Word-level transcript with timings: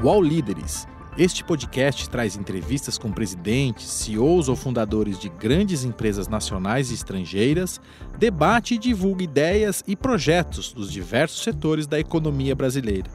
UOL 0.00 0.22
Líderes. 0.22 0.86
Este 1.18 1.42
podcast 1.42 2.08
traz 2.08 2.36
entrevistas 2.36 2.96
com 2.96 3.10
presidentes, 3.10 3.90
CEOs 3.90 4.48
ou 4.48 4.54
fundadores 4.54 5.18
de 5.18 5.28
grandes 5.28 5.82
empresas 5.82 6.28
nacionais 6.28 6.92
e 6.92 6.94
estrangeiras, 6.94 7.80
debate 8.16 8.74
e 8.74 8.78
divulga 8.78 9.24
ideias 9.24 9.82
e 9.88 9.96
projetos 9.96 10.72
dos 10.72 10.92
diversos 10.92 11.42
setores 11.42 11.88
da 11.88 11.98
economia 11.98 12.54
brasileira. 12.54 13.10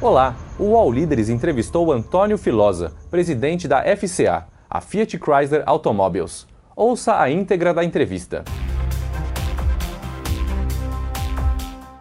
Olá, 0.00 0.34
o 0.58 0.68
UOL 0.68 0.90
Líderes 0.90 1.28
entrevistou 1.28 1.92
Antônio 1.92 2.38
Filosa, 2.38 2.94
presidente 3.10 3.68
da 3.68 3.82
FCA, 3.94 4.46
a 4.70 4.80
Fiat 4.80 5.18
Chrysler 5.18 5.62
Automobiles. 5.66 6.46
Ouça 6.74 7.20
a 7.20 7.30
íntegra 7.30 7.74
da 7.74 7.84
entrevista. 7.84 8.42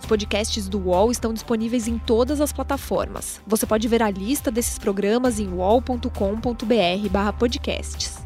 Os 0.05 0.08
podcasts 0.08 0.70
do 0.70 0.77
UOL 0.77 1.09
estão 1.09 1.34
disponíveis 1.34 1.88
em 1.88 1.98
todas 1.98 2.40
as 2.40 2.54
plataformas. 2.54 3.41
Você 3.48 3.66
pode 3.66 3.88
ver 3.88 4.04
a 4.04 4.12
lista 4.12 4.52
desses 4.52 4.78
programas 4.78 5.40
em 5.40 5.52
uol.com.br/podcasts. 5.52 8.20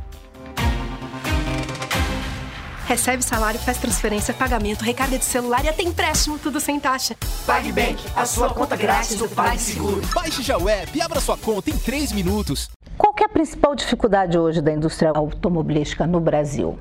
Recebe 2.86 3.24
salário, 3.24 3.58
faz 3.62 3.78
transferência, 3.78 4.34
pagamento, 4.34 4.84
recarga 4.84 5.18
de 5.18 5.24
celular 5.24 5.64
e 5.64 5.70
até 5.70 5.82
empréstimo, 5.82 6.38
tudo 6.38 6.60
sem 6.60 6.82
taxa. 6.82 7.16
PagBank, 7.46 8.04
a 8.14 8.26
sua 8.26 8.50
conta 8.50 8.76
grátis 8.76 9.16
do 9.16 9.30
PagSeguro. 9.30 10.02
Baixe 10.14 10.44
já 10.44 10.58
o 10.58 10.68
app 10.68 10.98
e 10.98 11.02
abra 11.02 11.22
sua 11.22 11.38
conta 11.38 11.70
em 11.70 11.78
3 11.78 12.12
minutos. 12.12 12.68
Qual 12.98 13.16
é 13.22 13.24
a 13.24 13.30
principal 13.30 13.74
dificuldade 13.74 14.38
hoje 14.38 14.62
da 14.62 14.74
indústria 14.74 15.14
automobilística 15.16 16.06
no 16.06 16.20
Brasil? 16.20 16.78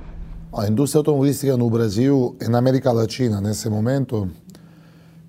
A 0.53 0.67
indústria 0.67 0.99
automobilística 0.99 1.57
no 1.57 1.71
Brasil 1.71 2.37
e 2.41 2.49
na 2.49 2.59
América 2.59 2.91
Latina, 2.91 3.41
nesse 3.41 3.69
momento, 3.69 4.29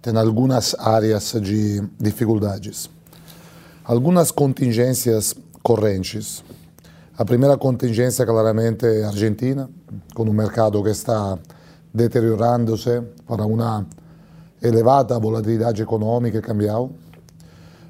tem 0.01 0.15
algumas 0.17 0.75
áreas 0.79 1.33
de 1.41 1.81
dificuldades. 1.99 2.89
Algumas 3.83 4.31
contingências 4.31 5.35
correntes. 5.61 6.43
A 7.17 7.25
primeira 7.25 7.57
contingência, 7.57 8.25
claramente, 8.25 8.85
é 8.85 9.03
a 9.03 9.07
Argentina, 9.07 9.69
com 10.13 10.23
um 10.23 10.33
mercado 10.33 10.81
que 10.83 10.89
está 10.89 11.37
deteriorando-se 11.93 13.01
para 13.27 13.45
uma 13.45 13.85
elevada 14.61 15.19
volatilidade 15.19 15.81
econômica 15.81 16.37
e 16.37 16.41
cambial. 16.41 16.91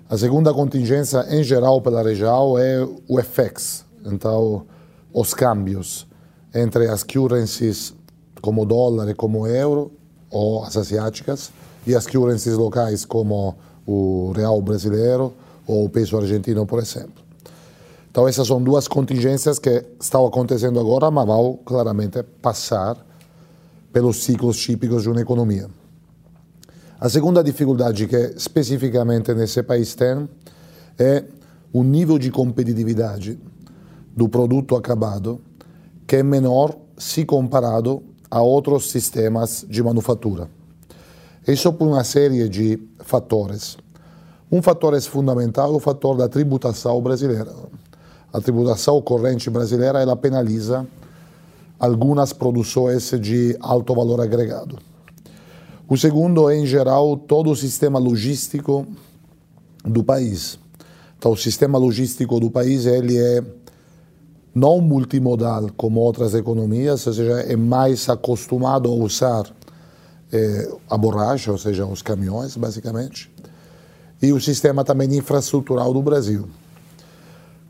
A 0.09 0.17
segunda 0.17 0.51
contingência, 0.53 1.25
em 1.29 1.43
geral, 1.43 1.81
pela 1.81 2.01
região, 2.01 2.57
é 2.57 2.81
o 3.07 3.21
FX, 3.21 3.85
então, 4.03 4.65
os 5.13 5.33
câmbios 5.33 6.07
entre 6.53 6.87
as 6.87 7.03
currencies 7.03 7.93
como 8.41 8.65
dólar 8.65 9.09
e 9.09 9.13
como 9.13 9.45
euro, 9.45 9.91
ou 10.31 10.63
as 10.63 10.77
asiáticas, 10.77 11.51
e 11.89 11.95
as 11.95 12.05
currencies 12.05 12.53
locais 12.53 13.03
como 13.03 13.57
o 13.83 14.31
real 14.35 14.61
brasileiro 14.61 15.33
ou 15.65 15.85
o 15.85 15.89
peso 15.89 16.15
argentino, 16.17 16.63
por 16.67 16.77
exemplo. 16.77 17.23
Então 18.11 18.27
essas 18.27 18.47
são 18.47 18.61
duas 18.61 18.87
contingências 18.87 19.57
que 19.57 19.83
estão 19.99 20.23
acontecendo 20.23 20.79
agora, 20.79 21.09
mas 21.09 21.25
vão 21.25 21.57
claramente 21.65 22.21
passar 22.21 22.95
pelos 23.91 24.23
ciclos 24.23 24.59
típicos 24.59 25.01
de 25.01 25.09
uma 25.09 25.19
economia. 25.19 25.67
A 26.99 27.09
segunda 27.09 27.43
dificuldade 27.43 28.05
que 28.05 28.35
especificamente 28.37 29.33
nesse 29.33 29.63
país 29.63 29.95
tem 29.95 30.29
é 30.95 31.23
o 31.73 31.83
nível 31.83 32.19
de 32.19 32.29
competitividade 32.29 33.39
do 34.15 34.29
produto 34.29 34.75
acabado 34.75 35.41
que 36.05 36.17
é 36.17 36.23
menor 36.23 36.75
se 36.97 37.25
comparado 37.25 38.03
a 38.29 38.41
outros 38.41 38.91
sistemas 38.91 39.65
de 39.67 39.81
manufatura. 39.81 40.58
Isso 41.51 41.73
por 41.73 41.87
uma 41.87 42.03
série 42.03 42.47
de 42.47 42.79
fatores. 42.99 43.75
Um 44.51 44.61
fator 44.61 44.93
é 44.93 45.01
fundamental, 45.01 45.73
o 45.73 45.79
fator 45.79 46.15
da 46.15 46.29
tributação 46.29 47.01
brasileira. 47.01 47.51
A 48.31 48.39
tributação 48.39 49.01
corrente 49.01 49.49
brasileira 49.49 49.99
ela 49.99 50.15
penaliza 50.15 50.85
algumas 51.79 52.33
produções 52.33 53.09
de 53.19 53.57
alto 53.59 53.95
valor 53.95 54.21
agregado. 54.21 54.77
O 55.87 55.97
segundo 55.97 56.51
é, 56.51 56.55
em 56.55 56.67
geral, 56.67 57.17
todo 57.17 57.49
o 57.49 57.55
sistema 57.55 57.97
logístico 57.97 58.85
do 59.83 60.03
país. 60.03 60.59
Então, 61.17 61.31
o 61.31 61.37
sistema 61.37 61.79
logístico 61.79 62.39
do 62.39 62.51
país 62.51 62.85
ele 62.85 63.17
é 63.17 63.43
não 64.53 64.79
multimodal 64.81 65.67
como 65.75 65.99
outras 65.99 66.35
economias, 66.35 67.07
ou 67.07 67.13
seja, 67.13 67.39
é 67.41 67.55
mais 67.55 68.07
acostumado 68.07 68.87
a 68.87 68.93
usar 68.93 69.51
é, 70.31 70.71
a 70.89 70.97
borracha, 70.97 71.51
ou 71.51 71.57
seja, 71.57 71.85
os 71.85 72.01
caminhões, 72.01 72.55
basicamente, 72.55 73.31
e 74.21 74.31
o 74.33 74.39
sistema 74.39 74.83
também 74.83 75.15
infraestrutural 75.15 75.93
do 75.93 76.01
Brasil. 76.01 76.47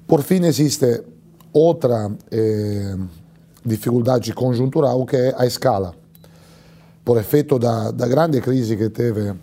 Por 0.08 0.24
fim, 0.24 0.44
existe 0.46 1.04
outra 1.54 2.12
é, 2.32 2.96
dificuldade 3.66 4.34
conjuntural 4.34 5.06
que 5.06 5.16
é 5.16 5.36
a 5.38 5.46
escala. 5.46 5.94
Por 7.06 7.18
efeito 7.18 7.58
da, 7.60 7.92
da 7.92 8.08
grande 8.08 8.42
crise 8.42 8.76
que 8.76 8.90
teve 8.90 9.34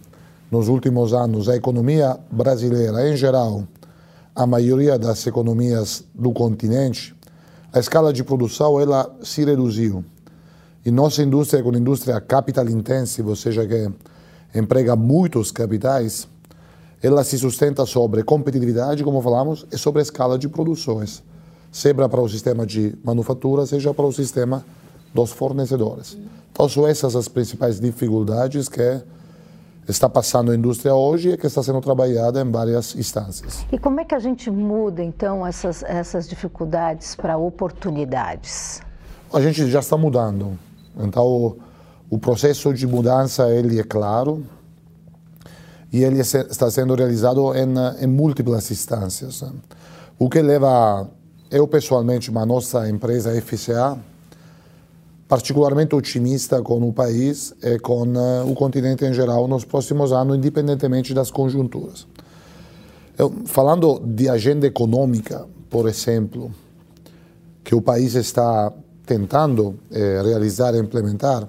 nos 0.51 0.69
últimos 0.69 1.13
anos, 1.13 1.49
a 1.49 1.57
economia 1.57 2.19
brasileira, 2.31 3.09
em 3.09 3.17
geral, 3.17 3.67
a 4.35 4.47
maioria 4.47 4.99
das 4.99 5.27
economias 5.27 6.05
do 6.15 6.33
continente, 6.33 7.15
a 7.73 7.79
escala 7.79 8.13
de 8.13 8.23
produção 8.23 8.81
ela 8.81 9.15
se 9.23 9.45
reduziu. 9.45 10.05
E 10.87 10.91
nossa 10.93 11.21
indústria, 11.21 11.61
com 11.65 11.73
indústria 11.73 12.21
capital 12.21 12.69
intensiva, 12.69 13.31
ou 13.31 13.35
seja, 13.35 13.67
que 13.67 13.91
emprega 14.57 14.95
muitos 14.95 15.51
capitais, 15.51 16.29
ela 17.03 17.25
se 17.25 17.37
sustenta 17.37 17.85
sobre 17.85 18.23
competitividade, 18.23 19.03
como 19.03 19.21
falamos, 19.21 19.67
e 19.73 19.77
sobre 19.77 19.99
a 19.99 20.03
escala 20.05 20.39
de 20.39 20.49
produções, 20.49 21.25
seja 21.73 22.09
para 22.09 22.21
o 22.21 22.29
sistema 22.29 22.65
de 22.65 22.97
manufatura, 23.03 23.67
seja 23.67 23.93
para 23.93 24.05
o 24.05 24.13
sistema 24.13 24.65
dos 25.13 25.33
fornecedores. 25.33 26.17
Então, 26.53 26.69
são 26.69 26.87
essas 26.87 27.17
as 27.17 27.27
principais 27.27 27.81
dificuldades 27.81 28.69
que 28.69 29.03
está 29.89 30.09
passando 30.09 30.53
a 30.53 30.55
indústria 30.55 30.95
hoje 30.95 31.31
e 31.31 31.37
que 31.37 31.49
está 31.49 31.65
sendo 31.65 31.81
trabalhada 31.81 32.41
em 32.41 32.49
várias 32.49 32.95
instâncias. 32.95 33.67
E 33.73 33.79
como 33.79 33.99
é 33.99 34.05
que 34.05 34.15
a 34.15 34.21
gente 34.21 34.53
muda, 34.53 35.03
então, 35.03 35.45
essas, 35.45 35.83
essas 35.83 36.29
dificuldades 36.29 37.17
para 37.17 37.37
oportunidades? 37.37 38.81
A 39.35 39.41
gente 39.41 39.69
já 39.69 39.81
está 39.81 39.97
mudando. 39.97 40.57
Então, 40.99 41.57
o 42.09 42.19
processo 42.19 42.73
de 42.73 42.87
mudança 42.87 43.51
ele 43.51 43.79
é 43.79 43.85
claro 43.85 44.45
e 45.93 46.03
ele 46.03 46.21
está 46.21 46.71
sendo 46.71 46.95
realizado 46.95 47.53
em, 47.55 47.75
em 48.03 48.07
múltiplas 48.07 48.71
instâncias. 48.71 49.43
O 50.19 50.29
que 50.29 50.41
leva 50.41 51.11
eu 51.51 51.67
pessoalmente, 51.67 52.31
a 52.35 52.47
nossa 52.47 52.89
empresa 52.89 53.31
FCA, 53.41 53.99
particularmente 55.29 55.95
otimista 55.95 56.63
com 56.63 56.89
o 56.89 56.93
país 56.93 57.55
e 57.63 57.79
com 57.79 58.03
uh, 58.03 58.51
o 58.51 58.55
continente 58.55 59.05
em 59.05 59.13
geral 59.13 59.49
nos 59.49 59.65
próximos 59.65 60.13
anos, 60.13 60.37
independentemente 60.37 61.13
das 61.13 61.31
conjunturas. 61.31 62.07
Eu, 63.19 63.33
falando 63.47 64.01
de 64.01 64.29
agenda 64.29 64.67
econômica, 64.67 65.47
por 65.71 65.89
exemplo, 65.89 66.53
que 67.65 67.75
o 67.75 67.83
país 67.83 68.15
está 68.15 68.73
tentando 69.07 69.79
eh, 69.91 70.21
realizar 70.23 70.75
e 70.75 70.79
implementar, 70.79 71.49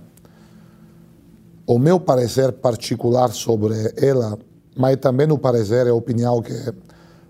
o 1.65 1.79
meu 1.79 1.99
parecer 1.99 2.53
particular 2.53 3.33
sobre 3.33 3.73
ela, 3.97 4.37
mas 4.77 4.95
também 4.97 5.29
o 5.31 5.37
parecer 5.37 5.87
e 5.87 5.89
a 5.89 5.93
opinião 5.93 6.41
que 6.41 6.53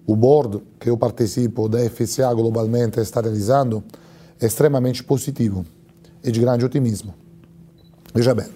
o 0.06 0.16
board 0.16 0.62
que 0.80 0.90
eu 0.90 0.98
participo 0.98 1.68
da 1.68 1.80
FCA 1.90 2.34
globalmente 2.34 3.00
está 3.00 3.22
realizando, 3.22 3.84
é 4.40 4.46
extremamente 4.46 5.04
positivo 5.04 5.66
e 6.24 6.32
de 6.32 6.40
grande 6.40 6.64
otimismo. 6.64 7.14
Veja 8.14 8.36
bem, 8.36 8.48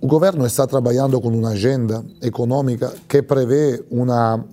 o 0.00 0.06
governo 0.06 0.46
está 0.46 0.66
trabalhando 0.66 1.20
com 1.20 1.28
uma 1.28 1.50
agenda 1.50 2.04
econômica 2.22 2.94
que 3.08 3.20
prevê 3.20 3.84
uma 3.90 4.44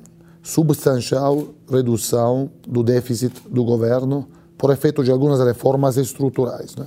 substancial 0.41 1.47
redução 1.69 2.49
do 2.67 2.83
déficit 2.83 3.33
do 3.49 3.63
governo 3.63 4.27
por 4.63 4.71
efeito 4.71 5.04
de 5.04 5.12
algumas 5.12 5.42
reformas 5.42 5.98
estruturais. 5.98 6.74
Né? 6.77 6.86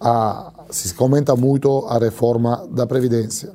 A, 0.00 0.50
se 0.70 0.94
comenta 0.94 1.36
muito 1.36 1.84
a 1.86 1.98
reforma 1.98 2.66
da 2.70 2.86
Previdência. 2.86 3.52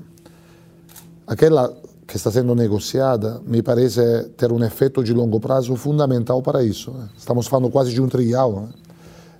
Aquela 1.25 1.75
que 2.05 2.15
está 2.15 2.29
sendo 2.29 2.53
negociada 2.53 3.41
me 3.43 3.63
parece 3.63 4.25
ter 4.37 4.51
um 4.51 4.63
efeito 4.63 5.03
de 5.03 5.13
longo 5.13 5.39
prazo 5.39 5.75
fundamental 5.75 6.43
para 6.43 6.63
isso. 6.63 6.91
Né? 6.91 7.09
Estamos 7.17 7.47
falando 7.47 7.71
quase 7.71 7.91
de 7.91 7.99
um 7.99 8.07
trilhão 8.07 8.61
né? 8.61 8.69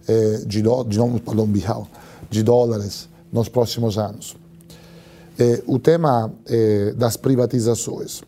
Eh, 0.07 0.41
de, 0.47 0.63
do, 0.63 0.83
de, 0.83 0.97
não, 0.97 1.21
de 2.31 2.41
dólares 2.41 3.07
nos 3.31 3.47
próximos 3.47 3.95
anos. 3.95 4.35
Eh, 5.37 5.61
o 5.67 5.77
tema 5.77 6.33
eh, 6.47 6.95
das 6.97 7.15
privatizações 7.15 8.23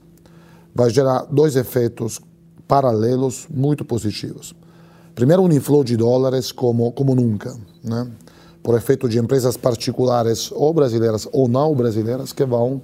vai 0.75 0.91
gerar 0.91 1.23
dois 1.23 1.55
efeitos 1.55 2.21
paralelos 2.67 3.47
muito 3.49 3.83
positivos. 3.83 4.53
Primeiro, 5.15 5.43
um 5.43 5.51
inflow 5.51 5.83
de 5.83 5.95
dólares 5.95 6.51
como, 6.51 6.91
como 6.91 7.13
nunca, 7.13 7.55
né? 7.83 8.07
por 8.63 8.75
efeito 8.75 9.07
de 9.07 9.19
empresas 9.19 9.55
particulares 9.55 10.51
ou 10.51 10.73
brasileiras 10.73 11.27
ou 11.31 11.47
não 11.47 11.75
brasileiras 11.75 12.31
que 12.31 12.45
vão 12.45 12.81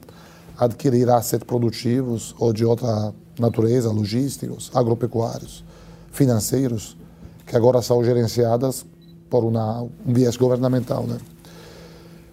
adquirir 0.57 1.09
assets 1.09 1.45
produtivos 1.45 2.35
ou 2.37 2.51
de 2.53 2.65
outra 2.65 3.13
natureza, 3.39 3.89
logísticos, 3.89 4.69
agropecuários, 4.75 5.63
financeiros, 6.11 6.97
que 7.47 7.55
agora 7.55 7.81
são 7.81 8.03
gerenciadas 8.03 8.85
por 9.29 9.43
uma, 9.43 9.81
um 9.81 10.13
viés 10.13 10.35
governamental. 10.35 11.07
Né? 11.07 11.17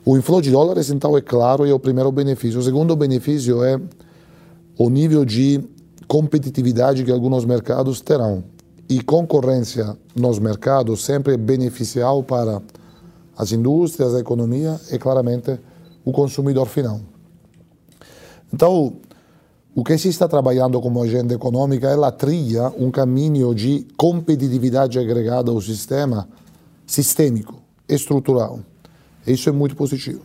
O 0.04 0.16
inflow 0.16 0.42
de 0.42 0.50
dólares, 0.50 0.90
então, 0.90 1.16
é 1.16 1.20
claro, 1.22 1.64
é 1.64 1.72
o 1.72 1.78
primeiro 1.78 2.10
benefício. 2.12 2.60
O 2.60 2.62
segundo 2.62 2.94
benefício 2.96 3.62
é 3.62 3.80
o 4.76 4.90
nível 4.90 5.24
de 5.24 5.64
competitividade 6.06 7.04
que 7.04 7.10
alguns 7.10 7.44
mercados 7.44 8.00
terão. 8.00 8.44
E 8.88 9.02
concorrência 9.02 9.96
nos 10.14 10.38
mercados 10.38 11.04
sempre 11.04 11.34
é 11.34 11.36
beneficial 11.36 12.22
para 12.22 12.62
as 13.36 13.52
indústrias, 13.52 14.14
a 14.14 14.20
economia 14.20 14.80
e, 14.90 14.98
claramente, 14.98 15.58
o 16.04 16.12
consumidor 16.12 16.66
final. 16.66 17.00
Então, 18.52 18.94
o 19.74 19.84
que 19.84 19.98
se 19.98 20.08
está 20.08 20.26
trabalhando 20.26 20.80
como 20.80 21.02
agenda 21.02 21.34
econômica 21.34 21.88
é 21.88 22.02
a 22.02 22.10
trilha, 22.10 22.72
um 22.78 22.90
caminho 22.90 23.54
de 23.54 23.86
competitividade 23.96 24.98
agregada 24.98 25.50
ao 25.50 25.60
sistema 25.60 26.28
sistêmico, 26.86 27.60
estrutural. 27.88 28.60
Isso 29.26 29.48
é 29.48 29.52
muito 29.52 29.76
positivo. 29.76 30.22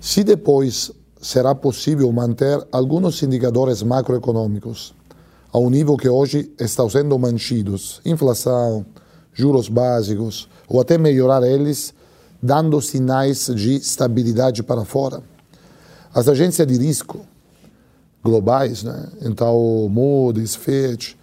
Se 0.00 0.22
depois 0.22 0.92
será 1.20 1.54
possível 1.54 2.10
manter 2.12 2.66
alguns 2.70 3.22
indicadores 3.22 3.82
macroeconômicos 3.82 4.94
ao 5.54 5.70
nível 5.70 5.96
que 5.96 6.08
hoje 6.08 6.52
estão 6.58 6.90
sendo 6.90 7.16
mantidos, 7.16 8.00
inflação, 8.04 8.84
juros 9.32 9.68
básicos, 9.68 10.48
ou 10.68 10.80
até 10.80 10.98
melhorar 10.98 11.46
eles, 11.46 11.94
dando 12.42 12.82
sinais 12.82 13.46
de 13.54 13.76
estabilidade 13.76 14.64
para 14.64 14.84
fora. 14.84 15.22
As 16.12 16.26
agências 16.26 16.66
de 16.66 16.76
risco 16.76 17.24
globais, 18.20 18.82
né? 18.82 19.08
então 19.22 19.88
Moody's, 19.88 20.56
Fitch, 20.56 21.14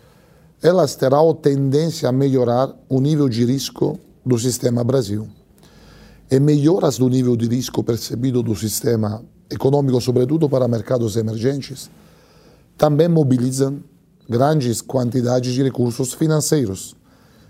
elas 0.62 0.96
terão 0.96 1.34
tendência 1.34 2.08
a 2.08 2.12
melhorar 2.14 2.74
o 2.88 3.02
nível 3.02 3.28
de 3.28 3.44
risco 3.44 4.00
do 4.26 4.40
sistema 4.40 4.82
Brasil. 4.82 5.28
E 6.30 6.40
melhoras 6.40 6.98
do 6.98 7.10
nível 7.10 7.36
de 7.36 7.48
risco 7.48 7.84
percebido 7.84 8.42
do 8.42 8.56
sistema 8.56 9.22
econômico, 9.50 10.00
sobretudo 10.00 10.48
para 10.48 10.70
mercados 10.70 11.18
emergentes, 11.18 11.92
também 12.78 13.10
mobilizam 13.10 13.91
grandes 14.30 14.82
quantidades 14.82 15.54
de 15.54 15.64
recursos 15.64 16.14
financeiros, 16.14 16.96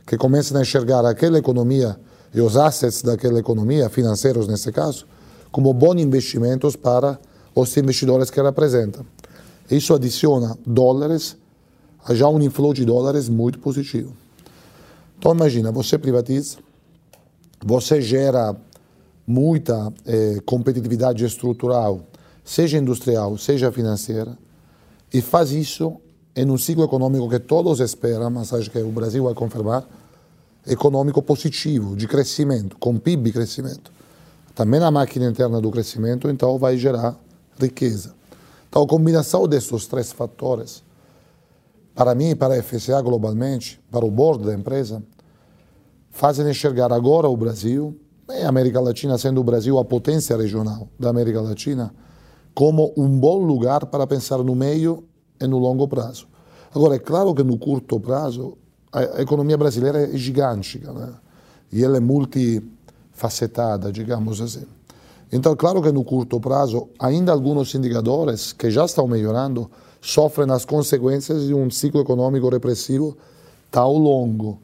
que 0.06 0.18
começam 0.18 0.58
a 0.58 0.62
enxergar 0.62 1.06
aquela 1.06 1.38
economia 1.38 1.98
e 2.34 2.42
os 2.42 2.56
assets 2.58 3.02
daquela 3.02 3.40
economia, 3.40 3.90
financeiros 3.90 4.48
nesse 4.48 4.72
caso, 4.72 5.06
como 5.52 5.74
bons 5.74 6.02
investimentos 6.02 6.76
para 6.76 7.20
os 7.54 7.76
investidores 7.78 8.30
que 8.30 8.42
representam. 8.42 9.06
Isso 9.70 9.94
adiciona 9.94 10.58
dólares 10.66 11.38
já 12.10 12.28
um 12.28 12.42
inflow 12.42 12.74
de 12.74 12.84
dólares 12.84 13.30
muito 13.30 13.60
positivo. 13.60 14.14
Então 15.20 15.34
imagina, 15.34 15.72
você 15.72 15.98
privatiza, 15.98 16.58
você 17.64 18.02
gera 18.02 18.56
muita 19.28 19.94
eh, 20.06 20.40
competitividade 20.46 21.24
estrutural, 21.24 22.02
seja 22.44 22.78
industrial, 22.78 23.38
seja 23.38 23.72
financeira, 23.72 24.36
e 25.14 25.22
faz 25.22 25.52
isso 25.52 25.98
em 26.36 26.50
um 26.50 26.58
ciclo 26.58 26.84
econômico 26.84 27.30
que 27.30 27.40
todos 27.40 27.80
esperam, 27.80 28.30
mas 28.30 28.54
acho 28.54 28.70
que 28.70 28.80
o 28.80 28.92
Brasil 28.92 29.24
vai 29.24 29.34
confirmar, 29.34 29.86
econômico 30.66 31.22
positivo, 31.22 31.96
de 31.96 32.08
crescimento, 32.08 32.78
com 32.78 32.98
PIB 32.98 33.32
crescimento. 33.32 33.92
Também 34.56 34.82
a 34.82 34.92
máquina 34.92 35.30
interna 35.30 35.60
do 35.60 35.72
crescimento, 35.72 36.30
então, 36.30 36.58
vai 36.58 36.78
gerar 36.78 37.18
riqueza. 37.60 38.14
Então, 38.70 38.84
a 38.84 38.88
combinação 38.88 39.48
desses 39.48 39.88
três 39.88 40.12
fatores, 40.12 40.84
para 41.94 42.16
mim 42.16 42.30
e 42.30 42.36
para 42.36 42.54
a 42.54 42.64
FCA 42.64 43.02
globalmente, 43.02 43.82
para 43.92 44.06
o 44.06 44.12
board 44.12 44.46
da 44.46 44.54
empresa, 44.54 45.04
fazem 46.10 46.50
enxergar 46.50 46.92
agora 46.94 47.28
o 47.28 47.36
Brasil, 47.36 47.98
e 48.30 48.44
a 48.44 48.50
América 48.50 48.80
Latina 48.80 49.18
sendo 49.18 49.42
o 49.42 49.44
Brasil 49.44 49.78
a 49.78 49.84
potência 49.84 50.38
regional 50.38 50.88
da 50.98 51.10
América 51.10 51.42
Latina, 51.42 51.94
como 52.54 52.94
um 52.96 53.20
bom 53.20 53.40
lugar 53.40 53.86
para 53.88 54.08
pensar 54.08 54.38
no 54.38 54.56
meio 54.56 55.04
e 55.42 55.48
no 55.48 55.58
longo 55.58 55.88
prazo. 55.88 56.28
Agora, 56.74 56.96
é 56.96 57.00
claro 57.00 57.34
que 57.34 57.44
no 57.44 57.58
curto 57.58 58.00
prazo 58.00 58.58
a 58.92 59.22
economia 59.22 59.58
brasileira 59.58 60.04
é 60.04 60.18
gigantesca 60.18 60.92
né? 60.92 61.14
e 61.72 61.84
ela 61.84 61.98
é 61.98 62.00
multifacetada, 62.00 63.92
digamos 63.92 64.42
assim. 64.42 64.66
Então, 65.32 65.56
claro 65.56 65.82
que 65.82 65.92
no 65.92 66.04
curto 66.04 66.40
prazo, 66.42 66.90
ainda 67.00 67.32
alguns 67.32 67.74
indicadores 67.74 68.52
que 68.52 68.70
já 68.70 68.84
estão 68.84 69.08
melhorando 69.08 69.72
sofrem 70.02 70.52
as 70.52 70.66
consequências 70.66 71.46
de 71.46 71.54
um 71.54 71.70
ciclo 71.70 72.02
econômico 72.02 72.50
repressivo 72.50 73.18
tão 73.70 73.94
longo. 73.94 74.60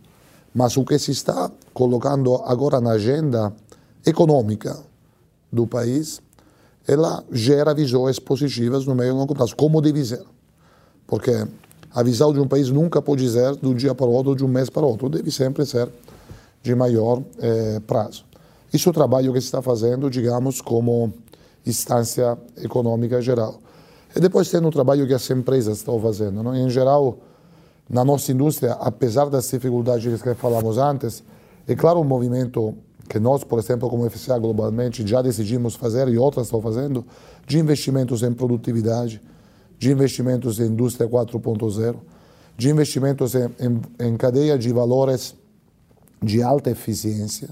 Mas 0.54 0.76
o 0.76 0.84
que 0.84 1.00
se 1.00 1.12
está 1.12 1.50
colocando 1.74 2.36
agora 2.44 2.82
na 2.82 2.92
agenda 2.92 3.54
econômica 4.06 4.78
do 5.52 5.66
país, 5.66 6.22
ela 6.86 7.24
gera 7.32 7.74
visões 7.74 8.20
positivas 8.20 8.86
no 8.86 8.94
meio 8.94 9.12
e 9.12 9.14
longo 9.14 9.34
prazo, 9.34 9.56
como 9.56 9.82
deve 9.82 10.04
ser. 10.04 10.26
Porque 11.08 11.48
a 11.94 12.04
visão 12.04 12.34
de 12.34 12.40
um 12.40 12.48
país 12.48 12.70
nunca 12.70 13.02
pode 13.02 13.28
ser 13.30 13.58
um 13.64 13.74
dia 13.74 13.96
para 13.96 14.06
o 14.06 14.12
outro, 14.12 14.36
de 14.36 14.46
um 14.46 14.48
mês 14.48 14.70
para 14.70 14.84
o 14.84 14.90
outro. 14.90 15.10
Deve 15.10 15.32
sempre 15.32 15.66
ser 15.66 15.90
de 16.62 16.76
maior 16.76 17.24
eh, 17.40 17.82
prazo. 17.88 18.26
Isso 18.74 18.90
é 18.90 18.92
o 18.92 18.94
trabalho 18.94 19.32
que 19.32 19.40
se 19.40 19.48
está 19.48 19.62
fazendo, 19.62 20.10
digamos, 20.10 20.62
como 20.62 21.14
instância 21.66 22.38
econômica 22.58 23.22
geral. 23.22 23.60
E 24.16 24.20
depois 24.20 24.50
tem 24.50 24.64
o 24.64 24.70
trabalho 24.70 25.08
que 25.08 25.14
as 25.14 25.30
empresas 25.30 25.78
estão 25.78 26.00
fazendo. 26.00 26.44
Não? 26.44 26.56
Em 26.56 26.70
geral, 26.70 27.18
na 27.90 28.04
nossa 28.04 28.32
indústria, 28.32 28.74
apesar 28.74 29.30
das 29.30 29.50
dificuldades 29.50 30.22
que 30.22 30.34
falamos 30.34 30.78
antes, 30.78 31.24
é 31.68 31.76
claro 31.76 32.00
um 32.00 32.04
movimento 32.04 32.76
que 33.08 33.20
nós, 33.20 33.44
por 33.44 33.60
exemplo, 33.60 33.90
como 33.90 34.10
FCA 34.10 34.38
globalmente, 34.38 35.08
já 35.08 35.22
decidimos 35.22 35.76
fazer 35.76 36.08
e 36.10 36.18
outras 36.18 36.48
estão 36.48 36.62
fazendo, 36.62 37.06
de 37.46 37.58
investimentos 37.58 38.22
em 38.24 38.34
produtividade, 38.34 39.22
de 39.78 39.92
investimentos 39.92 40.60
em 40.60 40.66
indústria 40.66 41.08
4.0, 41.10 41.96
de 42.58 42.70
investimentos 42.70 43.36
em, 43.36 43.50
em, 43.60 43.82
em, 44.08 44.18
cadeia 44.18 44.58
de 44.58 44.72
valores 44.74 45.36
de 46.22 46.42
alta 46.42 46.72
eficiência, 46.72 47.50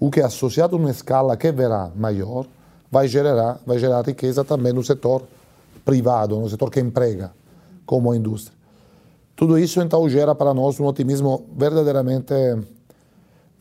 o 0.00 0.10
que 0.10 0.20
associado 0.20 0.74
a 0.74 0.78
uma 0.78 0.90
escala 0.90 1.36
que 1.36 1.50
verá 1.52 1.90
maior, 1.94 2.46
vai 2.90 3.06
gerar, 3.06 3.60
vai 3.64 3.78
gerar 3.78 4.04
riqueza 4.04 4.44
também 4.44 4.72
no 4.72 4.82
setor 4.82 5.22
privado, 5.84 6.38
no 6.38 6.48
setor 6.48 6.70
que 6.70 6.80
emprega, 6.80 7.32
como 7.86 8.10
a 8.10 8.16
indústria. 8.16 8.56
Tudo 9.36 9.58
isso 9.58 9.80
então 9.80 10.08
gera 10.08 10.34
para 10.34 10.52
nós 10.52 10.78
um 10.80 10.86
otimismo 10.86 11.46
verdadeiramente 11.56 12.32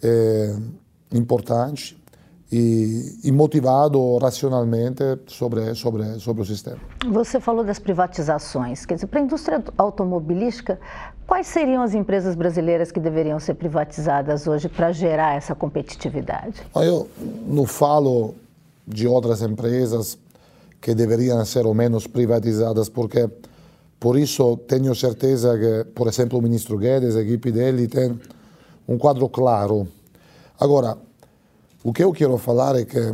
é, 0.02 0.56
importante 1.12 1.98
e, 2.56 3.20
e, 3.24 3.32
motivado 3.32 4.16
racionalmente 4.20 5.04
sobre, 5.26 5.74
sobre, 5.74 6.20
sobre 6.20 6.44
o 6.44 6.46
sistema. 6.46 6.78
Você 7.10 7.40
falou 7.40 7.64
das 7.64 7.80
privatizações. 7.80 8.86
Quer 8.86 8.94
dizer, 8.94 9.08
para 9.08 9.22
a 9.22 9.24
indústria 9.24 9.64
automobilística, 9.76 10.80
quais 11.26 11.48
seriam 11.48 11.82
as 11.82 11.96
empresas 11.96 12.36
brasileiras 12.36 12.92
que 12.92 13.00
deveriam 13.00 13.40
ser 13.40 13.56
privatizadas 13.56 14.46
hoje 14.46 14.70
para 14.70 14.92
gerar 14.92 15.36
essa 15.36 15.56
competitividade? 15.56 16.62
Eu 16.76 17.10
não 17.48 17.66
falo 17.66 18.36
de 18.88 19.08
outras 19.08 19.42
empresas 19.42 20.16
que 20.80 20.94
deveriam 20.94 21.44
ser 21.46 21.66
ou 21.66 21.74
menos 21.74 22.06
privatizadas, 22.06 22.88
porque 22.88 23.28
por 24.00 24.16
isso 24.16 24.58
tenho 24.68 24.94
certeza 24.94 25.58
que, 25.58 25.92
por 25.92 26.08
exemplo, 26.08 26.38
o 26.38 26.42
ministro 26.42 26.78
Guedes, 26.78 27.16
a 27.16 27.22
equipe 27.22 27.52
dele, 27.52 27.88
tem 27.88 28.20
um 28.88 28.96
quadro 28.96 29.28
claro. 29.28 29.88
Agora, 30.60 30.96
o 31.84 31.92
que 31.92 32.04
eu 32.04 32.14
quero 32.14 32.38
falar 32.38 32.78
é 32.78 32.86
que 32.86 33.14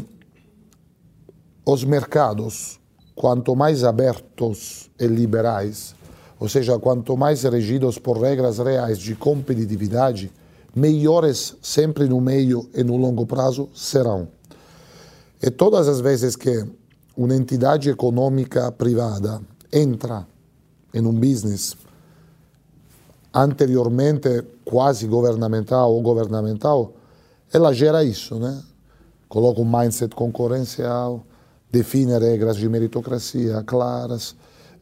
os 1.65 1.83
mercados, 1.83 2.79
quanto 3.15 3.55
mais 3.55 3.83
abertos 3.83 4.91
e 4.99 5.07
liberais, 5.07 5.95
ou 6.39 6.47
seja, 6.47 6.77
quanto 6.77 7.17
mais 7.17 7.43
regidos 7.43 7.97
por 7.97 8.21
regras 8.21 8.59
reais 8.59 8.99
de 8.99 9.15
competitividade, 9.15 10.31
melhores 10.75 11.57
sempre 11.61 12.07
no 12.07 12.21
meio 12.21 12.69
e 12.75 12.83
no 12.83 12.95
longo 12.95 13.25
prazo 13.25 13.69
serão. 13.73 14.27
E 15.41 15.49
todas 15.49 15.87
as 15.87 15.99
vezes 15.99 16.35
que 16.35 16.63
uma 17.17 17.35
entidade 17.35 17.89
econômica 17.89 18.71
privada 18.71 19.41
entra 19.73 20.27
em 20.93 21.05
um 21.05 21.13
business 21.13 21.75
anteriormente 23.33 24.43
quase 24.63 25.07
governamental 25.07 25.93
ou 25.93 26.01
governamental, 26.01 26.93
ela 27.51 27.73
gera 27.73 28.03
isso, 28.03 28.35
né? 28.35 28.61
Coloca 29.27 29.61
um 29.61 29.65
mindset 29.65 30.15
concorrencial, 30.15 31.23
define 31.71 32.17
regras 32.17 32.57
de 32.57 32.67
meritocracia 32.67 33.63
claras, 33.63 34.35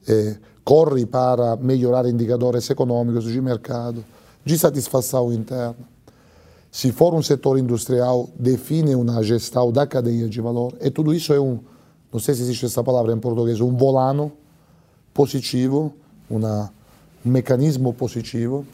eh, 0.07 0.38
corre 0.63 1.05
para 1.05 1.55
melhorar 1.57 2.05
indicadores 2.05 2.69
econômicos 2.69 3.25
de 3.25 3.41
mercado, 3.41 4.03
de 4.43 4.57
satisfação 4.57 5.31
interna. 5.31 5.75
Se 6.71 6.91
for 6.91 7.13
um 7.13 7.21
setor 7.21 7.57
industrial, 7.57 8.29
define 8.38 8.95
uma 8.95 9.24
gestão 9.24 9.71
da 9.71 9.88
cadeia 9.88 10.27
de 10.27 10.41
valor. 10.41 10.74
E 10.81 10.89
tudo 10.89 11.13
isso 11.13 11.33
é 11.33 11.39
um, 11.39 11.59
não 12.12 12.19
sei 12.19 12.36
se 12.36 12.41
existe 12.41 12.65
essa 12.65 12.83
palavra 12.83 13.13
em 13.13 13.19
português, 13.19 13.59
um 13.59 13.75
volano 13.75 14.31
positivo, 15.13 15.93
uma, 16.29 16.71
um 17.25 17.29
mecanismo 17.29 17.93
positivo 17.93 18.65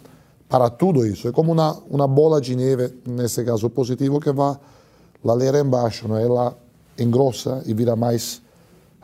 para 0.53 0.69
tudo 0.69 1.03
isso. 1.03 1.27
É 1.27 1.31
como 1.31 1.51
uma, 1.51 1.81
uma 1.89 2.07
bola 2.07 2.39
de 2.39 2.55
neve, 2.55 2.93
nesse 3.07 3.43
caso 3.43 3.67
positivo, 3.72 4.19
que 4.19 4.31
vai 4.31 4.55
ladeira 5.25 5.60
embaixo, 5.60 6.07
não 6.07 6.15
é? 6.15 6.24
ela 6.24 6.55
engrossa 6.95 7.63
e 7.65 7.74
vira 7.74 7.95
mais 7.95 8.39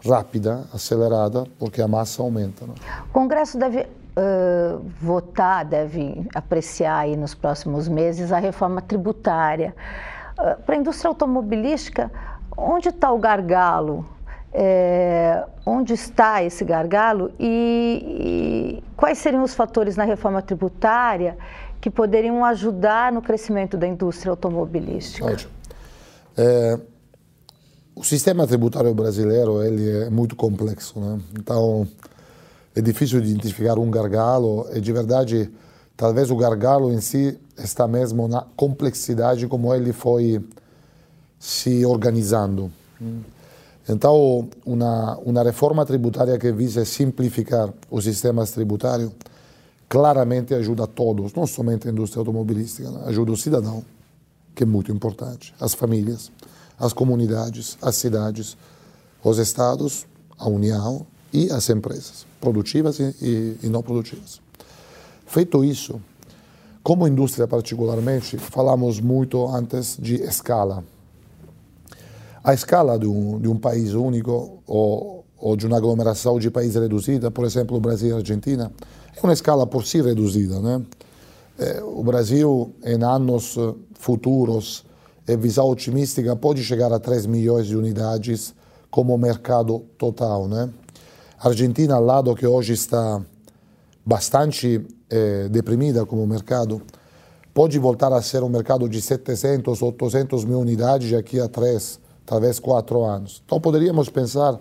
rápida, 0.07 0.63
acelerada, 0.71 1.47
porque 1.57 1.81
a 1.81 1.87
massa 1.87 2.21
aumenta. 2.21 2.67
Não? 2.67 2.75
O 3.09 3.11
Congresso 3.11 3.57
deve 3.57 3.79
uh, 3.81 4.79
votar, 5.01 5.65
deve 5.65 6.23
apreciar 6.35 6.99
aí 6.99 7.17
nos 7.17 7.33
próximos 7.33 7.87
meses 7.87 8.31
a 8.31 8.37
reforma 8.37 8.79
tributária. 8.79 9.75
Uh, 10.37 10.61
para 10.61 10.75
a 10.75 10.77
indústria 10.77 11.09
automobilística, 11.09 12.11
onde 12.55 12.89
está 12.89 13.11
o 13.11 13.17
gargalo? 13.17 14.05
É, 14.51 15.45
onde 15.63 15.93
está 15.93 16.43
esse 16.43 16.65
gargalo 16.65 17.31
e, 17.39 18.81
e, 18.81 18.83
quais 18.97 19.19
seriam 19.19 19.43
os 19.43 19.53
fatores 19.53 19.95
na 19.95 20.03
reforma 20.03 20.41
tributária 20.41 21.37
que 21.79 21.89
poderiam 21.89 22.43
ajudar 22.43 23.11
no 23.11 23.21
crescimento 23.21 23.77
da 23.77 23.87
indústria 23.87 24.31
automobilística? 24.31 25.25
Ótimo. 25.25 25.51
É, 26.35 26.79
o 27.95 28.03
sistema 28.03 28.47
tributário 28.47 28.93
brasileiro 28.93 29.61
ele 29.61 30.05
é 30.05 30.09
muito 30.09 30.35
complexo, 30.35 30.99
né? 30.99 31.19
então 31.37 31.87
é 32.75 32.81
difícil 32.81 33.21
de 33.21 33.29
identificar 33.29 33.77
um 33.77 33.91
gargalo 33.91 34.65
e 34.73 34.79
de 34.79 34.91
verdade 34.91 35.51
talvez 35.97 36.31
o 36.31 36.35
gargalo 36.35 36.91
em 36.93 37.01
si 37.01 37.37
está 37.57 37.87
mesmo 37.87 38.27
na 38.27 38.45
complexidade 38.55 39.47
como 39.47 39.73
ele 39.75 39.91
foi 39.91 40.41
se 41.37 41.85
organizando. 41.85 42.71
Então, 43.89 44.47
uma, 44.63 45.17
uma 45.17 45.43
reforma 45.43 45.83
tributária 45.83 46.37
que 46.37 46.51
visa 46.51 46.85
simplificar 46.85 47.73
os 47.89 48.03
sistemas 48.03 48.51
tributários 48.51 49.11
claramente 49.89 50.53
ajuda 50.53 50.83
a 50.83 50.87
todos, 50.87 51.33
não 51.33 51.47
somente 51.47 51.87
a 51.87 51.91
indústria 51.91 52.21
automobilística, 52.21 52.87
né? 52.91 53.01
ajuda 53.07 53.31
o 53.31 53.37
cidadão, 53.37 53.83
que 54.53 54.61
é 54.61 54.65
muito 54.65 54.91
importante, 54.91 55.55
as 55.59 55.73
famílias, 55.73 56.31
as 56.77 56.93
comunidades, 56.93 57.79
as 57.81 57.95
cidades, 57.95 58.55
os 59.23 59.39
estados, 59.39 60.05
a 60.37 60.47
União 60.47 61.07
e 61.33 61.49
as 61.51 61.67
empresas, 61.71 62.27
produtivas 62.39 62.99
e, 62.99 63.15
e, 63.19 63.57
e 63.63 63.69
não 63.69 63.81
produtivas. 63.81 64.39
Feito 65.25 65.65
isso, 65.65 65.99
como 66.83 67.07
indústria 67.07 67.47
particularmente, 67.47 68.37
falamos 68.37 68.99
muito 68.99 69.47
antes 69.47 69.97
de 69.99 70.15
escala. 70.21 70.83
A 72.49 72.53
escala 72.55 72.97
de 72.97 73.05
um, 73.05 73.39
de 73.39 73.47
um 73.47 73.55
país 73.55 73.93
único 73.93 74.63
ou, 74.65 75.23
ou, 75.37 75.55
de 75.55 75.67
uma 75.67 75.77
aglomeração 75.77 76.39
de 76.39 76.49
países 76.49 76.81
reduzida, 76.81 77.29
por 77.29 77.45
exemplo, 77.45 77.77
o 77.77 77.79
Brasil 77.79 78.09
e 78.09 78.13
a 78.13 78.15
Argentina, 78.15 78.71
é 79.15 79.23
uma 79.23 79.33
escala 79.33 79.67
por 79.67 79.85
si 79.85 80.01
reduzida. 80.01 80.59
Né? 80.59 80.81
É, 81.59 81.83
o 81.83 82.03
Brasil, 82.03 82.73
em 82.83 83.03
anos 83.03 83.55
futuros, 83.93 84.83
e 85.27 85.37
visão 85.37 85.69
otimística, 85.69 86.35
pode 86.35 86.63
chegar 86.63 86.91
a 86.91 86.99
3 86.99 87.27
milhões 87.27 87.67
de 87.67 87.77
unidades 87.77 88.55
como 88.89 89.15
mercado 89.15 89.85
total. 89.95 90.47
Né? 90.47 90.71
A 91.39 91.49
Argentina, 91.49 91.97
ao 91.97 92.03
lado 92.03 92.35
que 92.35 92.47
hoje 92.47 92.73
está 92.73 93.21
bastante 94.03 94.83
deprimida 95.51 96.03
como 96.03 96.25
mercado, 96.25 96.81
pode 97.53 97.77
voltar 97.77 98.11
a 98.11 98.23
ser 98.23 98.41
um 98.41 98.49
mercado 98.49 98.89
de 98.89 98.99
700, 98.99 99.83
800 99.83 100.45
mil 100.45 100.59
unidades 100.59 101.11
daqui 101.11 101.39
a 101.39 101.47
3, 101.47 102.08
talvez 102.29 102.59
4 102.59 103.03
anos. 103.03 103.41
Então 103.43 103.59
poderíamos 103.59 104.07
pensar 104.07 104.59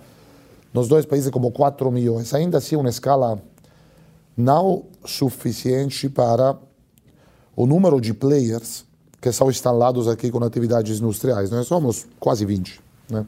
nos 0.73 0.89
dois 0.89 1.05
países 1.05 1.31
como 1.31 1.51
4 1.51 1.91
milhões, 1.93 2.33
ainda 2.33 2.57
assim 2.57 2.77
uma 2.77 2.89
escala 2.89 3.39
não 4.35 4.85
suficiente 5.05 6.09
para 6.09 6.57
o 7.55 7.67
número 7.67 8.01
de 8.01 8.15
players 8.15 8.87
que 9.21 9.31
são 9.33 9.51
instalados 9.51 10.09
aqui 10.09 10.31
com 10.31 10.43
atividades 10.43 10.99
industriais. 10.99 11.51
Nós 11.51 11.67
somos 11.67 12.07
quase 12.19 12.47
20, 12.47 12.81
né? 13.11 13.27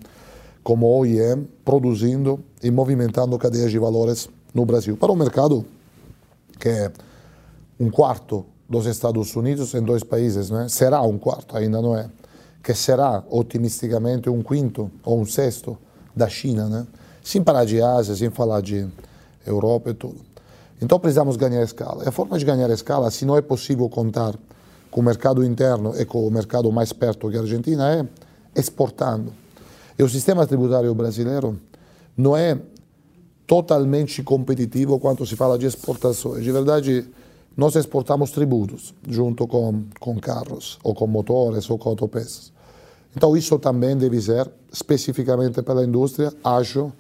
como 0.65 0.87
OEM, 0.87 1.47
produzindo 1.63 2.41
e 2.63 2.71
movimentando 2.71 3.37
cadeias 3.37 3.71
de 3.71 3.79
valores 3.79 4.27
no 4.55 4.65
Brasil. 4.65 4.97
Para 4.97 5.13
um 5.13 5.17
mercado 5.17 5.67
que 6.59 6.69
é 6.69 6.91
um 7.79 7.91
quarto 7.91 8.47
dos 8.69 8.87
Estados 8.87 9.35
Unidos 9.37 9.75
em 9.75 9.83
dois 9.83 10.03
países, 10.03 10.49
né? 10.49 10.67
será 10.69 11.03
um 11.03 11.19
quarto, 11.19 11.57
ainda 11.57 11.83
não 11.83 11.95
é, 11.95 12.09
que 12.62 12.75
será 12.75 13.25
otimisticamente 13.31 14.29
um 14.29 14.43
quinto 14.43 14.90
ou 15.05 15.21
um 15.21 15.26
sexto 15.26 15.79
da 16.14 16.29
China, 16.29 16.69
né? 16.69 16.87
sem 17.23 17.43
falar 17.43 17.64
de 17.64 17.81
Ásia, 17.81 18.14
sem 18.14 18.31
falar 18.31 18.61
de 18.61 18.87
Europa 19.47 19.90
e 19.90 19.95
tudo. 19.95 20.21
Então 20.81 20.99
precisamos 20.99 21.37
ganhar 21.37 21.62
escala. 21.62 22.05
E 22.05 22.09
a 22.09 22.12
forma 22.12 22.38
de 22.38 22.45
ganhar 22.45 22.71
escala, 22.71 23.11
se 23.11 23.25
não 23.25 23.37
é 23.37 23.43
possível 23.43 23.88
contar 23.88 24.35
com 24.90 25.00
o 25.00 25.05
mercado 25.05 25.45
interno 25.45 25.95
e 25.97 26.05
com 26.05 26.26
o 26.26 26.31
mercado 26.31 26.71
mais 26.73 26.93
perto 26.93 27.31
que 27.31 27.37
a 27.37 27.40
Argentina 27.40 27.95
é 27.95 28.07
exportando. 28.59 29.33
E 29.99 30.02
o 30.02 30.09
sistema 30.09 30.47
tributário 30.47 30.95
brasileiro 30.95 31.61
não 32.17 32.37
é 32.37 32.59
totalmente 33.47 34.23
competitivo 34.23 34.99
quando 34.99 35.26
se 35.26 35.37
fala 35.37 35.59
de 35.59 35.67
exportações. 35.67 36.43
De 36.43 36.50
verdade, 36.50 37.07
nós 37.61 37.76
exportamos 37.76 38.31
tributos 38.31 38.95
junto 39.07 39.47
com, 39.47 39.85
com 40.00 40.19
carros, 40.19 40.79
ou 40.83 40.95
com 40.95 41.07
motores, 41.07 41.69
ou 41.69 41.76
com 41.76 41.90
autopeças. 41.90 42.50
Então, 43.14 43.37
isso 43.37 43.59
também 43.59 43.95
deve 43.99 44.19
ser, 44.19 44.50
especificamente 44.73 45.61
para 45.61 45.81
a 45.81 45.85
indústria, 45.85 46.33
acho, 46.43 46.90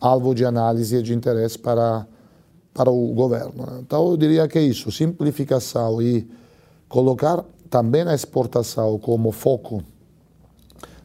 alvo 0.00 0.34
de 0.34 0.44
análise 0.44 0.96
e 0.96 1.00
de 1.00 1.14
interesse 1.14 1.56
para, 1.56 2.04
para 2.74 2.90
o 2.90 3.14
governo. 3.14 3.78
Então, 3.78 4.10
eu 4.10 4.16
diria 4.16 4.48
que 4.48 4.58
é 4.58 4.62
isso, 4.62 4.90
simplificação 4.90 6.02
e 6.02 6.28
colocar 6.88 7.44
também 7.70 8.02
a 8.02 8.12
exportação 8.12 8.98
como 8.98 9.30
foco 9.30 9.80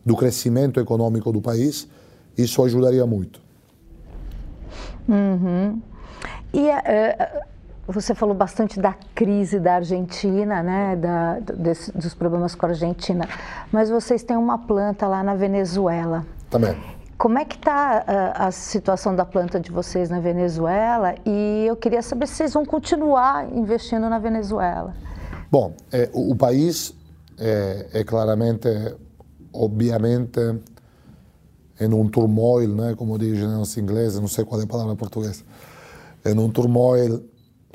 do 0.03 0.15
crescimento 0.15 0.79
econômico 0.79 1.31
do 1.31 1.43
país, 1.43 1.87
isso 2.35 2.63
ajudaria 2.63 3.05
muito. 3.05 3.39
Uhum. 5.07 5.79
E 6.51 6.69
uh, 6.69 7.54
você 7.87 8.15
falou 8.15 8.33
bastante 8.33 8.79
da 8.79 8.93
crise 9.13 9.59
da 9.59 9.75
Argentina, 9.75 10.63
né, 10.63 10.95
da, 10.95 11.39
desse, 11.39 11.91
dos 11.91 12.13
problemas 12.13 12.55
com 12.55 12.65
a 12.65 12.69
Argentina, 12.69 13.27
mas 13.71 13.89
vocês 13.89 14.23
têm 14.23 14.35
uma 14.37 14.57
planta 14.57 15.07
lá 15.07 15.23
na 15.23 15.35
Venezuela. 15.35 16.25
Também. 16.49 16.75
Como 17.17 17.37
é 17.37 17.45
que 17.45 17.55
está 17.55 18.03
uh, 18.03 18.43
a 18.43 18.51
situação 18.51 19.15
da 19.15 19.23
planta 19.23 19.59
de 19.59 19.71
vocês 19.71 20.09
na 20.09 20.19
Venezuela? 20.19 21.15
E 21.25 21.65
eu 21.65 21.75
queria 21.75 22.01
saber 22.01 22.27
se 22.27 22.35
vocês 22.35 22.53
vão 22.53 22.65
continuar 22.65 23.49
investindo 23.53 24.09
na 24.09 24.19
Venezuela. 24.19 24.93
Bom, 25.49 25.73
eh, 25.93 26.09
o, 26.11 26.31
o, 26.31 26.35
país 26.35 26.93
é, 27.37 27.87
é, 27.93 28.03
claramente, 28.03 28.67
obviamente, 29.53 30.39
em 31.79 31.93
um 31.93 32.09
turmoil, 32.09 32.75
né, 32.75 32.95
como 32.97 33.17
dizem 33.17 33.47
os 33.47 33.77
ingleses, 33.77 34.19
não 34.19 34.27
sei 34.27 34.43
qual 34.43 34.59
é 34.59 34.63
a 34.65 34.67
palavra 34.67 34.91
em 34.91 34.97
português, 34.97 35.45
em 36.25 36.37
um 36.37 36.49
turmoil 36.49 37.23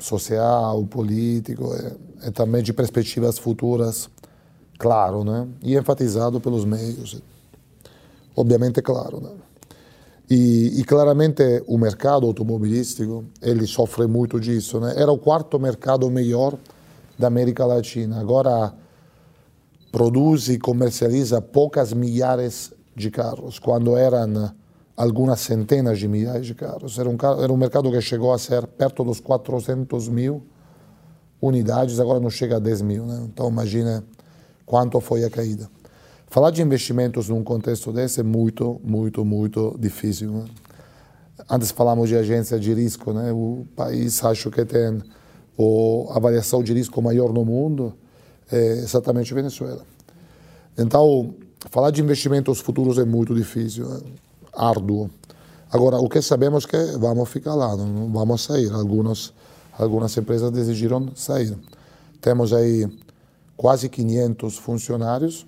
social, 0.03 0.83
político 0.85 1.73
e, 1.75 2.27
e 2.27 2.31
também 2.31 2.61
de 2.63 2.73
perspectivas 2.73 3.37
futuras, 3.37 4.09
claro, 4.77 5.23
né, 5.23 5.47
e 5.61 5.77
enfatizado 5.77 6.39
pelos 6.39 6.65
meios, 6.65 7.21
obviamente 8.35 8.81
claro, 8.81 9.21
né. 9.21 9.31
E, 10.33 10.79
e, 10.79 10.83
claramente 10.85 11.43
o 11.67 11.77
mercado 11.77 12.25
automobilístico 12.25 13.25
ele 13.41 13.67
sofre 13.67 14.07
muito 14.07 14.39
disso, 14.39 14.79
né? 14.79 14.93
Era 14.95 15.11
o 15.11 15.17
quarto 15.17 15.59
mercado 15.59 16.09
melhor 16.09 16.57
da 17.19 17.27
América 17.27 17.65
Latina. 17.65 18.21
Agora 18.21 18.73
produz 19.91 20.47
e 20.47 20.57
comercializa 20.57 21.41
poucas 21.41 21.91
milhares 21.91 22.71
de 22.95 23.11
carros, 23.11 23.59
quando 23.59 23.97
eram 23.97 24.53
algumas 24.95 25.39
centenas 25.39 25.99
de 25.99 26.07
milhares 26.07 26.45
de 26.45 26.53
carros. 26.53 26.97
Era 26.99 27.09
um, 27.09 27.17
era 27.41 27.51
um 27.51 27.57
mercado 27.57 27.89
que 27.91 28.01
chegou 28.01 28.33
a 28.33 28.37
ser 28.37 28.65
perto 28.67 29.03
dos 29.03 29.19
400 29.19 30.07
mil 30.09 30.43
unidades, 31.41 31.99
agora 31.99 32.19
não 32.19 32.29
chega 32.29 32.57
a 32.57 32.59
10 32.59 32.81
mil. 32.81 33.05
Né? 33.05 33.27
Então 33.31 33.49
imagina 33.49 34.03
quanto 34.65 34.99
foi 34.99 35.23
a 35.23 35.29
caída. 35.29 35.69
Falar 36.27 36.51
de 36.51 36.61
investimentos 36.61 37.27
num 37.27 37.43
contexto 37.43 37.91
desse 37.91 38.21
é 38.21 38.23
muito, 38.23 38.79
muito, 38.83 39.25
muito 39.25 39.75
difícil. 39.79 40.31
Né? 40.31 40.45
Antes 41.49 41.71
falamos 41.71 42.07
de 42.07 42.15
agência 42.15 42.59
de 42.59 42.73
risco, 42.73 43.11
né? 43.11 43.31
o 43.31 43.65
país 43.75 44.23
acho 44.23 44.49
que 44.49 44.63
tem 44.63 45.01
a 45.59 46.17
avaliação 46.17 46.63
de 46.63 46.73
risco 46.73 47.01
maior 47.01 47.33
no 47.33 47.43
mundo 47.43 47.93
é 48.51 48.73
exatamente 48.79 49.33
Venezuela. 49.33 49.83
Então, 50.77 51.33
falar 51.69 51.91
de 51.91 52.01
investimentos 52.01 52.59
futuros 52.59 52.97
é 52.97 53.05
muito 53.05 53.33
difícil, 53.33 53.85
é 53.93 54.01
árduo. 54.53 55.09
Agora, 55.71 55.97
o 55.97 56.09
que 56.09 56.21
sabemos 56.21 56.65
é 56.65 56.67
que 56.67 56.97
vamos 56.97 57.29
ficar 57.29 57.55
lá, 57.55 57.75
não 57.75 58.11
vamos 58.11 58.43
sair. 58.43 58.71
Algumas, 58.71 59.33
algumas 59.77 60.15
empresas 60.17 60.51
decidiram 60.51 61.11
sair. 61.15 61.57
Temos 62.19 62.53
aí 62.53 62.87
quase 63.55 63.89
500 63.89 64.57
funcionários, 64.57 65.45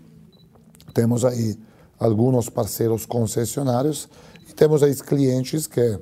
temos 0.94 1.26
aí 1.26 1.58
alguns 2.00 2.50
parceiros 2.50 3.06
concessionários 3.06 4.10
E 4.48 4.54
temos 4.54 4.84
aí 4.84 4.94
clientes 4.96 5.68
que 5.68 6.00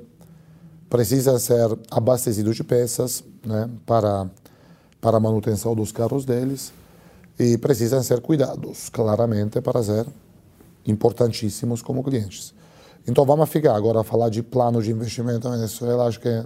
precisam 0.90 1.38
ser 1.38 1.78
abastecidos 1.90 2.56
de 2.56 2.64
peças 2.64 3.24
né, 3.46 3.70
para, 3.86 4.30
para 5.00 5.16
a 5.16 5.20
manutenção 5.20 5.74
dos 5.74 5.90
carros 5.90 6.24
deles 6.24 6.72
e 7.38 7.56
precisam 7.56 8.02
ser 8.02 8.20
cuidados, 8.20 8.90
claramente, 8.90 9.60
para 9.62 9.82
ser 9.82 10.06
importantíssimos 10.86 11.80
como 11.80 12.04
clientes. 12.04 12.52
Então 13.06 13.24
vamos 13.24 13.48
ficar 13.48 13.74
agora 13.74 14.00
a 14.00 14.04
falar 14.04 14.28
de 14.28 14.42
plano 14.42 14.80
de 14.82 14.90
investimento 14.90 15.48
na 15.48 15.56
Venezuela, 15.56 16.06
acho 16.06 16.20
que 16.20 16.28
é, 16.28 16.44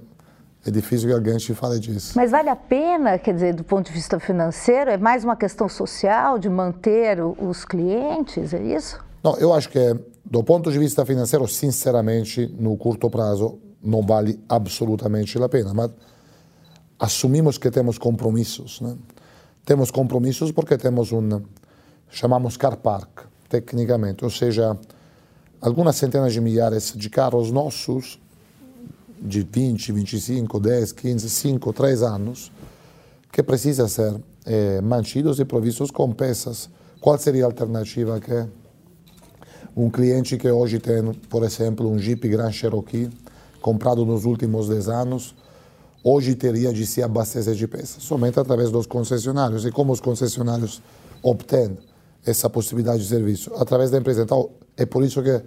é 0.67 0.71
difícil 0.71 1.09
que 1.09 1.15
alguém 1.15 1.37
te 1.37 1.55
fale 1.55 1.79
disso. 1.79 2.15
Mas 2.17 2.31
vale 2.31 2.49
a 2.49 2.57
pena, 2.57 3.19
quer 3.19 3.35
dizer, 3.35 3.55
do 3.55 3.65
ponto 3.65 3.87
de 3.87 3.93
vista 3.93 4.19
financeiro, 4.19 4.91
é 4.91 4.97
mais 4.97 5.23
uma 5.23 5.37
questão 5.37 5.69
social 5.69 6.39
de 6.39 6.49
manter 6.49 7.19
os 7.23 7.65
clientes, 7.65 8.55
é 8.55 8.63
isso? 8.63 8.99
Não, 9.23 9.37
eu 9.37 9.53
acho 9.53 9.69
que 9.69 9.95
do 10.25 10.43
ponto 10.43 10.73
de 10.73 10.79
vista 10.79 11.05
financeiro, 11.05 11.47
sinceramente, 11.47 12.53
no 12.59 12.77
curto 12.77 13.09
prazo, 13.11 13.59
não 13.83 14.03
vale 14.03 14.43
absolutamente 14.49 15.41
a 15.41 15.49
pena, 15.49 15.73
mas 15.73 15.91
assumimos 16.99 17.59
que 17.59 17.71
temos 17.71 17.99
compromissos, 17.99 18.81
né? 18.81 18.97
Temos 19.65 19.91
compromissos 19.91 20.53
porque 20.53 20.77
temos 20.77 21.13
um, 21.13 21.43
chamamos 22.09 22.57
car 22.57 22.77
park, 22.77 23.27
tecnicamente, 23.49 24.25
ou 24.25 24.31
seja, 24.31 24.77
algumas 25.61 25.97
centenas 25.97 26.33
de 26.33 26.41
milhares 26.41 26.93
de 26.97 27.11
carros 27.11 27.51
nossos, 27.51 28.19
de 29.21 29.43
20, 29.43 29.93
25, 29.93 30.61
10, 30.61 30.93
15, 30.93 31.31
5, 31.31 31.73
3 31.73 32.03
anos, 32.03 32.53
que 33.33 33.43
precisam 33.43 33.89
ser 33.89 34.15
eh, 34.45 34.81
mantidos 34.81 35.41
e 35.41 35.45
provistos 35.45 35.91
com 35.91 36.13
peças. 36.13 36.69
Qual 37.01 37.19
seria 37.19 37.45
a 37.45 37.47
alternativa 37.47 38.21
que 38.21 38.47
um 39.77 39.91
cliente 39.91 40.39
que 40.39 40.51
hoje 40.51 40.79
tem, 40.79 41.13
por 41.29 41.43
exemplo, 41.43 41.89
um 41.89 41.99
Jeep 41.99 42.27
Grand 42.29 42.53
Cherokee, 42.53 43.11
comprado 43.61 44.07
nos 44.07 44.25
últimos 44.25 44.69
10 44.69 44.89
anos, 44.89 45.35
hoje 46.03 46.35
teria 46.35 46.73
de 46.73 46.87
se 46.87 47.03
abastecer 47.03 47.55
de 47.55 47.67
peças, 47.67 48.03
somente 48.03 48.39
através 48.39 48.71
dos 48.71 48.87
concessionários. 48.87 49.67
E 49.67 49.71
como 49.71 49.93
os 49.93 50.01
concessionários 50.01 50.81
obtêm 51.23 51.77
essa 52.27 52.51
possibilidade 52.51 53.03
de 53.03 53.09
serviço? 53.09 53.53
Através 53.55 53.91
da 53.91 53.99
empresa. 53.99 54.23
Então, 54.23 54.51
é 54.77 54.85
por 54.85 55.03
isso 55.05 55.23
que, 55.23 55.41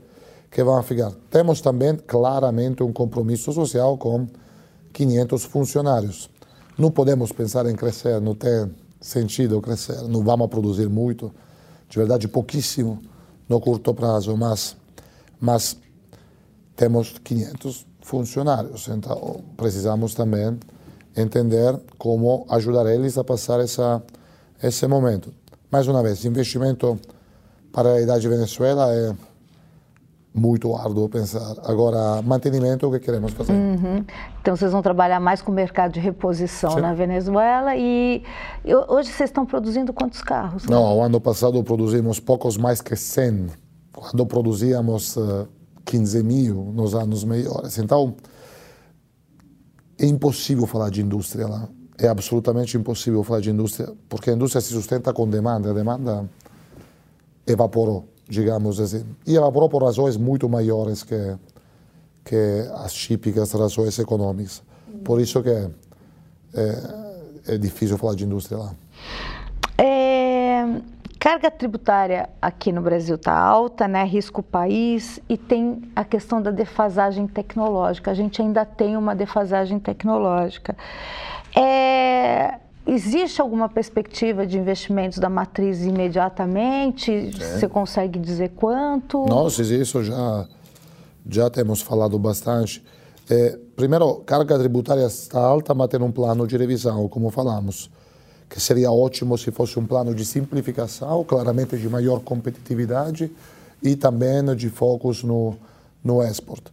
que 0.50 0.64
vão 0.64 0.82
ficar. 0.82 1.12
Temos 1.30 1.62
também, 1.62 1.96
claramente, 1.96 2.82
um 2.82 2.94
compromisso 2.94 3.52
social 3.52 3.98
com 3.98 4.28
500 4.94 5.44
funcionários. 5.44 6.30
Não 6.78 6.90
podemos 6.90 7.32
pensar 7.32 7.66
em 7.66 7.76
crescer, 7.76 8.22
não 8.22 8.34
tem 8.34 8.72
sentido 9.02 9.62
crescer, 9.62 10.02
não 10.04 10.24
vamos 10.24 10.48
produzir 10.48 10.90
muito, 10.90 11.32
de 11.90 11.98
verdade, 11.98 12.28
pouquíssimo 12.28 13.00
no 13.48 13.60
curto 13.60 13.94
prazo, 13.94 14.36
mas, 14.38 14.78
mas 15.40 15.78
temos 16.76 17.16
500 17.24 17.86
funcionários. 18.02 18.88
Então, 18.88 19.44
precisamos 19.58 20.14
também 20.14 20.58
entender 21.16 21.80
como 21.98 22.46
ajudar 22.50 22.86
eles 22.88 23.18
a 23.18 23.24
passar 23.24 23.60
essa, 23.60 24.02
esse 24.62 24.88
momento. 24.88 25.34
Mais 25.72 25.88
uma 25.88 26.02
vez, 26.02 26.26
investimento 26.26 27.00
para 27.72 27.94
a 27.94 28.02
idade 28.02 28.22
de 28.22 28.28
Venezuela 28.28 28.92
é 28.92 29.14
muito 30.34 30.76
árduo 30.76 31.08
pensar. 31.10 31.56
Agora, 31.64 32.22
mantenimento 32.22 32.86
é 32.86 32.90
o 32.90 32.92
que 32.92 33.00
queremos 33.00 33.34
fazer. 33.34 33.54
Uhum. 33.54 34.04
Então, 34.42 34.56
vocês 34.56 34.72
vão 34.72 34.82
trabalhar 34.82 35.20
mais 35.20 35.42
com 35.42 35.52
o 35.52 35.56
mercado 35.56 35.94
de 35.94 36.00
reposição 36.00 36.72
Sim. 36.72 36.82
na 36.82 36.94
Venezuela 36.94 37.76
e 37.76 38.24
hoje 38.88 39.12
vocês 39.12 39.30
estão 39.30 39.46
produzindo 39.46 39.94
quantos 39.94 40.22
carros? 40.22 40.66
Não, 40.66 40.98
o 40.98 41.04
ano 41.04 41.22
passado 41.22 41.64
produzimos 41.64 42.20
poucos 42.20 42.58
mais 42.58 42.82
que 42.82 42.96
100. 42.96 43.48
Quando 43.92 44.26
produzíamos 44.26 45.18
uh, 45.18 45.48
15 45.86 46.24
mil 46.24 46.72
nos 46.74 46.96
anos 46.96 47.24
melhores. 47.24 47.78
Então, 47.78 48.16
é 50.00 50.06
impossível 50.06 50.66
falar 50.66 50.90
de 50.90 51.02
indústria 51.02 51.48
lá. 51.48 51.68
É 52.02 52.08
absolutamente 52.08 52.78
impossível 52.78 53.24
falar 53.24 53.42
de 53.42 53.50
indústria, 53.50 53.94
porque 54.08 54.30
a 54.30 54.34
indústria 54.34 54.62
se 54.62 54.72
sustenta 54.72 55.12
com 55.12 55.28
demanda. 55.28 55.72
A 55.72 55.74
demanda 55.74 56.30
evaporou, 57.46 58.08
digamos 58.28 58.80
assim. 58.80 59.06
E 59.28 59.36
evaporou 59.36 59.68
por 59.68 59.84
razões 59.84 60.16
muito 60.16 60.48
maiores 60.48 61.04
que, 61.04 61.36
que 62.24 62.66
as 62.76 62.94
típicas 62.94 63.52
razões 63.52 64.00
econômicas. 64.00 64.64
Por 65.04 65.20
isso 65.20 65.44
que 65.44 65.50
é, 65.50 65.70
é, 66.54 67.56
é 67.56 67.58
difícil 67.58 67.98
falar 67.98 68.16
de 68.16 68.24
indústria 68.24 68.58
lá. 68.58 68.74
É, 69.78 70.66
Carga 71.20 71.52
tributária 71.52 72.30
aqui 72.42 72.72
no 72.72 72.82
Brasil 72.82 73.16
está 73.16 73.38
alta, 73.38 73.90
né? 73.90 74.06
risco 74.06 74.42
país 74.42 75.20
e 75.28 75.38
tem 75.38 75.82
a 75.94 76.06
questão 76.06 76.42
da 76.42 76.50
defasagem 76.50 77.28
tecnológica. 77.28 78.10
A 78.10 78.14
gente 78.14 78.42
ainda 78.42 78.64
tem 78.64 78.96
uma 78.96 79.14
defasagem 79.14 79.80
tecnológica. 79.80 80.78
É, 81.56 82.60
existe 82.86 83.42
alguma 83.42 83.70
perspectiva 83.70 84.46
de 84.46 84.58
investimentos 84.58 85.20
da 85.20 85.30
matriz 85.30 85.82
imediatamente? 85.82 87.12
É. 87.12 87.32
Você 87.32 87.68
consegue 87.68 88.20
dizer 88.20 88.50
quanto? 88.56 89.26
Nós, 89.28 89.58
isso 89.60 90.04
já, 90.04 90.48
já 91.28 91.50
temos 91.50 91.82
falado 91.82 92.18
bastante. 92.18 92.84
É, 93.30 93.58
primeiro, 93.76 94.16
carga 94.26 94.58
tributária 94.58 95.06
está 95.06 95.40
alta, 95.40 95.74
mas 95.74 95.88
tem 95.88 96.02
um 96.02 96.12
plano 96.12 96.48
de 96.48 96.58
revisão, 96.58 97.08
como 97.08 97.30
falamos 97.30 97.90
que 98.50 98.60
seria 98.60 98.92
ótimo 98.92 99.38
se 99.38 99.52
fosse 99.52 99.78
um 99.78 99.86
plano 99.86 100.16
de 100.16 100.26
simplificação, 100.26 101.24
claramente 101.24 101.78
de 101.78 101.88
maior 101.88 102.20
competitividade 102.20 103.32
e 103.82 103.96
também 103.96 104.44
de 104.56 104.70
focos 104.70 105.24
no, 105.24 105.56
no 106.04 106.24
export. 106.24 106.64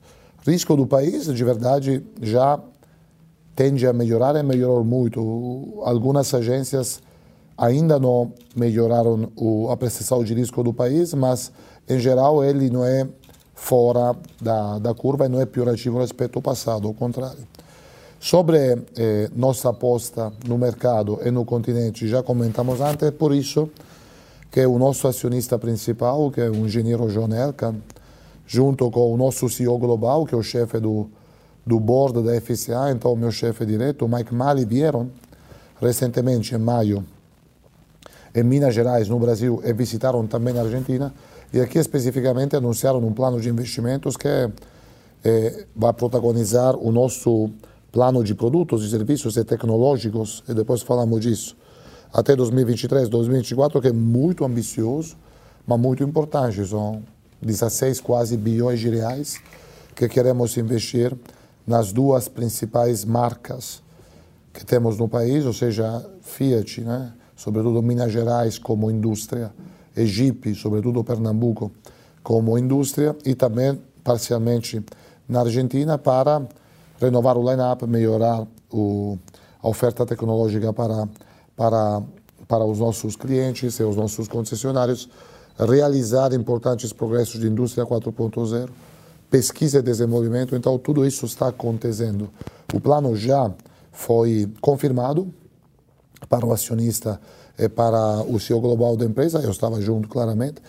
Risco 0.44 0.74
do 0.74 0.86
país, 0.86 1.26
de 1.26 1.44
verdade, 1.44 2.02
já 2.22 2.58
tende 3.56 3.86
a 3.86 3.92
melhorar 3.92 4.36
e 4.36 4.42
melhorou 4.42 4.84
muito. 4.84 5.80
Algumas 5.82 6.32
agências 6.34 7.00
ainda 7.56 7.98
não 7.98 8.32
melhoraram 8.54 9.32
a 9.70 9.76
prestação 9.76 10.22
de 10.22 10.34
risco 10.34 10.62
do 10.62 10.74
país, 10.74 11.14
mas, 11.14 11.50
em 11.88 11.98
geral, 11.98 12.44
ele 12.44 12.68
não 12.68 12.84
é 12.84 13.08
fora 13.54 14.14
da, 14.40 14.78
da 14.78 14.94
curva 14.94 15.24
e 15.24 15.28
não 15.30 15.40
é 15.40 15.46
piorativo 15.46 15.98
respeito 15.98 16.36
ao 16.38 16.42
passado, 16.42 16.86
ao 16.86 16.92
contrário. 16.92 17.48
Sobre 18.20 18.58
eh, 18.96 19.30
nossa 19.34 19.70
aposta 19.70 20.32
no 20.46 20.58
mercado 20.58 21.18
e 21.24 21.30
no 21.30 21.44
continente, 21.44 22.06
já 22.06 22.22
comentamos 22.22 22.80
antes, 22.80 23.10
por 23.12 23.34
isso 23.34 23.70
que 24.50 24.64
o 24.64 24.78
nosso 24.78 25.06
acionista 25.08 25.58
principal, 25.58 26.30
que 26.30 26.40
é 26.40 26.50
o 26.50 26.56
engenheiro 26.56 27.08
John 27.08 27.32
Elkan, 27.32 27.76
junto 28.46 28.90
com 28.90 29.12
o 29.12 29.16
nosso 29.16 29.48
CEO 29.48 29.78
global, 29.78 30.24
que 30.24 30.34
é 30.34 30.38
o 30.38 30.42
chefe 30.42 30.78
do, 30.78 31.08
do 31.66 31.80
board 31.80 32.22
da 32.22 32.40
FCA, 32.40 32.92
então 32.92 33.12
o 33.12 33.16
meu 33.16 33.32
chefe 33.32 33.66
direto, 33.66 34.08
Mike 34.08 34.32
Mali, 34.32 34.64
vieram 34.64 35.10
recentemente, 35.80 36.54
em 36.54 36.58
maio, 36.58 37.04
em 38.34 38.42
Minas 38.44 38.74
Gerais, 38.74 39.08
no 39.08 39.18
Brasil, 39.18 39.60
e 39.64 39.72
visitaram 39.72 40.26
também 40.26 40.56
a 40.56 40.62
Argentina, 40.62 41.12
e 41.52 41.60
aqui 41.60 41.78
especificamente 41.78 42.54
anunciaram 42.54 43.00
um 43.00 43.12
plano 43.12 43.40
de 43.40 43.48
investimentos 43.48 44.16
que 44.16 44.28
eh, 45.24 45.66
vai 45.74 45.92
protagonizar 45.92 46.76
o 46.76 46.92
nosso 46.92 47.50
plano 47.90 48.22
de 48.22 48.34
produtos 48.34 48.84
e 48.84 48.90
serviços 48.90 49.36
e 49.36 49.44
tecnológicos, 49.44 50.44
e 50.48 50.54
depois 50.54 50.82
falamos 50.82 51.20
disso, 51.20 51.56
até 52.12 52.36
2023, 52.36 53.08
2024, 53.08 53.80
que 53.80 53.88
é 53.88 53.92
muito 53.92 54.44
ambicioso, 54.44 55.16
mas 55.66 55.80
muito 55.80 56.02
importante. 56.02 56.64
São 56.64 57.02
16 57.42 58.00
quase 58.00 58.36
bilhões 58.36 58.80
de 58.80 58.88
reais 58.88 59.40
que 59.94 60.08
queremos 60.08 60.56
investir 60.56 61.12
nas 61.66 61.92
duas 61.92 62.28
principais 62.28 63.04
marcas 63.04 63.82
que 64.52 64.64
temos 64.64 64.96
no 64.98 65.08
país, 65.08 65.44
ou 65.44 65.52
seja, 65.52 66.04
Fiat, 66.22 66.80
né? 66.80 67.12
sobretudo 67.36 67.82
Minas 67.82 68.12
Gerais 68.12 68.58
como 68.58 68.90
indústria, 68.90 69.52
e 69.96 70.06
Jeep, 70.06 70.54
sobretudo 70.54 71.02
Pernambuco, 71.02 71.72
como 72.22 72.58
indústria, 72.58 73.16
e 73.24 73.34
também 73.34 73.80
parcialmente 74.04 74.84
na 75.28 75.40
Argentina 75.40 75.98
para 75.98 76.46
renovar 77.00 77.36
o 77.36 77.50
line-up, 77.50 77.86
melhorar 77.86 78.46
o, 78.70 79.18
a 79.62 79.68
oferta 79.68 80.06
tecnológica 80.06 80.72
para, 80.72 81.08
para, 81.56 82.02
para 82.46 82.64
os 82.64 82.78
nossos 82.78 83.16
clientes 83.16 83.78
e 83.78 83.82
os 83.82 83.96
nossos 83.96 84.28
concessionários, 84.28 85.08
realizar 85.58 86.32
importantes 86.32 86.92
progressos 86.92 87.40
de 87.40 87.46
indústria 87.46 87.86
4.0, 87.86 88.68
pesquisa 89.30 89.78
e 89.78 89.82
desenvolvimento. 89.82 90.54
Então, 90.56 90.78
tudo 90.78 91.06
isso 91.06 91.26
está 91.26 91.48
acontecendo. 91.48 92.30
O 92.72 92.80
plano 92.80 93.14
já 93.16 93.50
foi 93.92 94.48
confirmado 94.60 95.32
para 96.28 96.44
o 96.44 96.52
acionista 96.52 97.20
e 97.58 97.68
para 97.68 98.22
o 98.28 98.38
CEO 98.38 98.60
global 98.60 98.96
da 98.96 99.04
empresa, 99.04 99.40
eu 99.40 99.50
estava 99.50 99.80
junto 99.80 100.08
claramente. 100.08 100.60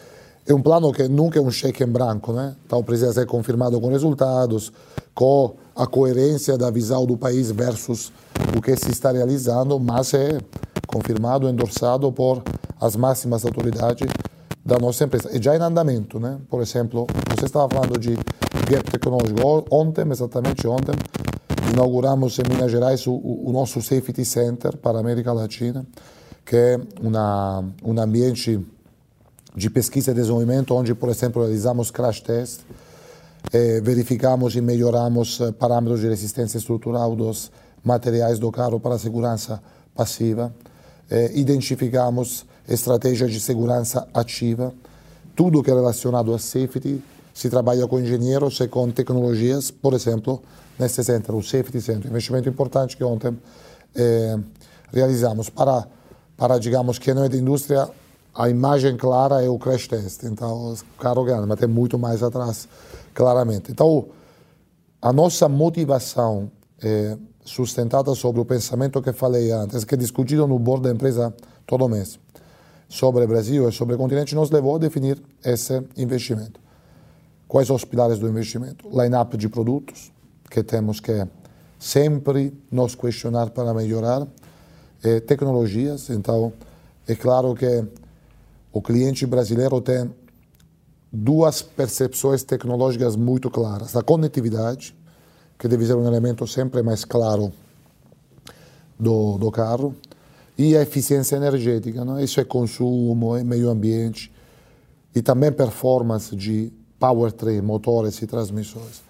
É 0.48 0.54
um 0.54 0.62
plano 0.62 0.94
que 0.94 1.08
nunca 1.10 1.38
é 1.38 1.42
um 1.42 1.52
cheque 1.52 1.84
em 1.84 1.88
branco, 1.88 2.32
né? 2.32 2.56
Então 2.66 2.82
precisa 2.82 3.12
ser 3.12 3.26
confirmado 3.26 3.80
com 3.82 3.90
resultados, 3.90 4.72
com 5.14 5.56
a 5.76 5.86
coerência 5.86 6.58
da 6.58 6.72
visão 6.72 7.06
do 7.06 7.18
país 7.18 7.52
versus 7.52 8.14
o 8.58 8.62
que 8.62 8.74
se 8.78 8.90
está 8.90 9.12
realizando, 9.12 9.78
mas 9.78 10.14
é 10.14 10.40
confirmado, 10.88 11.50
endossado 11.50 12.10
por 12.14 12.42
as 12.80 12.96
máximas 12.96 13.44
autoridades 13.44 14.08
da 14.66 14.78
nossa 14.78 15.04
empresa. 15.04 15.30
E 15.36 15.42
já 15.42 15.54
em 15.54 15.60
andamento, 15.60 16.18
né? 16.18 16.38
Por 16.50 16.62
exemplo, 16.62 17.06
você 17.36 17.46
estava 17.46 17.68
falando 17.68 18.00
de 18.00 18.18
gap 18.70 18.92
tecnológico. 18.92 19.66
Ontem, 19.72 20.06
exatamente 20.12 20.68
ontem, 20.68 20.94
inauguramos 21.74 22.38
em 22.40 22.44
Minas 22.50 22.70
Gerais 22.70 23.08
o, 23.08 23.14
o 23.14 23.52
nosso 23.54 23.82
Safety 23.82 24.26
Center 24.26 24.76
para 24.78 24.98
a 24.98 25.02
América 25.02 25.32
Latina, 25.32 25.86
que 26.46 26.56
é 26.56 26.80
uma, 27.02 27.64
um 27.84 28.00
ambiente 28.00 28.60
de 29.56 29.70
pesquisa 29.70 30.12
e 30.12 30.14
desenvolvimento, 30.14 30.76
onde, 30.76 30.94
por 30.94 31.10
exemplo, 31.10 31.42
realizamos 31.42 31.90
crash 31.90 32.22
test, 32.22 32.62
eh, 33.54 33.80
verificamos 33.82 34.56
e 34.56 34.62
melhoramos 34.62 35.40
parâmetros 35.58 36.02
de 36.02 36.10
resistência 36.10 36.58
estrutural 36.58 37.16
dos 37.16 37.52
materiais 37.84 38.38
do 38.38 38.52
carro 38.52 38.80
para 38.80 39.00
segurança 39.00 39.62
passiva, 39.96 40.54
eh, 41.10 41.32
identificamos 41.36 42.46
estratégias 42.68 43.32
de 43.32 43.40
segurança 43.40 44.08
ativa, 44.14 44.74
tudo 45.36 45.64
que 45.64 45.72
é 45.72 45.74
relacionado 45.74 46.34
a 46.34 46.40
safety, 46.40 47.02
se 47.38 47.52
trabalha 47.52 47.88
com 47.88 48.00
engenheiros 48.00 48.60
e 48.62 48.68
com 48.68 48.90
tecnologias, 48.90 49.70
por 49.70 49.94
exemplo, 49.94 50.42
nesse 50.80 51.04
centro, 51.04 51.38
o 51.38 51.44
Safety 51.44 51.80
Center, 51.80 52.10
investimento 52.10 52.50
importante 52.50 52.98
que 52.98 53.04
ontem 53.04 53.38
eh, 53.96 54.40
realizamos 54.92 55.48
para, 55.48 55.88
para, 56.36 56.58
digamos, 56.58 56.98
que 56.98 57.14
não 57.14 57.26
é 57.26 57.30
da 57.30 57.38
indústria 57.38 57.88
a 58.34 58.50
imagem 58.50 58.98
clara 58.98 59.44
é 59.44 59.48
o 59.48 59.60
crash 59.60 59.88
test. 59.88 60.24
Então, 60.24 60.74
o 60.74 60.78
carro 61.00 61.24
grande, 61.24 61.46
mas 61.46 61.60
tem 61.60 61.70
muito 61.70 62.00
mais 62.00 62.24
atrás, 62.24 62.68
claramente. 63.14 63.72
Então, 63.72 64.08
a 65.00 65.14
nossa 65.14 65.48
motivação 65.48 66.50
é 66.82 67.16
sustentada 67.46 68.16
sobre 68.16 68.42
o 68.42 68.46
pensamento 68.46 69.00
que 69.00 69.14
falei 69.14 69.52
antes, 69.52 69.84
que 69.84 69.94
é 69.94 69.98
discutido 69.98 70.48
no 70.48 70.58
board 70.58 70.86
da 70.86 70.92
empresa 70.92 71.32
todo 71.68 71.88
mês, 71.88 72.20
sobre 72.90 73.24
o 73.26 73.28
Brasil 73.28 73.70
e 73.70 73.72
sobre 73.72 73.94
o 73.94 73.98
continente, 74.00 74.34
nos 74.34 74.50
levou 74.50 74.78
a 74.78 74.80
definir 74.80 75.22
esse 75.46 75.84
investimento. 75.96 76.67
Quais 77.48 77.70
os 77.70 77.86
pilares 77.86 78.20
do 78.20 78.28
investimento? 78.28 78.90
Line-up 78.90 79.38
de 79.38 79.48
produtos, 79.48 80.12
que 80.50 80.62
temos 80.64 81.00
que 81.00 81.26
sempre 81.80 82.54
nos 82.72 82.96
questionar 82.96 83.50
para 83.52 83.74
melhorar, 83.74 84.28
e 85.04 85.22
tecnologias. 85.22 86.10
Então, 86.10 86.52
é 87.08 87.16
claro 87.16 87.56
que 87.56 87.86
o 88.72 88.82
cliente 88.82 89.26
brasileiro 89.26 89.80
tem 89.80 90.14
duas 91.12 91.62
percepções 91.62 92.44
tecnológicas 92.44 93.16
muito 93.16 93.50
claras. 93.50 93.96
A 93.96 94.04
conectividade, 94.04 94.96
que 95.58 95.68
deve 95.68 95.86
ser 95.86 95.96
um 95.96 96.06
elemento 96.06 96.46
sempre 96.46 96.84
mais 96.84 97.06
claro 97.06 97.54
do, 99.00 99.38
do 99.38 99.50
carro, 99.52 99.96
e 100.58 100.76
a 100.76 100.82
eficiência 100.82 101.36
energética. 101.36 102.04
Não? 102.04 102.20
Isso 102.20 102.40
é 102.40 102.44
consumo, 102.44 103.36
é 103.36 103.44
meio 103.44 103.70
ambiente 103.70 104.34
e 105.16 105.22
também 105.22 105.52
performance 105.52 106.36
de 106.36 106.72
powertrain, 107.00 107.62
motores 107.62 108.22
e 108.22 108.28
transmissões. 108.28 109.02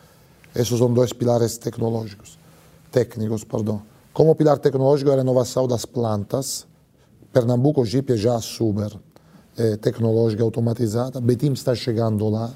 Esses 0.55 0.77
são 0.77 0.91
dois 0.91 1.13
pilares 1.13 1.57
tecnológicos, 1.57 2.37
técnicos, 2.91 3.43
perdão. 3.43 3.81
Como 4.13 4.33
pilar 4.35 4.57
tecnológico 4.57 5.11
a 5.11 5.15
renovação 5.15 5.67
das 5.67 5.85
plantas. 5.85 6.65
Pernambuco 7.31 7.85
Jeep 7.85 8.13
é 8.13 8.17
já 8.17 8.39
super 8.41 8.91
é, 9.55 9.75
tecnológica 9.77 10.41
automatizada. 10.41 11.21
Betim 11.21 11.51
está 11.51 11.75
chegando 11.75 12.27
lá, 12.29 12.51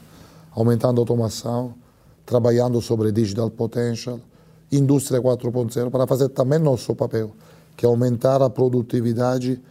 aumentando 0.52 1.00
a 1.00 1.02
automação, 1.02 1.76
trabalhando 2.26 2.82
sobre 2.82 3.12
digital 3.12 3.50
potential, 3.50 4.20
indústria 4.72 5.22
4.0 5.22 5.90
para 5.90 6.08
fazer 6.08 6.30
também 6.30 6.58
nosso 6.58 6.96
papel, 6.96 7.32
que 7.76 7.86
é 7.86 7.90
aumentar 7.90 8.42
a 8.42 8.50
produtividade 8.50 9.62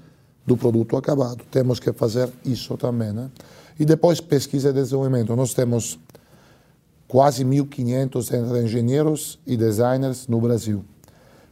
do 0.46 0.56
produto 0.56 0.96
acabado. 0.96 1.44
Temos 1.50 1.80
que 1.80 1.92
fazer 1.92 2.28
isso 2.44 2.76
também, 2.76 3.12
né? 3.12 3.30
E 3.80 3.84
depois 3.84 4.20
pesquisa 4.20 4.68
e 4.68 4.72
desenvolvimento. 4.72 5.34
Nós 5.34 5.52
temos 5.54 5.98
quase 7.08 7.44
1.500 7.44 8.32
entre 8.32 8.62
engenheiros 8.62 9.40
e 9.44 9.56
designers 9.56 10.28
no 10.28 10.40
Brasil, 10.40 10.84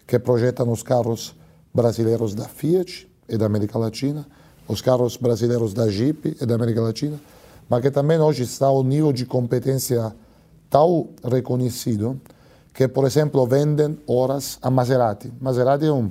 que 0.07 0.17
projetam 0.19 0.71
os 0.71 0.85
carros 0.85 1.35
brasileiros 1.75 2.35
da 2.37 2.45
Fiat 2.45 3.09
e 3.29 3.37
da 3.37 3.47
América 3.47 3.77
Latina 3.77 4.25
os 4.69 4.83
carros 4.83 5.17
brasileiros 5.17 5.73
da 5.73 5.89
Jeep 5.89 6.37
e 6.41 6.47
da 6.47 6.55
América 6.55 6.83
Latina, 6.83 7.19
mas 7.69 7.81
que 7.81 7.91
também 7.91 8.21
hoje 8.21 8.43
está 8.43 8.67
ao 8.67 8.85
nível 8.85 9.13
de 9.13 9.25
competência 9.25 10.15
tão 10.69 11.09
reconhecido 11.25 12.21
que, 12.75 12.87
por 12.87 13.07
exemplo, 13.07 13.45
vendem 13.47 13.99
horas 14.07 14.59
a 14.61 14.71
Maserati. 14.71 15.33
Maserati 15.41 15.87
é 15.87 15.93
um 15.93 16.11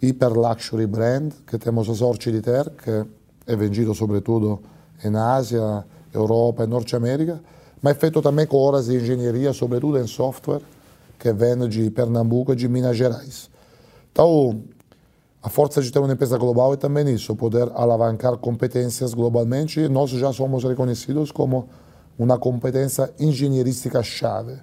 hyper 0.00 0.32
luxury 0.32 0.86
brand 0.86 1.32
que 1.46 1.58
temos 1.58 1.90
a 1.90 1.94
sorte 1.94 2.30
de 2.30 2.40
ter, 2.40 2.70
que 2.70 3.04
é 3.46 3.56
vendido 3.56 3.92
sobretudo 3.92 4.62
em 5.04 5.14
Ásia, 5.16 5.84
Europa 6.12 6.64
e 6.64 6.66
Norte 6.66 6.96
América, 6.96 7.40
mas 7.80 7.96
feito 7.96 8.20
também 8.20 8.46
com 8.46 8.56
horas 8.56 8.86
de 8.86 8.96
engenharia, 8.96 9.52
sobretudo 9.52 9.98
em 9.98 10.06
software, 10.06 10.60
que 11.18 11.32
vem 11.32 11.68
de 11.68 11.90
Pernambuco 11.90 12.52
e 12.52 12.56
de 12.56 12.68
Minas 12.68 12.96
Gerais. 12.96 13.50
Então, 14.12 14.62
a 15.42 15.48
força 15.48 15.80
de 15.80 15.90
ter 15.92 15.98
uma 15.98 16.12
empresa 16.12 16.36
global 16.36 16.74
é 16.74 16.76
também 16.76 17.08
isso, 17.12 17.34
poder 17.36 17.70
alavancar 17.74 18.36
competências 18.36 19.14
globalmente. 19.14 19.88
Nós 19.88 20.10
já 20.10 20.32
somos 20.32 20.64
reconhecidos 20.64 21.30
como 21.30 21.68
uma 22.18 22.38
competência 22.38 23.12
engenheirística 23.18 24.02
chave 24.02 24.58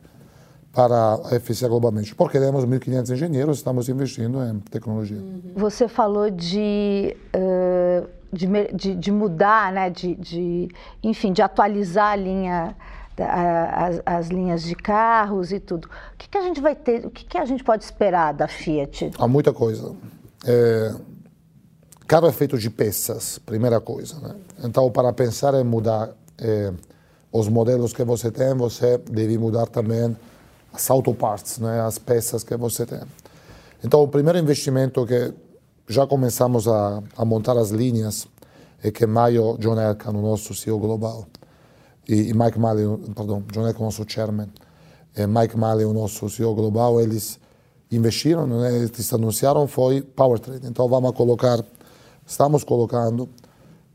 para 0.74 1.14
a 1.14 1.40
FCA 1.40 1.70
globalmente. 1.70 2.14
Porque 2.14 2.38
temos 2.38 2.66
1.500 2.66 3.14
engenheiros, 3.14 3.58
estamos 3.58 3.88
investindo 3.88 4.44
em 4.44 4.60
tecnologia. 4.60 5.18
Você 5.56 5.88
falou 5.88 6.30
de, 6.30 7.16
uh, 7.34 8.08
de, 8.36 8.48
de, 8.74 8.96
de, 8.96 9.12
mudar, 9.12 9.72
né? 9.72 9.90
de, 9.90 10.16
de, 10.16 10.70
enfim, 11.02 11.32
de 11.32 11.42
atualizar 11.42 12.12
a 12.12 12.16
linha, 12.16 12.76
as, 13.18 14.02
as, 14.06 14.28
linhas 14.28 14.64
de 14.64 14.76
carros 14.76 15.52
e 15.52 15.60
tudo. 15.60 15.86
O 15.86 16.18
que, 16.18 16.30
que 16.30 16.38
a 16.38 16.42
gente 16.42 16.60
vai 16.62 16.76
ter, 16.76 17.06
o 17.06 17.10
que, 17.10 17.26
que 17.26 17.38
a 17.38 17.46
gente 17.46 17.64
pode 17.64 17.84
esperar 17.84 18.34
da 18.34 18.48
Fiat? 18.48 19.12
Há 19.18 19.28
muita 19.28 19.54
coisa. 19.54 19.96
É, 20.46 20.94
carro 22.06 22.28
é 22.28 22.32
feito 22.32 22.58
de 22.58 22.70
peças, 22.70 23.40
primeira 23.40 23.80
coisa. 23.80 24.20
Né? 24.20 24.36
Então, 24.64 24.92
para 24.92 25.12
pensar 25.14 25.54
em 25.54 25.64
mudar 25.64 26.10
é, 26.38 26.74
os 27.32 27.48
modelos 27.48 27.94
que 27.94 28.04
você 28.04 28.30
tem, 28.30 28.54
você 28.54 28.98
deve 28.98 29.38
mudar 29.38 29.68
também 29.68 30.16
as 30.74 30.90
autoparts, 30.90 31.60
né? 31.60 31.82
as 31.82 31.98
peças 31.98 32.44
que 32.44 32.56
você 32.58 32.86
tem. 32.86 33.02
Então, 33.84 34.02
o 34.02 34.08
primeiro 34.08 34.38
investimento 34.38 35.06
que 35.06 35.34
já 35.88 36.08
começamos 36.08 36.68
a, 36.68 37.02
a 37.16 37.26
montar 37.26 37.58
as 37.58 37.70
linhas 37.70 38.28
é 38.84 38.92
que 38.92 39.06
Maio 39.06 39.58
John 39.60 39.80
Elkan, 39.80 40.12
o 40.12 40.22
nosso 40.22 40.54
CEO 40.54 40.80
global, 40.80 41.26
e, 42.08 42.30
e 42.30 42.34
Mike 42.34 42.60
Malley, 42.60 42.86
perdão, 43.16 43.44
John 43.52 43.68
Elkan, 43.68 43.82
o 43.82 43.86
nosso 43.86 44.06
chairman, 44.08 44.50
e 45.16 45.26
Mike 45.26 45.58
Malley, 45.58 45.86
o 45.86 45.94
nosso 45.94 46.30
CEO 46.30 46.54
global, 46.54 47.00
eles 47.00 47.40
investiram, 47.92 48.46
né, 48.48 48.76
eles 48.76 49.14
anunciaram 49.14 49.68
foi 49.68 50.02
powertrain. 50.02 50.60
Então 50.64 50.88
vamos 50.88 51.12
colocar, 51.12 51.64
estamos 52.26 52.64
colocando 52.64 53.30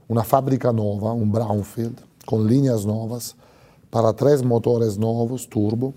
uma 0.09 0.25
fábrica 0.25 0.73
nova, 0.73 1.13
um 1.13 1.29
brownfield, 1.29 1.97
com 2.27 2.43
linhas 2.43 2.85
novas, 2.85 3.35
para 3.91 4.13
três 4.13 4.43
motores 4.43 4.97
novos, 4.97 5.45
turbo, 5.45 5.95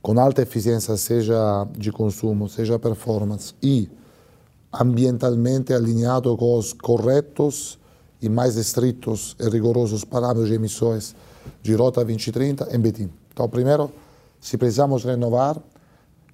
com 0.00 0.18
alta 0.18 0.42
eficiência, 0.42 0.96
seja 0.96 1.66
de 1.76 1.90
consumo, 1.90 2.48
seja 2.48 2.78
performance, 2.78 3.54
e 3.62 3.88
ambientalmente 4.80 5.72
alinhado 5.72 6.36
com 6.36 6.58
os 6.58 6.72
corretos 6.72 7.78
e 8.20 8.28
mais 8.28 8.56
estritos 8.56 9.36
e 9.38 9.48
rigorosos 9.48 10.04
parâmetros 10.04 10.48
de 10.48 10.54
emissões 10.54 11.14
de 11.62 11.74
Rota 11.74 12.04
2030 12.04 12.74
em 12.74 12.80
Betim. 12.80 13.10
Então, 13.32 13.48
primeiro, 13.48 13.90
se 14.40 14.56
precisamos 14.56 15.04
renovar, 15.04 15.60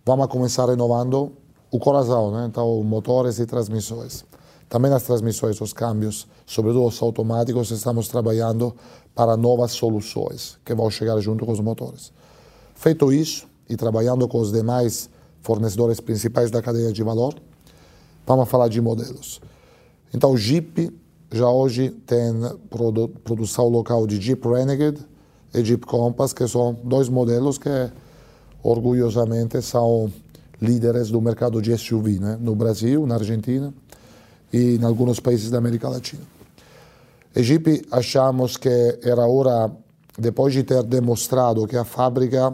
vamos 0.04 0.26
começar 0.28 0.68
renovando 0.68 1.32
o 1.70 1.78
coração, 1.78 2.32
né? 2.32 2.46
então 2.48 2.82
motores 2.82 3.38
e 3.38 3.46
transmissões. 3.46 4.24
Também 4.68 4.92
as 4.92 5.02
transmissões, 5.02 5.60
os 5.60 5.72
câmbios, 5.72 6.28
sobretudo 6.46 6.86
os 6.86 7.02
automáticos, 7.02 7.70
estamos 7.70 8.08
trabalhando 8.08 8.74
para 9.14 9.36
novas 9.36 9.72
soluções 9.72 10.58
que 10.64 10.74
vão 10.74 10.88
chegar 10.90 11.18
junto 11.20 11.44
com 11.44 11.52
os 11.52 11.60
motores. 11.60 12.12
Feito 12.74 13.12
isso, 13.12 13.48
e 13.68 13.76
trabalhando 13.76 14.26
com 14.26 14.40
os 14.40 14.50
demais 14.52 15.08
fornecedores 15.42 16.00
principais 16.00 16.50
da 16.50 16.60
cadeia 16.60 16.92
de 16.92 17.02
valor, 17.04 17.34
vamos 18.26 18.48
falar 18.48 18.68
de 18.68 18.80
modelos. 18.80 19.40
Então, 20.12 20.36
Jeep 20.36 20.90
já 21.32 21.48
hoje 21.48 21.90
tem 22.06 22.32
produ 22.68 23.08
produção 23.08 23.68
local 23.68 24.06
de 24.06 24.20
Jeep 24.20 24.46
Renegade 24.48 24.98
e 25.54 25.64
Jeep 25.64 25.86
Compass, 25.86 26.32
que 26.32 26.46
são 26.48 26.76
dois 26.84 27.08
modelos 27.08 27.56
que 27.58 27.90
orgulhosamente 28.62 29.62
são 29.62 30.12
líderes 30.60 31.10
do 31.10 31.20
mercado 31.20 31.62
de 31.62 31.76
SUV, 31.76 32.18
né? 32.18 32.36
no 32.40 32.54
Brasil, 32.54 33.06
na 33.06 33.14
Argentina 33.14 33.72
e 34.52 34.76
em 34.76 34.84
alguns 34.84 35.20
países 35.20 35.50
da 35.50 35.58
América 35.58 35.88
Latina. 35.88 36.22
E 37.34 37.42
Jeep 37.42 37.86
achamos 37.90 38.56
que 38.56 38.98
era 39.02 39.26
hora, 39.26 39.70
depois 40.18 40.52
de 40.52 40.64
ter 40.64 40.82
demonstrado 40.82 41.66
que 41.66 41.76
a 41.76 41.84
fábrica 41.84 42.52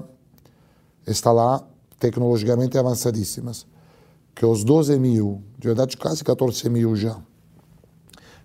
está 1.06 1.32
lá 1.32 1.64
tecnologicamente 1.98 2.76
avançadíssimas, 2.76 3.66
que 4.36 4.44
os 4.44 4.62
12 4.62 4.98
mil, 4.98 5.42
de 5.58 5.66
verdade 5.66 5.96
quase 5.96 6.22
14 6.22 6.68
mil 6.68 6.94
já, 6.94 7.16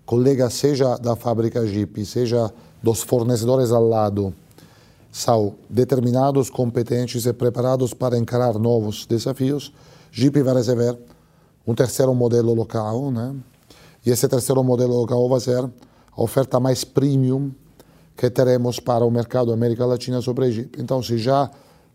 colegas 0.06 0.54
seja 0.54 0.96
da 0.96 1.14
fábrica 1.14 1.66
Jeep, 1.66 2.04
seja 2.06 2.50
dos 2.82 3.02
fornecedores 3.02 3.70
ao 3.70 3.86
lado, 3.86 4.34
são 5.12 5.54
determinados, 5.68 6.48
competentes 6.48 7.26
e 7.26 7.32
preparados 7.34 7.92
para 7.92 8.16
encarar 8.16 8.54
novos 8.54 9.04
desafios, 9.04 9.70
Jeep 10.10 10.40
vai 10.40 10.54
receber 10.54 10.98
um 11.66 11.74
terceiro 11.74 12.14
modelo 12.14 12.54
local, 12.54 13.10
né? 13.10 13.36
E 14.04 14.10
esse 14.10 14.26
terceiro 14.26 14.64
modelo 14.64 14.94
local 14.94 15.28
vai 15.28 15.40
ser 15.40 15.62
a 15.62 16.22
oferta 16.22 16.58
mais 16.58 16.84
premium 16.84 17.52
que 18.16 18.30
teremos 18.30 18.80
para 18.80 19.04
o 19.04 19.10
mercado 19.10 19.52
América 19.52 19.84
Latina 19.84 20.22
sobre 20.22 20.46
a 20.46 20.50
Jeep. 20.50 20.80
Então, 20.80 21.02
se 21.02 21.18
já 21.18 21.50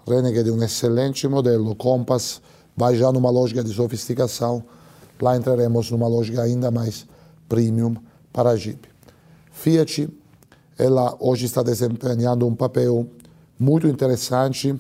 Renegade 0.07 0.49
é 0.49 0.53
um 0.53 0.63
excelente 0.63 1.27
modelo, 1.27 1.75
Compass 1.75 2.39
vai 2.77 2.95
já 2.95 3.11
numa 3.11 3.31
lógica 3.31 3.63
de 3.63 3.73
sofisticação, 3.73 4.63
lá 5.19 5.35
entraremos 5.35 5.89
numa 5.89 6.07
lógica 6.07 6.43
ainda 6.43 6.69
mais 6.69 7.07
premium 7.49 7.95
para 8.31 8.51
a 8.51 8.55
Jeep. 8.55 8.87
Fiat, 9.51 10.07
ela 10.77 11.17
hoje 11.19 11.47
está 11.47 11.63
desempenhando 11.63 12.45
um 12.45 12.53
papel 12.55 13.07
muito 13.59 13.87
interessante 13.87 14.79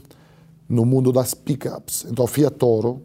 no 0.69 0.85
mundo 0.85 1.11
das 1.11 1.33
pickups. 1.33 2.05
Então, 2.07 2.27
Fiat 2.27 2.55
Toro, 2.55 3.01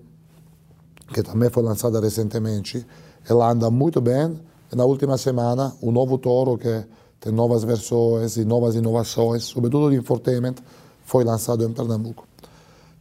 que 1.15 1.23
também 1.23 1.49
foi 1.49 1.63
lançada 1.63 1.99
recentemente, 1.99 2.87
ela 3.27 3.51
anda 3.51 3.71
muito 3.71 3.99
bem. 4.01 4.39
E 4.71 4.77
na 4.77 4.85
última 4.85 5.17
semana, 5.17 5.75
o 5.81 5.91
novo 5.91 6.19
Toro, 6.19 6.59
que 6.59 6.85
tem 7.19 7.33
novas 7.33 7.65
versões 7.65 8.37
e 8.37 8.45
novas 8.45 8.75
inovações, 8.75 9.45
sobretudo 9.45 9.91
de 9.91 9.97
infotainment, 9.97 10.57
foi 11.05 11.25
lançado 11.25 11.65
em 11.65 11.73
Pernambuco. 11.73 12.32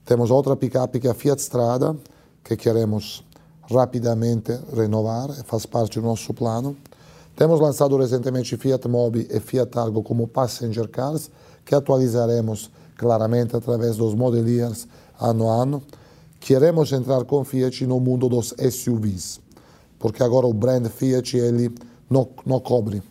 Temos 0.06 0.32
outra 0.32 0.56
picape 0.56 1.00
que 1.00 1.08
é 1.08 1.12
a 1.12 1.14
Fiat 1.14 1.42
Strada, 1.42 1.96
que 2.44 2.56
queremos 2.58 3.24
rapidamente 3.70 4.52
renovar, 4.76 5.30
faz 5.46 5.66
parte 5.66 6.00
do 6.00 6.06
nosso 6.06 6.34
plano. 6.34 6.76
Temos 7.36 7.60
lançado 7.60 7.96
recentemente 7.98 8.58
Fiat 8.58 8.88
Mobi 8.88 9.28
e 9.30 9.40
Fiat 9.40 9.78
Argo 9.78 10.04
como 10.04 10.28
passenger 10.28 10.88
cars, 10.90 11.30
que 11.64 11.74
atualizaremos 11.74 12.70
claramente 12.98 13.56
através 13.56 13.96
dos 13.96 14.14
model 14.14 14.48
years 14.48 14.88
ano 15.20 15.50
a 15.50 15.62
ano. 15.62 15.84
Queremos 16.40 16.92
entrar 16.92 17.24
com 17.24 17.44
Fiat 17.44 17.86
no 17.86 18.00
mundo 18.00 18.28
dos 18.28 18.54
SUVs, 18.58 19.40
porque 20.00 20.24
agora 20.24 20.48
o 20.48 20.54
brand 20.54 20.88
Fiat 20.88 21.38
ele 21.38 21.74
não, 22.10 22.28
não 22.46 22.60
cobre 22.60 23.02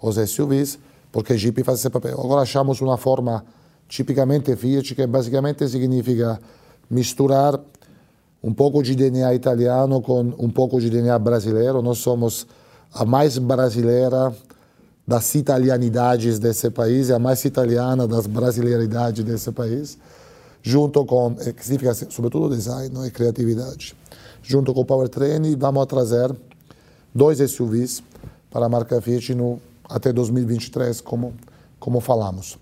os 0.00 0.16
SUVs, 0.30 0.78
porque 1.10 1.36
Jeep 1.36 1.62
faz 1.64 1.80
esse 1.80 1.90
papel. 1.90 2.18
Agora 2.20 2.42
achamos 2.42 2.80
uma 2.80 2.96
forma 2.96 3.44
tipicamente 3.88 4.54
Fiat, 4.54 4.94
que 4.94 5.06
basicamente 5.06 5.66
significa 5.68 6.38
misturar 6.90 7.58
um 8.42 8.52
pouco 8.52 8.82
de 8.82 8.94
DNA 8.94 9.34
italiano 9.34 10.00
com 10.00 10.20
um 10.38 10.50
pouco 10.50 10.80
de 10.80 10.90
DNA 10.90 11.18
brasileiro. 11.18 11.82
Nós 11.82 11.98
somos 11.98 12.46
a 12.92 13.04
mais 13.04 13.38
brasileira 13.38 14.34
das 15.06 15.34
italianidades 15.34 16.38
desse 16.38 16.70
país 16.70 17.08
e 17.08 17.14
a 17.14 17.18
mais 17.18 17.42
italiana 17.44 18.06
das 18.06 18.26
brasileiridades 18.26 19.24
desse 19.24 19.50
país, 19.52 19.96
junto 20.62 21.04
com, 21.06 21.34
eh, 21.40 21.52
que 21.52 21.62
significa 21.64 21.94
sobretudo 21.94 22.54
design 22.54 23.06
e 23.06 23.10
criatividade. 23.10 23.96
Junto 24.42 24.74
com 24.74 24.80
o 24.80 24.84
Powertrain, 24.84 25.56
vamos 25.56 25.86
trazer 25.86 26.30
dois 27.14 27.38
SUVs 27.38 28.02
para 28.50 28.66
a 28.66 28.68
marca 28.68 29.00
Fiat 29.00 29.34
no, 29.34 29.60
até 29.88 30.12
2023, 30.12 31.00
como, 31.00 31.34
como 31.80 32.00
falamos. 32.00 32.58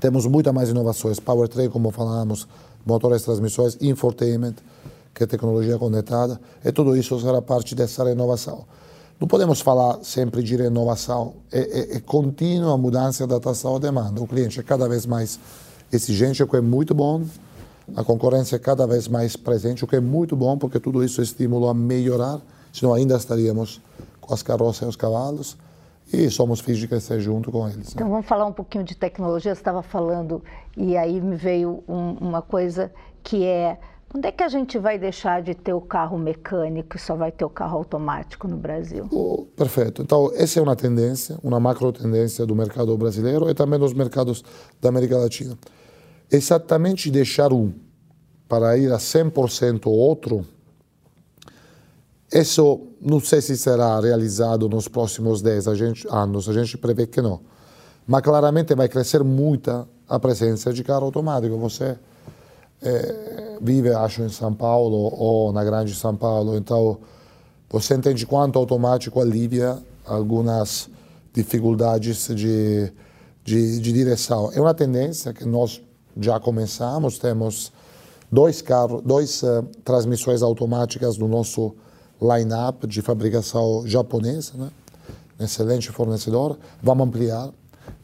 Temos 0.00 0.26
muitas 0.26 0.52
mais 0.52 0.68
inovações, 0.68 1.20
Powertrain, 1.20 1.68
como 1.68 1.90
falamos, 1.90 2.46
motores, 2.84 3.22
transmissões, 3.22 3.76
infotainment, 3.80 4.54
que 5.14 5.24
é 5.24 5.26
tecnologia 5.26 5.78
conectada, 5.78 6.40
e 6.64 6.72
tudo 6.72 6.96
isso 6.96 7.18
será 7.20 7.40
parte 7.40 7.74
dessa 7.74 8.04
renovação. 8.04 8.64
Não 9.20 9.28
podemos 9.28 9.60
falar 9.60 10.00
sempre 10.02 10.42
de 10.42 10.56
renovação, 10.56 11.34
é, 11.52 11.60
é, 11.60 11.96
é 11.96 12.00
contínua 12.00 12.76
mudança 12.76 13.26
da 13.26 13.36
atração 13.36 13.76
à 13.76 13.78
demanda. 13.78 14.20
O 14.20 14.26
cliente 14.26 14.58
é 14.58 14.62
cada 14.62 14.88
vez 14.88 15.06
mais 15.06 15.38
exigente, 15.92 16.42
o 16.42 16.48
que 16.48 16.56
é 16.56 16.60
muito 16.60 16.92
bom, 16.94 17.22
a 17.94 18.02
concorrência 18.02 18.56
é 18.56 18.58
cada 18.58 18.86
vez 18.86 19.06
mais 19.06 19.36
presente, 19.36 19.84
o 19.84 19.86
que 19.86 19.94
é 19.94 20.00
muito 20.00 20.34
bom, 20.34 20.58
porque 20.58 20.80
tudo 20.80 21.04
isso 21.04 21.22
estimula 21.22 21.70
a 21.70 21.74
melhorar, 21.74 22.40
senão 22.72 22.92
ainda 22.92 23.16
estaríamos 23.16 23.80
com 24.20 24.34
as 24.34 24.42
carroças 24.42 24.82
e 24.82 24.86
os 24.86 24.96
cavalos, 24.96 25.56
e 26.12 26.30
somos 26.30 26.60
filhos 26.60 26.80
de 26.80 26.88
crescer 26.88 27.20
junto 27.20 27.50
com 27.50 27.66
eles. 27.66 27.76
Né? 27.76 27.92
Então 27.94 28.08
vamos 28.08 28.26
falar 28.26 28.46
um 28.46 28.52
pouquinho 28.52 28.84
de 28.84 28.94
tecnologia. 28.94 29.54
Você 29.54 29.60
estava 29.60 29.82
falando 29.82 30.42
e 30.76 30.96
aí 30.96 31.20
me 31.20 31.36
veio 31.36 31.82
um, 31.88 32.12
uma 32.20 32.42
coisa 32.42 32.92
que 33.22 33.44
é 33.44 33.78
Onde 34.16 34.28
é 34.28 34.30
que 34.30 34.44
a 34.44 34.48
gente 34.48 34.78
vai 34.78 34.96
deixar 34.96 35.42
de 35.42 35.56
ter 35.56 35.72
o 35.72 35.80
carro 35.80 36.16
mecânico 36.16 36.96
e 36.96 37.00
só 37.00 37.16
vai 37.16 37.32
ter 37.32 37.44
o 37.44 37.50
carro 37.50 37.78
automático 37.78 38.46
no 38.46 38.56
Brasil? 38.56 39.08
Oh, 39.10 39.44
perfeito. 39.56 40.02
Então, 40.02 40.30
essa 40.36 40.60
é 40.60 40.62
uma 40.62 40.76
tendência, 40.76 41.36
uma 41.42 41.58
macro 41.58 41.92
tendência 41.92 42.46
do 42.46 42.54
mercado 42.54 42.96
brasileiro 42.96 43.50
e 43.50 43.54
também 43.54 43.76
dos 43.76 43.92
mercados 43.92 44.44
da 44.80 44.90
América 44.90 45.18
Latina. 45.18 45.58
Exatamente 46.30 47.10
deixar 47.10 47.52
um 47.52 47.72
para 48.48 48.78
ir 48.78 48.92
a 48.92 48.98
100% 48.98 49.86
outro, 49.86 50.46
isso 52.40 52.80
não 53.00 53.20
sei 53.20 53.40
se 53.40 53.56
será 53.56 54.00
realizado 54.00 54.68
nos 54.68 54.88
próximos 54.88 55.40
10 55.40 55.66
anos, 56.10 56.48
a 56.48 56.52
gente 56.52 56.76
prevê 56.76 57.06
que 57.06 57.22
não. 57.22 57.40
Mas 58.06 58.22
claramente 58.22 58.74
vai 58.74 58.88
crescer 58.88 59.22
muito 59.22 59.86
a 60.08 60.18
presença 60.18 60.72
de 60.72 60.82
carro 60.82 61.06
automático. 61.06 61.56
Você 61.58 61.96
é, 62.82 63.58
vive, 63.60 63.90
acho, 63.90 64.22
em 64.22 64.28
São 64.28 64.52
Paulo 64.52 65.14
ou 65.16 65.52
na 65.52 65.64
Grande 65.64 65.94
São 65.94 66.14
Paulo, 66.14 66.56
então 66.56 66.98
você 67.70 67.94
entende 67.94 68.26
quanto 68.26 68.58
automático 68.58 69.20
alivia 69.20 69.78
algumas 70.06 70.90
dificuldades 71.32 72.28
de, 72.28 72.92
de, 73.44 73.80
de 73.80 73.92
direção. 73.92 74.50
É 74.54 74.60
uma 74.60 74.74
tendência 74.74 75.32
que 75.32 75.44
nós 75.44 75.80
já 76.20 76.38
começamos, 76.38 77.18
temos 77.18 77.72
dois 78.30 78.62
carros, 78.62 79.02
dois 79.02 79.42
uh, 79.42 79.62
transmissões 79.84 80.42
automáticas 80.42 81.18
no 81.18 81.26
nosso 81.26 81.74
line-up 82.20 82.86
de 82.86 83.02
fabricação 83.02 83.86
japonesa, 83.86 84.52
né? 84.56 84.70
excelente 85.38 85.90
fornecedor. 85.90 86.58
Vamos 86.82 87.06
ampliar 87.08 87.50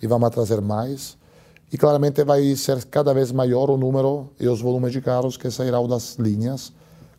e 0.03 0.07
vamos 0.07 0.31
trazer 0.31 0.61
mais. 0.61 1.18
E 1.73 1.79
claramente 1.79 2.25
vai 2.25 2.55
ser 2.57 2.85
cada 2.87 3.14
vez 3.14 3.31
maior 3.31 3.70
o 3.70 3.77
número 3.77 4.29
e 4.40 4.49
os 4.49 4.61
volumes 4.61 4.92
de 4.92 5.01
carros 5.01 5.37
que 5.37 5.51
sairão 5.51 5.87
das 5.87 6.16
linhas 6.16 6.73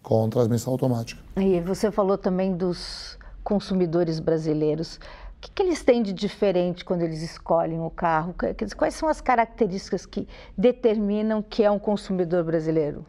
com 0.04 0.30
transmissão 0.30 0.74
automática. 0.74 1.22
E 1.38 1.62
você 1.62 1.90
falou 1.90 2.18
também 2.18 2.54
dos 2.56 3.18
consumidores 3.44 4.20
brasileiros. 4.20 4.98
O 4.98 5.00
que, 5.42 5.52
que, 5.52 5.64
eles 5.64 5.84
têm 5.84 6.04
de 6.04 6.14
diferente 6.14 6.86
quando 6.86 7.02
eles 7.02 7.22
escolhem 7.22 7.80
o 7.80 7.90
carro? 7.90 8.36
Quais 8.78 8.94
são 8.94 9.10
as 9.10 9.22
características 9.22 10.06
que 10.06 10.28
determinam 10.56 11.42
que 11.42 11.64
é 11.64 11.72
um 11.72 11.80
consumidor 11.80 12.44
brasileiro? 12.44 13.06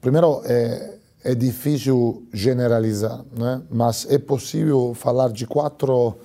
Primeiro, 0.00 0.40
é, 0.46 0.96
é 1.22 1.34
difícil 1.34 2.26
generalizar, 2.32 3.24
né? 3.36 3.62
mas 3.70 4.06
é 4.08 4.18
possível 4.18 4.94
falar 4.94 5.30
de 5.30 5.46
quatro 5.46 6.16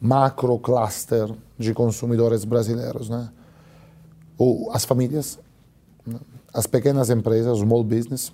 macro 0.00 0.58
cluster 0.58 1.30
de 1.58 1.74
consumidores 1.74 2.44
brasileiros. 2.44 3.08
Né? 3.08 3.28
ou 4.40 4.72
as 4.72 4.86
famílias, 4.86 5.38
né? 6.06 6.18
as 6.54 6.66
pequenas 6.66 7.10
empresas, 7.10 7.58
small 7.58 7.84
business, 7.84 8.32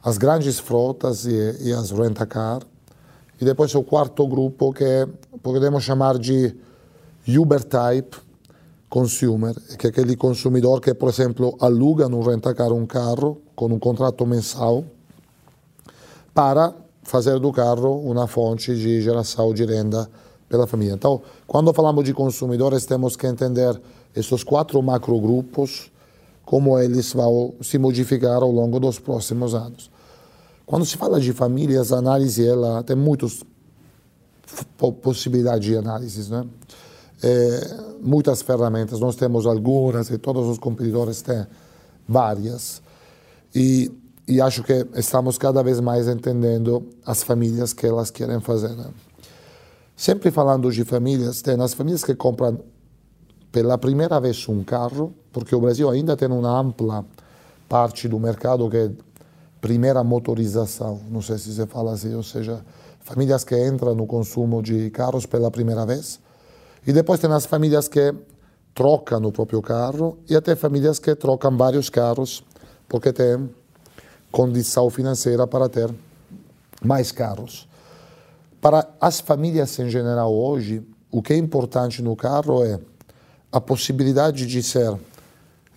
as 0.00 0.16
grandes 0.16 0.60
frotas 0.60 1.26
e, 1.26 1.56
e 1.60 1.72
as 1.72 1.90
rent-a-car. 1.90 2.62
E 3.40 3.44
depois 3.44 3.74
o 3.74 3.82
quarto 3.82 4.26
grupo 4.28 4.72
que 4.72 4.84
é, 4.84 5.08
podemos 5.42 5.82
chamar 5.82 6.16
de 6.16 6.54
Uber-type 7.26 8.16
consumer, 8.88 9.54
que 9.76 9.88
é 9.88 9.90
aquele 9.90 10.14
consumidor 10.14 10.80
que, 10.80 10.94
por 10.94 11.08
exemplo, 11.08 11.56
aluga 11.60 12.08
no 12.08 12.22
rent-a-car 12.22 12.72
um 12.72 12.86
carro 12.86 13.42
com 13.60 13.66
um 13.66 13.78
contrato 13.78 14.24
mensal 14.24 14.82
para 16.32 16.72
fazer 17.02 17.38
do 17.38 17.52
carro 17.52 18.00
uma 18.10 18.26
fonte 18.26 18.74
de 18.74 19.02
geração 19.02 19.52
de 19.52 19.66
renda 19.66 20.08
pela 20.48 20.66
família. 20.66 20.94
Então, 20.94 21.20
quando 21.46 21.70
falamos 21.74 22.02
de 22.06 22.14
consumidores, 22.14 22.86
temos 22.86 23.16
que 23.16 23.26
entender 23.26 23.78
esses 24.16 24.42
quatro 24.42 24.82
macrogrupos, 24.82 25.92
como 26.42 26.78
eles 26.78 27.12
vão 27.12 27.52
se 27.60 27.76
modificar 27.76 28.42
ao 28.42 28.50
longo 28.50 28.80
dos 28.80 28.98
próximos 28.98 29.54
anos. 29.54 29.90
Quando 30.64 30.86
se 30.86 30.96
fala 30.96 31.20
de 31.20 31.34
famílias, 31.34 31.92
a 31.92 31.98
análise 31.98 32.48
ela 32.48 32.82
tem 32.82 32.96
muitas 32.96 33.44
possibilidades 35.02 35.68
de 35.68 35.76
análise, 35.76 36.30
né? 36.30 36.46
É, 37.22 37.76
muitas 38.00 38.40
ferramentas, 38.40 39.00
nós 39.00 39.16
temos 39.16 39.44
algumas 39.44 40.08
e 40.08 40.16
todos 40.16 40.48
os 40.48 40.58
competidores 40.58 41.20
têm 41.20 41.46
várias. 42.08 42.80
E, 43.54 43.90
e 44.26 44.40
acho 44.40 44.62
que 44.62 44.86
estamos 44.94 45.36
cada 45.38 45.62
vez 45.62 45.80
mais 45.80 46.08
entendendo 46.08 46.86
as 47.04 47.22
famílias 47.22 47.72
que 47.72 47.86
elas 47.86 48.10
querem 48.10 48.40
fazer. 48.40 48.70
Né? 48.70 48.86
Sempre 49.96 50.30
falando 50.30 50.70
de 50.70 50.84
famílias, 50.84 51.42
tem 51.42 51.60
as 51.60 51.74
famílias 51.74 52.04
que 52.04 52.14
compram 52.14 52.60
pela 53.50 53.76
primeira 53.76 54.20
vez 54.20 54.48
um 54.48 54.62
carro, 54.62 55.12
porque 55.32 55.54
o 55.54 55.60
Brasil 55.60 55.90
ainda 55.90 56.16
tem 56.16 56.28
uma 56.28 56.60
ampla 56.60 57.04
parte 57.68 58.08
do 58.08 58.18
mercado 58.18 58.68
que 58.70 58.76
é 58.76 58.90
primeira 59.60 60.02
motorização, 60.02 61.00
não 61.10 61.20
sei 61.20 61.36
se 61.36 61.52
se 61.52 61.66
fala 61.66 61.92
assim, 61.92 62.14
ou 62.14 62.22
seja, 62.22 62.64
famílias 63.00 63.44
que 63.44 63.54
entram 63.66 63.94
no 63.94 64.06
consumo 64.06 64.62
de 64.62 64.90
carros 64.90 65.26
pela 65.26 65.50
primeira 65.50 65.84
vez. 65.84 66.18
E 66.86 66.92
depois 66.92 67.20
tem 67.20 67.30
as 67.30 67.44
famílias 67.44 67.86
que 67.86 68.14
trocam 68.74 69.22
o 69.24 69.32
próprio 69.32 69.60
carro 69.60 70.18
e 70.28 70.34
até 70.34 70.56
famílias 70.56 70.98
que 70.98 71.14
trocam 71.14 71.56
vários 71.56 71.90
carros 71.90 72.42
porque 72.90 73.12
têm 73.12 73.48
condição 74.32 74.90
financeira 74.90 75.46
para 75.46 75.68
ter 75.68 75.94
mais 76.82 77.12
carros. 77.12 77.68
Para 78.60 78.86
as 79.00 79.20
famílias 79.20 79.78
em 79.78 79.88
geral 79.88 80.34
hoje, 80.34 80.82
o 81.10 81.22
que 81.22 81.32
é 81.32 81.36
importante 81.36 82.02
no 82.02 82.16
carro 82.16 82.64
é 82.64 82.80
a 83.52 83.60
possibilidade 83.60 84.44
de 84.44 84.60
ser 84.60 84.92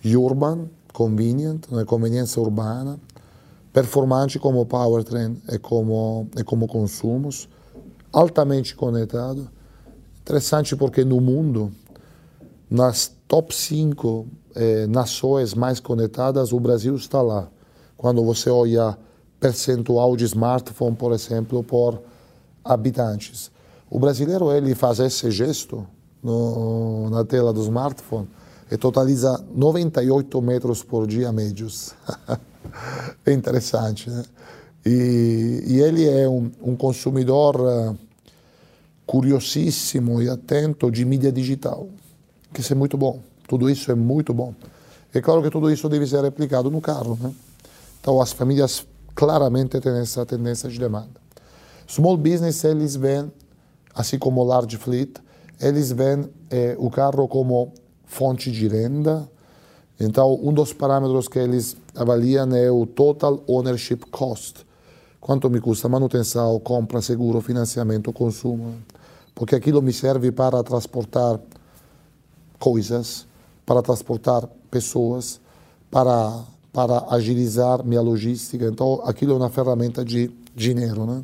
urban, 0.04 0.68
convenient, 0.92 1.66
uma 1.70 1.84
conveniência 1.84 2.42
urbana, 2.42 2.98
performante 3.72 4.38
como 4.40 4.66
powertrain 4.66 5.40
e 5.52 5.58
como, 5.58 6.28
e 6.36 6.42
como 6.42 6.66
consumos, 6.66 7.48
altamente 8.12 8.74
conectado. 8.74 9.48
Interessante 10.20 10.74
porque 10.74 11.04
no 11.04 11.20
mundo, 11.20 11.72
nas 12.68 13.12
top 13.28 13.54
5 13.54 14.26
eh, 14.54 14.86
nações 14.86 15.54
mais 15.54 15.80
conectadas, 15.80 16.52
o 16.52 16.60
Brasil 16.60 16.94
está 16.96 17.20
lá. 17.20 17.48
Quando 17.96 18.24
você 18.24 18.50
olha 18.50 18.96
percentual 19.40 20.16
de 20.16 20.24
smartphone, 20.24 20.96
por 20.96 21.12
exemplo, 21.12 21.62
por 21.62 22.00
habitantes. 22.64 23.50
O 23.90 23.98
brasileiro 23.98 24.50
ele 24.50 24.74
faz 24.74 24.98
esse 25.00 25.30
gesto 25.30 25.86
no, 26.22 27.10
na 27.10 27.24
tela 27.24 27.52
do 27.52 27.60
smartphone 27.60 28.26
e 28.70 28.76
totaliza 28.78 29.44
98 29.54 30.40
metros 30.40 30.82
por 30.82 31.06
dia 31.06 31.30
médios. 31.30 31.94
é 33.26 33.32
interessante, 33.32 34.08
né? 34.08 34.24
E, 34.86 35.62
e 35.66 35.80
ele 35.80 36.08
é 36.08 36.28
um, 36.28 36.50
um 36.62 36.76
consumidor 36.76 37.56
uh, 37.60 37.96
curiosíssimo 39.06 40.22
e 40.22 40.28
atento 40.28 40.90
de 40.90 41.04
mídia 41.04 41.30
digital, 41.30 41.88
que 42.52 42.60
isso 42.60 42.72
é 42.72 42.76
muito 42.76 42.96
bom. 42.96 43.20
Tudo 43.46 43.68
isso 43.68 43.90
é 43.90 43.94
muito 43.94 44.32
bom. 44.32 44.54
É 45.12 45.20
claro 45.20 45.42
que 45.42 45.50
tudo 45.50 45.70
isso 45.70 45.88
deve 45.88 46.06
ser 46.06 46.22
replicado 46.22 46.70
no 46.70 46.80
carro, 46.80 47.18
né? 47.20 47.32
Então 48.00 48.20
as 48.20 48.32
famílias 48.32 48.86
claramente 49.14 49.80
têm 49.80 49.98
essa 49.98 50.26
tendência 50.26 50.68
de 50.68 50.78
demanda. 50.78 51.22
Small 51.86 52.16
business, 52.16 52.64
eles 52.64 52.96
veem, 52.96 53.30
assim 53.94 54.18
como 54.18 54.42
large 54.42 54.76
fleet, 54.76 55.14
eles 55.60 55.92
veem 55.92 56.28
eh, 56.50 56.74
o 56.78 56.90
carro 56.90 57.28
como 57.28 57.72
fonte 58.04 58.50
de 58.50 58.66
renda. 58.68 59.28
Então, 60.00 60.38
um 60.42 60.52
dos 60.52 60.72
parâmetros 60.72 61.28
que 61.28 61.38
eles 61.38 61.76
avaliam 61.94 62.52
é 62.54 62.70
o 62.70 62.86
total 62.86 63.42
ownership 63.46 63.98
cost. 64.10 64.66
Quanto 65.20 65.48
me 65.48 65.60
custa 65.60 65.88
manutenção, 65.88 66.58
compra, 66.60 67.00
seguro, 67.00 67.40
financiamento, 67.40 68.12
consumo. 68.12 68.74
Porque 69.34 69.54
aquilo 69.54 69.80
me 69.80 69.92
serve 69.92 70.32
para 70.32 70.62
transportar 70.62 71.40
coisas, 72.58 73.26
para 73.64 73.82
transportar 73.82 74.48
pessoas, 74.70 75.40
para, 75.90 76.44
para 76.72 77.06
agilizar 77.10 77.84
minha 77.84 78.00
logística. 78.00 78.66
Então, 78.66 79.02
aquilo 79.04 79.32
é 79.32 79.36
uma 79.36 79.50
ferramenta 79.50 80.04
de 80.04 80.30
dinheiro, 80.54 81.06
né? 81.06 81.22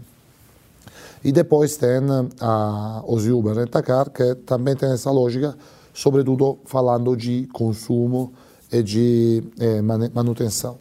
E 1.23 1.33
depois 1.33 1.77
tem 1.77 1.99
uh, 1.99 3.05
os 3.07 3.27
Uber 3.27 3.55
Rentacar, 3.55 4.11
que 4.11 4.35
também 4.37 4.75
tem 4.75 4.91
essa 4.91 5.11
lógica, 5.11 5.55
sobretudo 5.93 6.59
falando 6.65 7.15
de 7.15 7.47
consumo 7.53 8.33
e 8.73 8.83
de 8.83 9.43
eh, 9.59 9.83
manutenção. 9.83 10.79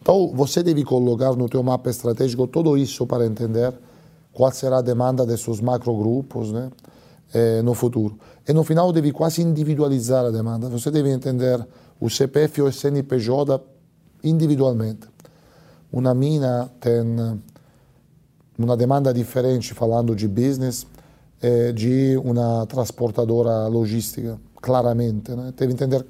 Então, 0.00 0.30
você 0.34 0.62
deve 0.62 0.84
colocar 0.84 1.32
no 1.32 1.48
teu 1.48 1.62
mapa 1.62 1.90
estratégico 1.90 2.46
tudo 2.46 2.76
isso 2.76 3.06
para 3.06 3.26
entender 3.26 3.72
qual 4.32 4.52
será 4.52 4.78
a 4.78 4.82
demanda 4.82 5.26
desses 5.26 5.60
macrogrupos 5.60 6.52
né, 6.52 6.70
eh, 7.32 7.62
no 7.62 7.74
futuro. 7.74 8.18
E 8.50 8.52
no 8.52 8.64
final, 8.64 8.92
deve 8.92 9.12
quase 9.12 9.42
individualizar 9.42 10.24
a 10.26 10.30
demanda. 10.30 10.68
Você 10.68 10.90
deve 10.90 11.08
entender 11.08 11.64
o 12.00 12.10
CPF 12.10 12.62
ou 12.62 12.66
o 12.66 12.72
CNPJ 12.72 13.62
individualmente. 14.24 15.06
Uma 15.92 16.12
mina 16.14 16.68
tem 16.80 17.40
uma 18.58 18.76
demanda 18.76 19.14
diferente, 19.14 19.72
falando 19.72 20.16
de 20.16 20.26
business, 20.26 20.84
de 21.76 22.16
uma 22.24 22.66
transportadora 22.66 23.68
logística, 23.68 24.36
claramente. 24.60 25.30
Né? 25.30 25.54
Deve 25.56 25.72
entender 25.72 26.00
o 26.00 26.06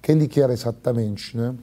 que 0.00 0.12
ele 0.12 0.26
quer 0.28 0.48
exatamente. 0.48 1.36
Né? 1.36 1.54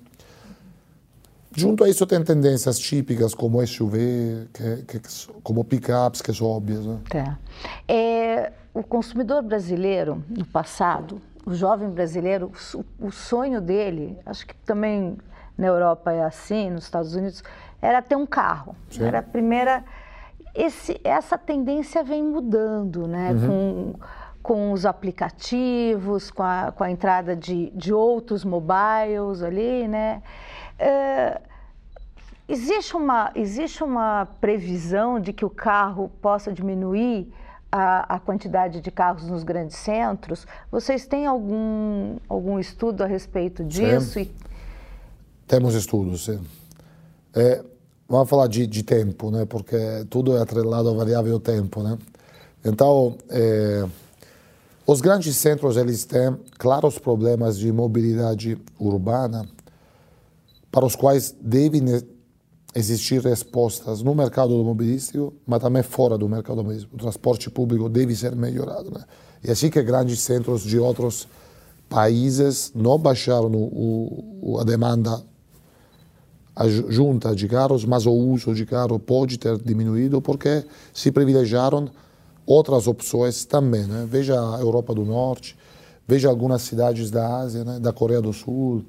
Junto 1.56 1.84
a 1.84 1.90
isso 1.90 2.06
tem 2.06 2.24
tendências 2.24 2.78
típicas 2.78 3.34
como 3.34 3.66
SUV, 3.66 4.48
que, 4.54 5.00
que, 5.00 5.02
como 5.42 5.64
pickups, 5.64 6.22
que 6.22 6.34
são 6.34 6.48
óbvias. 6.48 6.86
Né? 6.86 7.00
Tá. 7.10 7.40
É, 7.88 8.52
o 8.74 8.84
consumidor 8.84 9.42
brasileiro, 9.42 10.24
no 10.30 10.46
passado, 10.46 11.22
o 11.46 11.54
jovem 11.54 11.90
brasileiro, 11.90 12.52
o, 12.76 13.08
o 13.08 13.12
sonho 13.12 13.60
dele, 13.60 14.18
acho 14.26 14.46
que 14.46 14.56
também 14.66 15.18
na 15.58 15.68
Europa 15.68 16.12
é 16.12 16.24
assim, 16.24 16.70
nos 16.70 16.84
Estados 16.84 17.16
Unidos, 17.16 17.44
era 17.82 18.02
ter 18.02 18.16
um 18.16 18.26
carro. 18.26 18.76
Sim. 18.90 19.04
Era 19.04 19.20
a 19.20 19.24
primeira 19.24 19.84
esse, 20.56 21.00
essa 21.04 21.38
tendência 21.38 22.04
vem 22.04 22.24
mudando, 22.24 23.08
né? 23.08 23.32
Uhum. 23.32 23.48
Com, 23.48 23.94
com 24.42 24.72
os 24.72 24.86
aplicativos, 24.86 26.32
com 26.32 26.44
a, 26.44 26.72
com 26.76 26.84
a 26.84 26.92
entrada 26.92 27.36
de, 27.36 27.70
de 27.72 27.94
outros 27.94 28.44
mobiles 28.44 29.44
ali, 29.44 29.88
né? 29.88 30.22
É, 30.80 31.42
existe, 32.48 32.96
uma, 32.96 33.32
existe 33.36 33.84
uma 33.84 34.26
previsão 34.40 35.20
de 35.20 35.34
que 35.34 35.44
o 35.44 35.50
carro 35.50 36.10
possa 36.22 36.52
diminuir 36.54 37.32
a, 37.72 38.16
a, 38.16 38.20
quantidade 38.20 38.82
de 38.82 38.90
carros 38.90 39.28
nos 39.28 39.44
grandes 39.44 39.76
centros? 39.78 40.48
Vocês 40.72 41.06
têm 41.06 41.26
algum, 41.28 42.18
algum 42.28 42.58
estudo 42.60 43.04
a 43.04 43.08
respeito 43.08 43.64
disso? 43.64 44.14
Sim. 44.14 44.32
Temos 45.46 45.76
estudos, 45.76 46.26
sim. 46.26 46.40
É, 47.36 47.64
vamos 48.08 48.30
falar 48.30 48.48
de, 48.48 48.66
de, 48.66 48.84
tempo, 48.84 49.30
né? 49.30 49.46
Porque 49.46 49.78
tudo 50.10 50.38
é 50.38 50.42
atrelado 50.42 50.90
à 50.90 50.94
variável 50.94 51.40
tempo, 51.40 51.84
né? 51.84 51.98
Então, 52.64 53.18
é, 53.30 53.86
os 54.86 55.02
grandes 55.02 55.36
centros 55.38 55.78
eles 55.78 56.06
têm 56.06 56.36
claros 56.58 56.98
problemas 56.98 57.58
de 57.58 57.72
mobilidade 57.72 58.58
urbana, 58.80 59.46
para 60.72 60.86
os 60.86 60.96
quais 60.96 61.36
devem 61.42 61.84
existir 62.76 63.22
respostas 63.22 64.02
no 64.02 64.14
mercado 64.14 64.54
automobilístico, 64.54 65.34
mas 65.46 65.60
também 65.60 65.82
fora 65.82 66.18
do 66.18 66.30
mercado 66.30 66.60
automobilístico. 66.60 66.96
O 66.96 67.00
transporte 67.00 67.50
público 67.50 67.90
deve 67.90 68.16
ser 68.16 68.36
melhorado, 68.36 68.92
né? 68.92 69.04
E 69.44 69.50
assim 69.50 69.70
que 69.70 69.82
grandes 69.82 70.20
centros 70.20 70.64
de 70.64 70.78
outros 70.78 71.28
países 71.88 72.72
não 72.76 73.00
baixaram 73.00 73.52
o, 73.52 74.40
o, 74.42 74.60
a 74.60 74.64
demanda 74.64 75.24
a 76.56 76.68
junta 76.68 77.34
de 77.34 77.48
carros, 77.48 77.86
mas 77.86 78.06
o 78.06 78.12
uso 78.12 78.54
de 78.54 78.66
carro 78.66 79.00
pode 79.00 79.38
ter 79.38 79.58
diminuído 79.60 80.22
porque 80.22 80.66
se 80.94 81.10
privilegiaram 81.10 81.88
outras 82.46 82.86
opções 82.86 83.46
também. 83.46 83.86
Né? 83.86 84.06
Veja 84.10 84.34
a 84.34 84.60
Europa 84.60 84.94
do 84.94 85.06
Norte, 85.06 85.58
veja 86.06 86.28
algumas 86.28 86.62
cidades 86.62 87.10
da 87.10 87.38
Ásia, 87.38 87.64
né? 87.64 87.80
da 87.80 87.94
Coreia 87.94 88.22
do 88.22 88.34
Sul, 88.34 88.84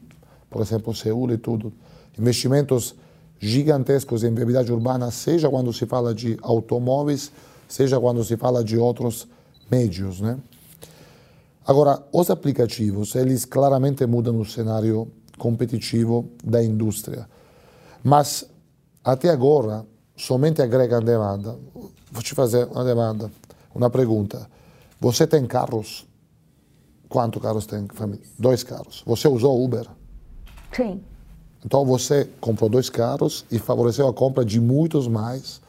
por 0.50 0.60
exemplo, 0.60 0.94
Seul 0.94 1.30
e 1.32 1.38
tudo. 1.38 1.72
Investimentos 2.18 2.94
gigantescos 3.38 4.22
em 4.22 4.34
viabilidade 4.34 4.70
urbana, 4.72 5.10
seja 5.10 5.48
quando 5.48 5.72
se 5.72 5.86
fala 5.86 6.14
de 6.14 6.36
automóveis, 6.42 7.32
seja 7.68 7.98
quando 7.98 8.22
se 8.22 8.36
fala 8.36 8.62
de 8.62 8.76
outros 8.76 9.26
meios. 9.70 10.20
Né? 10.20 10.36
Agora, 11.66 12.02
os 12.12 12.28
aplicativos, 12.28 13.14
eles 13.14 13.44
claramente 13.44 14.04
mudam 14.04 14.38
o 14.40 14.44
cenário 14.44 15.10
competitivo 15.38 16.28
da 16.44 16.62
indústria. 16.62 17.28
Mas 18.02 18.44
até 19.03 19.30
agora 19.30 19.86
somente 20.16 20.61
agregam 20.61 21.01
demanda. 21.01 21.57
Vou 22.12 22.22
te 22.22 22.34
fazer 22.34 22.66
uma 22.66 22.84
demanda, 22.84 23.30
uma 23.74 23.88
pergunta. 23.88 24.46
Você 25.01 25.26
tem 25.26 25.46
carros? 25.46 26.07
Quantos 27.09 27.40
carros 27.40 27.66
tem? 27.66 27.88
Dois 28.38 28.62
carros. 28.62 29.03
Você 29.07 29.26
usou 29.28 29.64
Uber? 29.64 29.86
Sim. 30.72 31.00
Então 31.64 31.84
você 31.84 32.28
comprou 32.40 32.70
dois 32.70 32.88
carros 32.88 33.44
e 33.50 33.58
favoreceu 33.58 34.08
a 34.08 34.12
compra 34.12 34.44
de 34.44 34.60
muitos 34.60 35.06
mais, 35.06 35.60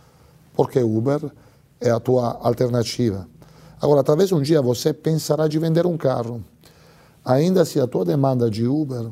porque 0.56 0.80
Uber 0.80 1.20
é 1.80 1.90
a 1.90 2.00
tua 2.00 2.40
alternativa. 2.42 3.28
Agora, 3.82 4.04
talvez 4.04 4.32
um 4.32 4.42
dia 4.42 4.62
você 4.62 4.94
pensará 4.94 5.48
de 5.48 5.58
vender 5.58 5.88
um 5.88 5.98
carro. 5.98 6.44
Ainda 7.26 7.66
se 7.66 7.80
a 7.80 7.88
tua 7.88 8.06
demanda 8.06 8.50
de 8.50 8.68
Uber 8.68 9.10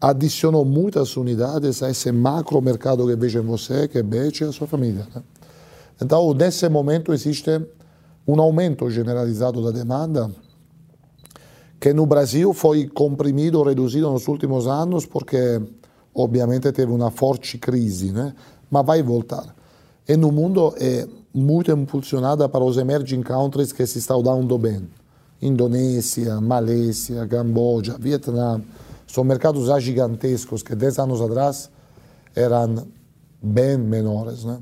adicionou 0.00 0.64
muitas 0.64 1.16
unidades 1.16 1.82
a 1.82 1.90
esse 1.90 2.10
macro 2.12 2.60
mercado 2.60 3.06
que 3.06 3.16
vejo 3.16 3.38
em 3.38 3.42
você, 3.42 3.88
que 3.88 3.98
é 3.98 4.02
e 4.02 4.44
a 4.44 4.52
sua 4.52 4.66
família. 4.66 5.06
Né? 5.14 5.22
Então, 6.00 6.32
nesse 6.32 6.68
momento, 6.68 7.12
existe 7.12 7.50
um 8.26 8.40
aumento 8.40 8.88
generalizado 8.90 9.62
da 9.62 9.70
demanda, 9.70 10.30
que 11.80 11.94
no 11.94 12.04
Brasil 12.04 12.52
foi 12.52 12.86
comprimido, 12.86 13.62
reduzido 13.62 14.10
nos 14.12 14.28
últimos 14.28 14.66
anos, 14.66 15.06
porque, 15.06 15.60
obviamente, 16.14 16.70
teve 16.72 16.92
uma 16.92 17.10
forte 17.10 17.56
crise, 17.56 18.12
né? 18.12 18.34
mas 18.70 18.84
vai 18.84 19.02
voltar. 19.02 19.56
E 20.06 20.14
no 20.14 20.30
mundo 20.30 20.74
é 20.78 21.08
muito 21.32 21.70
impulsionada 21.70 22.46
para 22.48 22.62
os 22.62 22.76
emerging 22.76 23.22
countries 23.22 23.72
que 23.72 23.86
se 23.86 23.98
estão 23.98 24.22
dando 24.22 24.58
bem. 24.58 24.86
Indonésia, 25.40 26.38
Malésia, 26.38 27.26
Camboja, 27.26 27.96
Vietnã, 27.98 28.60
são 29.06 29.24
mercados 29.24 29.66
já 29.66 29.80
gigantescos 29.80 30.62
que 30.62 30.74
10 30.74 30.98
anos 30.98 31.20
atrás 31.22 31.70
eram 32.36 32.86
bem 33.42 33.78
menores. 33.78 34.44
Né? 34.44 34.58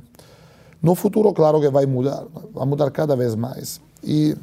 No 0.80 0.94
futuro, 0.94 1.32
claro 1.32 1.60
que 1.60 1.68
vai 1.68 1.84
mudar, 1.84 2.24
vai 2.54 2.66
mudar 2.66 2.90
cada 2.92 3.16
vez 3.16 3.34
mais. 3.34 3.80
E 4.04 4.36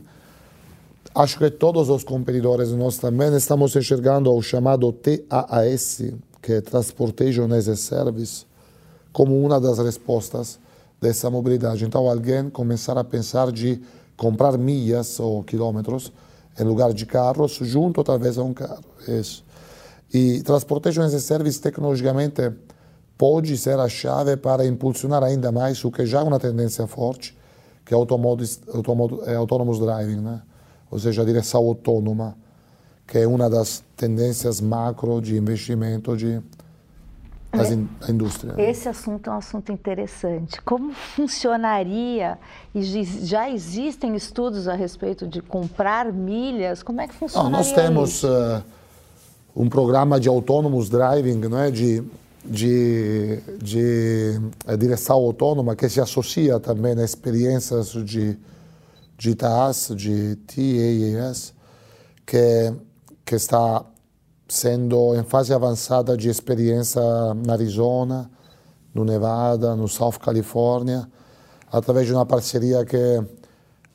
acho 1.15 1.39
que 1.39 1.49
todos 1.49 1.89
os 1.89 2.03
competidores 2.03 2.71
nós 2.71 2.97
também 2.97 3.33
estamos 3.33 3.73
enxergando 3.75 4.31
o 4.33 4.41
chamado 4.41 4.91
TAAS, 4.91 6.03
que 6.41 6.53
é 6.53 6.61
Transportation 6.61 7.45
as 7.53 7.69
a 7.69 7.75
Service, 7.77 8.45
como 9.13 9.41
uma 9.41 9.59
das 9.59 9.79
respostas 9.79 10.59
dessa 10.99 11.29
mobilidade. 11.29 11.85
Então, 11.85 12.09
alguém 12.09 12.49
começar 12.49 12.97
a 12.97 13.03
pensar 13.03 13.49
de 13.49 13.81
comprar 14.17 14.57
milhas 14.57 15.17
ou 15.19 15.41
quilômetros 15.41 16.11
em 16.59 16.63
lugar 16.63 16.93
de 16.93 17.05
carros, 17.05 17.59
junto 17.61 18.03
talvez 18.03 18.37
a 18.37 18.43
um 18.43 18.53
carro. 18.53 18.83
Isso. 19.07 19.43
E 20.13 20.41
Transportation 20.43 21.01
as 21.01 21.13
a 21.13 21.19
Service, 21.19 21.61
tecnologicamente, 21.61 22.51
pode 23.17 23.57
ser 23.57 23.79
a 23.79 23.87
chave 23.87 24.35
para 24.35 24.65
impulsionar 24.65 25.23
ainda 25.23 25.49
mais 25.51 25.83
o 25.83 25.91
que 25.91 26.05
já 26.05 26.19
é 26.19 26.23
uma 26.23 26.39
tendência 26.39 26.85
forte, 26.87 27.37
que 27.85 27.93
é, 27.93 27.97
é 27.97 29.35
autonomous 29.35 29.79
driving, 29.79 30.19
né? 30.19 30.41
Ou 30.89 30.99
seja, 30.99 31.21
a 31.21 31.25
direção 31.25 31.61
autônoma, 31.61 32.35
que 33.07 33.17
é 33.17 33.27
uma 33.27 33.49
das 33.49 33.83
tendências 33.95 34.59
macro 34.59 35.21
de 35.21 35.37
investimento 35.37 36.15
de, 36.17 36.41
das 37.51 37.71
in, 37.71 37.87
da 37.99 38.09
indústria. 38.09 38.53
Esse 38.57 38.89
assunto 38.89 39.29
é 39.29 39.33
um 39.33 39.37
assunto 39.37 39.71
interessante. 39.71 40.61
Como 40.61 40.93
funcionaria, 40.93 42.37
e 42.73 42.81
já 42.81 43.49
existem 43.49 44.15
estudos 44.15 44.67
a 44.67 44.73
respeito 44.73 45.27
de 45.27 45.41
comprar 45.41 46.11
milhas, 46.11 46.81
como 46.81 47.01
é 47.01 47.07
que 47.07 47.13
funcionaria 47.13 47.57
Nós 47.57 47.71
temos 47.71 48.23
uh, 48.23 48.63
um 49.55 49.69
programa 49.69 50.19
de 50.19 50.27
autonomous 50.27 50.89
driving, 50.89 51.37
não 51.47 51.59
é? 51.59 51.71
de 51.71 52.03
de, 52.47 53.39
de 53.61 54.39
direção 54.77 55.15
autônoma 55.17 55.75
que 55.75 55.89
se 55.89 55.99
associa 55.99 56.59
também 56.59 56.97
a 56.97 57.03
experiências 57.03 57.89
de, 57.91 58.37
de 59.17 59.35
TAS, 59.35 59.91
de 59.95 60.35
TAAS, 60.35 61.53
que, 62.25 62.73
que 63.25 63.35
está 63.35 63.85
sendo 64.47 65.15
em 65.15 65.23
fase 65.23 65.53
avançada 65.53 66.15
de 66.15 66.29
experiência 66.29 67.01
na 67.45 67.53
Arizona, 67.53 68.29
no 68.93 69.03
Nevada, 69.03 69.75
no 69.75 69.87
South 69.87 70.19
California, 70.23 71.07
através 71.71 72.07
de 72.07 72.13
uma 72.13 72.25
parceria 72.25 72.85
que 72.85 73.23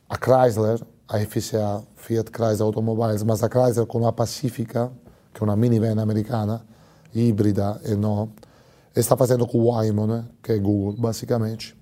a 0.08 0.16
Chrysler, 0.16 0.80
a 1.08 1.18
FCA, 1.20 1.82
Fiat 1.96 2.30
Chrysler 2.30 2.62
Automobiles, 2.62 3.22
mas 3.22 3.42
a 3.42 3.48
Chrysler 3.48 3.86
com 3.86 4.06
a 4.06 4.12
Pacifica, 4.12 4.90
que 5.32 5.42
é 5.42 5.44
uma 5.44 5.56
minivan 5.56 6.00
americana, 6.00 6.64
híbrida 7.14 7.80
e 7.84 7.94
não, 7.94 8.30
está 8.94 9.16
fazendo 9.16 9.46
com 9.46 9.58
o 9.58 9.72
Waymo, 9.72 10.06
né, 10.06 10.24
que 10.42 10.52
é 10.52 10.58
Google, 10.58 10.94
basicamente. 10.98 11.76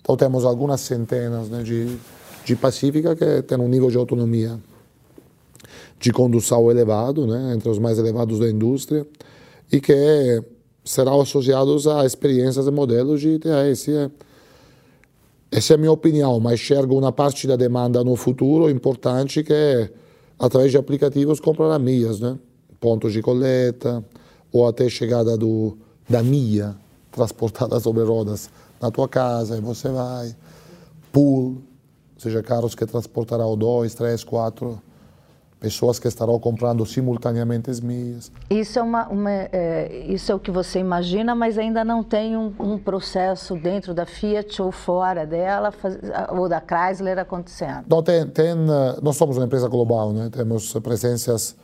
Então 0.00 0.16
temos 0.16 0.44
algumas 0.44 0.80
centenas 0.80 1.48
né, 1.48 1.62
de, 1.62 1.98
de 2.46 2.54
Pacífica 2.54 3.16
que 3.16 3.42
tem 3.42 3.58
um 3.58 3.68
nível 3.68 3.90
de 3.90 3.98
autonomia 3.98 4.58
de 5.98 6.12
condução 6.12 6.70
elevado, 6.70 7.26
né, 7.26 7.54
entre 7.54 7.68
os 7.68 7.78
mais 7.78 7.98
elevados 7.98 8.38
da 8.38 8.48
indústria, 8.48 9.04
e 9.72 9.80
que 9.80 10.42
serão 10.84 11.20
associados 11.20 11.88
a 11.88 12.06
experiências 12.06 12.66
e 12.66 12.70
modelos 12.70 13.20
de 13.20 13.30
ITS. 13.30 13.88
É, 13.88 14.10
essa 15.50 15.72
é 15.72 15.74
a 15.74 15.78
minha 15.78 15.90
opinião, 15.90 16.38
mas 16.38 16.60
enxergo 16.60 16.96
uma 16.96 17.10
parte 17.10 17.48
da 17.48 17.56
demanda 17.56 18.04
no 18.04 18.14
futuro 18.14 18.70
importante 18.70 19.42
que 19.42 19.52
é, 19.52 19.90
através 20.38 20.70
de 20.70 20.78
aplicativos, 20.78 21.40
comprar 21.40 21.76
milhas, 21.80 22.20
né? 22.20 22.38
pontos 22.78 23.12
de 23.12 23.22
coleta, 23.22 24.04
ou 24.52 24.68
até 24.68 24.88
chegada 24.88 25.36
do, 25.36 25.76
da 26.08 26.22
milha 26.22 26.76
transportada 27.10 27.80
sobre 27.80 28.04
rodas 28.04 28.50
na 28.80 28.90
tua 28.90 29.08
casa 29.08 29.56
e 29.56 29.60
você 29.60 29.88
vai. 29.88 30.36
Pool, 31.10 31.56
ou 32.16 32.20
seja, 32.20 32.42
carros 32.42 32.74
que 32.74 32.84
transportarão 32.84 33.56
dois, 33.56 33.94
três, 33.94 34.24
quatro 34.24 34.82
pessoas 35.58 35.98
que 35.98 36.06
estarão 36.06 36.38
comprando 36.38 36.84
simultaneamente 36.84 37.70
as 37.70 37.80
milhas. 37.80 38.30
Isso 38.50 38.78
é, 38.78 38.82
uma, 38.82 39.08
uma 39.08 39.30
é, 39.30 40.04
isso 40.06 40.30
é 40.30 40.34
o 40.34 40.38
que 40.38 40.50
você 40.50 40.78
imagina, 40.78 41.34
mas 41.34 41.56
ainda 41.56 41.84
não 41.84 42.02
tem 42.02 42.36
um, 42.36 42.52
um, 42.58 42.78
processo 42.78 43.54
dentro 43.56 43.94
da 43.94 44.04
Fiat 44.04 44.60
ou 44.60 44.70
fora 44.70 45.26
dela, 45.26 45.72
faz, 45.72 45.98
ou 46.30 46.48
da 46.48 46.60
Chrysler 46.60 47.18
acontecendo? 47.18 47.84
Não, 47.88 48.02
tem, 48.02 48.26
tem, 48.26 48.50
eh, 48.50 48.98
nós 49.02 49.16
somos 49.16 49.36
uma 49.38 49.46
empresa 49.46 49.68
global, 49.68 50.12
né? 50.12 50.28
temos 50.30 50.72
presenças 50.74 51.56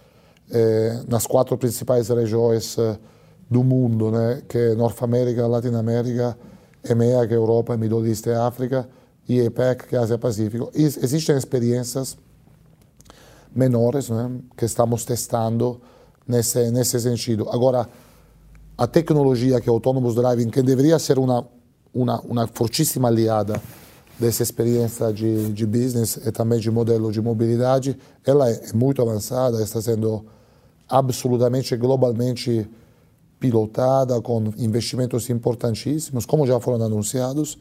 eh, 0.51 1.03
nas 1.07 1.27
quatro 1.27 1.57
principais 1.59 2.09
regiões 2.09 2.79
eh, 2.79 2.99
do 3.51 3.63
mundo, 3.63 4.11
né? 4.11 4.43
que 4.49 4.57
é 4.57 4.75
Norte 4.75 5.05
América, 5.05 5.47
Latinoamérica, 5.47 6.37
EMEA, 6.89 7.27
que 7.27 7.35
é 7.35 7.37
Europa, 7.37 7.77
Middle 7.77 8.07
East 8.07 8.27
e 8.27 8.33
África, 8.33 8.89
e 9.29 9.39
EPEC, 9.41 9.95
é 9.95 9.99
Ásia-Pacífico. 9.99 10.71
Existem 10.75 11.37
experiências 11.37 12.17
menores 13.55 14.09
né? 14.09 14.31
que 14.57 14.65
estamos 14.65 15.05
testando 15.05 15.81
nesse, 16.27 16.71
nesse 16.71 16.99
sentido. 17.01 17.49
Agora, 17.51 17.89
a 18.77 18.87
tecnologia 18.87 19.61
que 19.61 19.69
é 19.69 19.73
Autonomous 19.73 20.15
Driving, 20.15 20.49
que 20.49 20.63
deveria 20.63 20.99
ser 20.99 21.19
uma, 21.19 21.47
uma, 21.95 22.21
uma 22.23 22.47
fortíssima 22.47 23.09
aliada 23.09 23.61
dessa 24.19 24.43
experiência 24.43 25.13
de, 25.13 25.53
de 25.53 25.67
business 25.67 26.17
e 26.17 26.31
também 26.33 26.59
de 26.59 26.71
modelo 26.71 27.11
de 27.11 27.21
mobilidade, 27.21 27.99
ela 28.25 28.51
é 28.51 28.73
muito 28.73 29.03
avançada, 29.03 29.63
está 29.63 29.81
sendo 29.81 30.25
absolutamente 30.89 31.77
globalmente 31.77 32.69
pilotada 33.41 34.21
com 34.21 34.53
investimentos 34.57 35.29
importantíssimos, 35.29 36.25
como 36.25 36.47
já 36.47 36.61
foram 36.61 36.85
anunciados, 36.85 37.59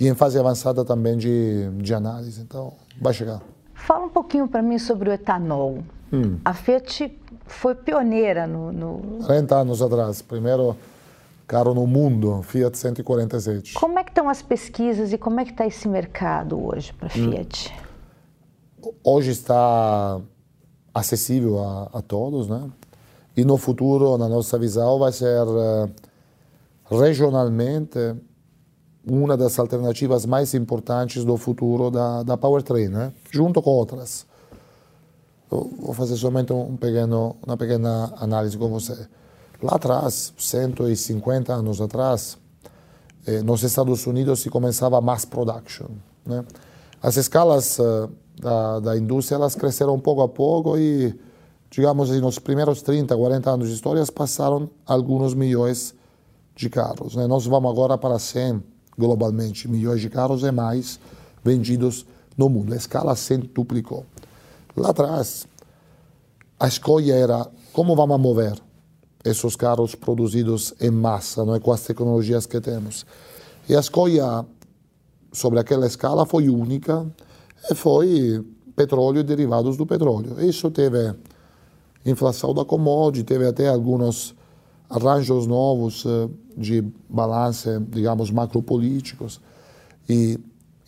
e 0.00 0.08
em 0.08 0.14
fase 0.14 0.38
avançada 0.38 0.82
também 0.82 1.18
de, 1.18 1.68
de 1.76 1.92
análise. 1.92 2.40
Então, 2.40 2.72
vai 2.98 3.12
chegar. 3.12 3.42
Fala 3.74 4.06
um 4.06 4.08
pouquinho 4.08 4.48
para 4.48 4.62
mim 4.62 4.78
sobre 4.78 5.10
o 5.10 5.12
etanol. 5.12 5.84
Hum. 6.10 6.38
A 6.42 6.54
Fiat 6.54 7.16
foi 7.46 7.74
pioneira 7.74 8.46
no, 8.46 8.72
no... 8.72 9.18
30 9.26 9.56
anos 9.56 9.82
atrás, 9.82 10.22
primeiro 10.22 10.74
carro 11.46 11.74
no 11.74 11.86
mundo, 11.86 12.42
Fiat 12.42 12.78
147. 12.78 13.74
Como 13.74 13.98
é 13.98 14.04
que 14.04 14.10
estão 14.10 14.28
as 14.28 14.40
pesquisas 14.40 15.12
e 15.12 15.18
como 15.18 15.38
é 15.40 15.44
que 15.44 15.50
está 15.50 15.66
esse 15.66 15.86
mercado 15.86 16.64
hoje 16.64 16.92
para 16.94 17.08
hum. 17.08 17.30
Fiat? 17.30 17.74
Hum. 18.82 18.92
Hoje 19.04 19.32
está 19.32 20.18
acessível 20.94 21.62
a, 21.62 21.90
a, 21.92 22.02
todos, 22.02 22.48
né? 22.48 22.70
E 23.36 23.44
no 23.44 23.58
futuro, 23.58 24.16
na 24.16 24.28
nossa 24.28 24.58
visão, 24.58 24.98
vai 24.98 25.12
ser 25.12 25.46
uh, 25.46 25.90
regionalmente 26.90 27.98
uma 29.06 29.36
das 29.36 29.58
alternativas 29.58 30.26
mais 30.26 30.54
importantes 30.54 31.24
do 31.24 31.36
futuro 31.36 31.90
da, 31.90 32.22
da 32.22 32.36
powertrain, 32.36 32.88
né? 32.88 33.12
Junto 33.30 33.62
com 33.62 33.70
outras. 33.70 34.26
Eu 35.50 35.70
vou 35.78 35.94
fazer 35.94 36.16
somente 36.16 36.52
um 36.52 36.76
pequeno, 36.76 37.36
uma 37.44 37.56
pequena 37.56 38.12
análise 38.18 38.56
com 38.56 38.68
você. 38.68 39.08
Lá 39.62 39.76
atrás, 39.76 40.32
150 40.36 41.52
anos 41.52 41.80
atrás, 41.80 42.38
eh, 43.26 43.42
nos 43.42 43.62
Estados 43.62 44.06
Unidos 44.06 44.40
se 44.40 44.48
começava 44.48 44.98
a 44.98 45.00
mass 45.00 45.24
production, 45.24 45.88
né? 46.24 46.44
As 47.02 47.16
escalas 47.16 47.78
uh, 47.78 48.10
da, 48.38 48.80
da 48.80 48.96
indústria, 48.96 49.36
elas 49.36 49.54
cresceram 49.54 49.98
pouco 49.98 50.20
a 50.20 50.28
pouco 50.28 50.76
e, 50.76 51.18
digamos 51.70 52.10
assim, 52.10 52.20
nos 52.20 52.38
primeiros 52.38 52.82
30, 52.82 53.16
40 53.16 53.50
anos 53.50 53.68
de 53.68 53.74
história, 53.74 54.04
passaram 54.14 54.68
alguns 54.86 55.32
milhões 55.32 55.94
de 56.54 56.68
carros. 56.68 57.16
Né? 57.16 57.26
Nós 57.26 57.46
vamos 57.46 57.70
agora 57.70 57.96
para 57.96 58.18
100, 58.18 58.62
globalmente, 59.00 59.66
milhões 59.66 60.00
de 60.00 60.08
carros 60.08 60.44
e 60.44 60.52
mais 60.52 61.00
vendidos 61.42 62.06
no 62.36 62.48
mundo. 62.48 62.72
A 62.72 62.76
escala 62.76 63.14
duplicou. 63.52 64.06
Lá 64.76 64.90
atrás, 64.90 65.48
a 66.58 66.68
escolha 66.68 67.14
era 67.14 67.50
como 67.72 67.96
vamos 67.96 68.20
mover 68.20 68.60
esses 69.24 69.56
carros 69.56 69.94
produzidos 69.94 70.74
em 70.80 70.90
massa, 70.90 71.44
não 71.44 71.54
é? 71.54 71.60
com 71.60 71.72
as 71.72 71.82
tecnologias 71.82 72.46
que 72.46 72.60
temos. 72.60 73.04
E 73.68 73.74
a 73.74 73.80
escolha 73.80 74.44
sobre 75.32 75.58
aquela 75.58 75.86
escala 75.86 76.24
foi 76.26 76.48
única 76.48 77.06
e 77.70 77.74
foi 77.74 78.44
petróleo 78.74 79.20
e 79.20 79.22
derivados 79.22 79.76
do 79.76 79.86
petróleo. 79.86 80.40
Isso 80.40 80.70
teve 80.70 81.14
inflação 82.04 82.54
da 82.54 82.64
commodity, 82.64 83.24
teve 83.24 83.46
até 83.46 83.68
alguns 83.68 84.34
arranjos 84.90 85.46
novos 85.46 86.04
eh, 86.04 86.28
de 86.56 86.84
balance, 87.08 87.68
digamos, 87.88 88.30
macropolíticos. 88.30 89.40
E, 90.08 90.38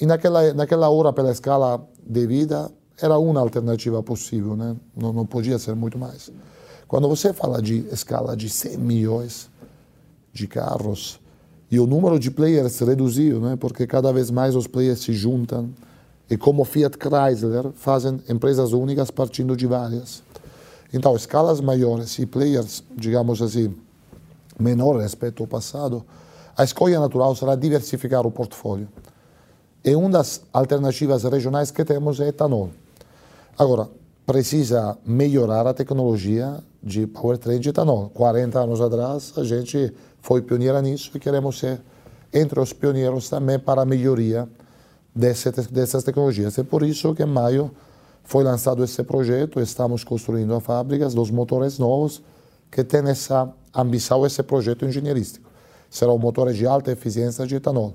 e 0.01 0.05
naquela, 0.05 0.53
naquela 0.53 0.91
hora, 0.91 1.13
pela 1.13 1.31
escala 1.31 1.87
de 2.05 2.27
vida, 2.27 2.71
era 3.01 3.17
uma 3.17 3.41
alternativa 3.41 4.03
possível, 4.03 4.57
né? 4.57 4.77
não, 4.97 5.13
não 5.13 5.25
podia 5.25 5.59
ser 5.59 5.75
muito 5.77 5.97
mais. 5.97 6.31
Quando 6.89 7.09
você 7.09 7.33
fala 7.33 7.63
de 7.63 7.87
escala 7.93 8.37
de 8.37 8.51
100 8.51 8.77
milhões 8.77 9.49
de 10.33 10.47
carros, 10.49 11.21
e 11.71 11.81
o 11.81 11.87
número 11.87 12.19
de 12.19 12.31
players 12.31 12.81
reduziu, 12.81 13.41
né? 13.41 13.57
porque 13.57 13.87
cada 13.87 14.13
vez 14.13 14.31
mais 14.31 14.55
os 14.55 14.67
players 14.67 15.01
se 15.01 15.13
juntam, 15.13 15.71
e 16.29 16.37
como 16.37 16.65
Fiat 16.65 16.97
Chrysler 16.99 17.73
fazem 17.75 18.21
empresas 18.29 18.73
únicas 18.73 19.11
partindo 19.11 19.57
de 19.57 19.67
várias. 19.67 20.23
Então, 20.93 21.17
escalas 21.17 21.61
maiores 21.61 22.19
e 22.19 22.27
players, 22.27 22.83
digamos 22.95 23.41
assim, 23.41 23.75
menores 24.59 25.03
respeito 25.03 25.43
ao 25.43 25.47
passado, 25.47 26.05
a 26.57 26.65
escolha 26.65 27.01
natural 27.01 27.35
será 27.35 27.55
diversificar 27.55 28.27
o 28.27 28.31
portfólio. 28.31 28.89
E 29.85 29.95
uma 29.97 30.11
das 30.11 30.43
alternativas 30.53 31.25
regionais 31.25 31.71
que 31.71 31.85
temos 31.85 32.21
é 32.21 32.29
etanol. 32.29 32.71
Agora, 33.59 33.89
precisa 34.25 34.97
melhorar 35.05 35.67
a 35.67 35.75
tecnologia 35.75 36.63
de 36.83 37.07
powertrain 37.07 37.59
de 37.59 37.71
etanol. 37.71 38.11
40 38.11 38.61
anos 38.61 38.81
atrás, 38.81 39.33
a 39.37 39.45
gente 39.45 39.93
foi 40.21 40.43
pioneira 40.43 40.81
nisso 40.81 41.11
e 41.15 41.19
queremos 41.19 41.59
ser 41.59 41.81
entre 42.33 42.61
os 42.61 42.73
pioneiros 42.73 43.29
também 43.29 43.59
para 43.59 43.83
a 43.83 43.85
melhoria 43.85 44.49
dessas 45.15 46.03
tecnologias. 46.05 46.57
É 46.59 46.63
por 46.63 46.83
isso 46.83 47.15
que 47.15 47.23
em 47.23 47.27
maio 47.27 47.71
foi 48.25 48.45
lançado 48.45 48.83
esse 48.85 49.03
projeto, 49.03 49.61
estamos 49.61 50.05
construindo 50.05 50.55
as 50.55 50.63
fábricas 50.63 51.13
dos 51.13 51.31
motores 51.31 51.79
novos 51.79 52.23
que 52.73 52.83
tem 52.83 53.07
essa 53.07 53.53
ambição, 53.75 54.25
esse 54.25 54.43
projeto 54.43 54.87
engenheirístico. 54.87 55.49
Serão 55.91 56.17
motores 56.17 56.57
de 56.57 56.67
alta 56.67 56.91
eficiência 56.91 57.47
de 57.47 57.57
etanol. 57.57 57.95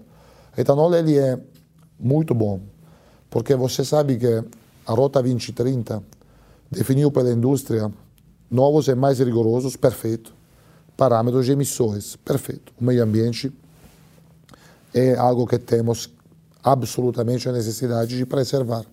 Etanol 0.55 0.93
ele 0.93 1.17
é 1.17 1.39
muito 1.99 2.35
bom, 2.35 2.61
porque 3.27 3.55
você 3.55 3.83
sabe 3.83 4.17
que 4.17 4.43
a 4.85 4.93
Rota 4.93 5.19
2030 5.19 6.01
definiu 6.69 7.11
pela 7.11 7.31
indústria 7.31 7.91
novos 8.51 8.87
e 8.87 8.93
mais 8.93 9.17
rigorosos, 9.17 9.75
perfeito, 9.75 10.33
parâmetros 10.95 11.47
de 11.47 11.53
emissões, 11.53 12.15
perfeito. 12.17 12.71
O 12.79 12.83
meio 12.83 13.03
ambiente 13.03 13.51
é 14.93 15.15
algo 15.15 15.47
que 15.47 15.57
temos 15.57 16.09
absolutamente 16.63 17.49
a 17.49 17.51
necessidade 17.51 18.15
de 18.15 18.25
preservar. 18.27 18.85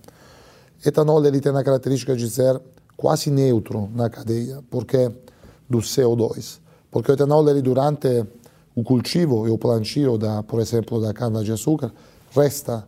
Etanol 0.85 1.25
ele 1.27 1.41
tem 1.41 1.55
a 1.55 1.63
característica 1.63 2.17
de 2.17 2.31
ser 2.31 2.59
quase 2.97 3.31
neutro 3.31 3.91
na 3.95 4.09
cadeia, 4.09 4.63
porque 4.71 5.11
do 5.69 5.79
CO2, 5.79 6.59
porque 6.91 7.11
o 7.11 7.15
etanol 7.15 7.49
ele 7.49 7.63
durante 7.63 8.25
o 8.75 8.83
cultivo 8.83 9.47
e 9.47 9.51
o 9.51 9.59
plantio 9.59 10.19
da, 10.19 10.43
por 10.43 10.61
exemplo, 10.61 11.01
da 11.01 11.13
cana 11.13 11.43
de 11.45 11.53
açúcar, 11.53 11.93
resta, 12.35 12.87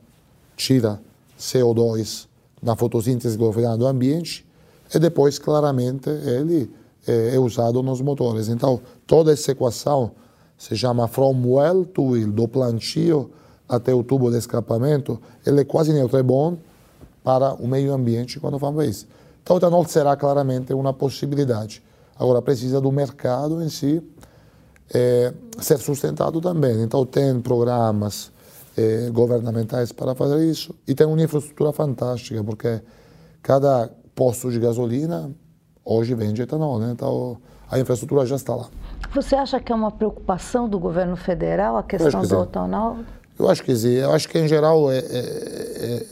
tira 0.56 1.00
CO2 1.38 2.26
na 2.62 2.74
fotossíntese 2.74 3.36
global 3.36 3.76
do 3.76 3.86
ambiente 3.86 4.44
e 4.92 4.98
depois 4.98 5.38
claramente 5.38 6.08
ele 6.08 6.70
é, 7.06 7.36
é 7.36 7.38
usado 7.38 7.82
nos 7.82 8.00
motores. 8.00 8.48
Então 8.48 8.80
toda 9.06 9.32
essa 9.32 9.52
equação 9.52 10.10
se 10.58 10.74
chama 10.76 11.06
from 11.06 11.42
well 11.46 11.84
to 11.84 12.02
wheel, 12.02 12.30
do 12.32 12.48
plantio 12.48 13.30
até 13.68 13.94
o 13.94 14.02
tubo 14.02 14.30
de 14.30 14.38
escapamento, 14.38 15.20
ele 15.44 15.60
é 15.60 15.64
quase 15.64 15.92
neutro, 15.92 16.16
é 16.16 16.22
bom 16.22 16.56
para 17.22 17.54
o 17.54 17.66
meio 17.66 17.92
ambiente 17.92 18.40
quando 18.40 18.58
vamos 18.58 18.84
isso. 18.86 19.06
Então 19.42 19.56
o 19.56 19.58
etanol 19.58 19.84
será 19.84 20.16
claramente 20.16 20.72
uma 20.72 20.92
possibilidade. 20.92 21.82
Agora 22.18 22.40
precisa 22.40 22.80
do 22.80 22.90
mercado 22.90 23.62
em 23.62 23.68
si 23.68 24.02
é, 24.94 25.32
ser 25.60 25.78
sustentado 25.78 26.40
também. 26.40 26.82
Então 26.82 27.04
tem 27.04 27.40
programas 27.40 28.32
é, 28.76 29.10
governamentais 29.10 29.92
para 29.92 30.14
fazer 30.14 30.44
isso 30.44 30.74
e 30.86 30.94
tem 30.94 31.06
uma 31.06 31.20
infraestrutura 31.20 31.72
fantástica, 31.72 32.42
porque 32.42 32.80
cada 33.42 33.90
posto 34.14 34.50
de 34.50 34.58
gasolina 34.58 35.30
hoje 35.84 36.14
vende 36.14 36.42
etanol, 36.42 36.78
né? 36.78 36.90
Então 36.92 37.38
a 37.70 37.78
infraestrutura 37.78 38.24
já 38.26 38.36
está 38.36 38.54
lá. 38.54 38.68
Você 39.14 39.34
acha 39.34 39.60
que 39.60 39.72
é 39.72 39.74
uma 39.74 39.90
preocupação 39.90 40.68
do 40.68 40.78
governo 40.78 41.16
federal 41.16 41.76
a 41.76 41.82
questão 41.82 42.22
que 42.22 42.28
do 42.28 42.42
etanol? 42.42 42.98
Eu 43.38 43.48
acho 43.48 43.62
que 43.62 43.74
sim. 43.74 43.94
Eu 43.94 44.12
acho 44.12 44.28
que 44.28 44.38
em 44.38 44.48
geral, 44.48 44.90
é, 44.90 44.98
é, 44.98 45.00
é, 45.00 46.06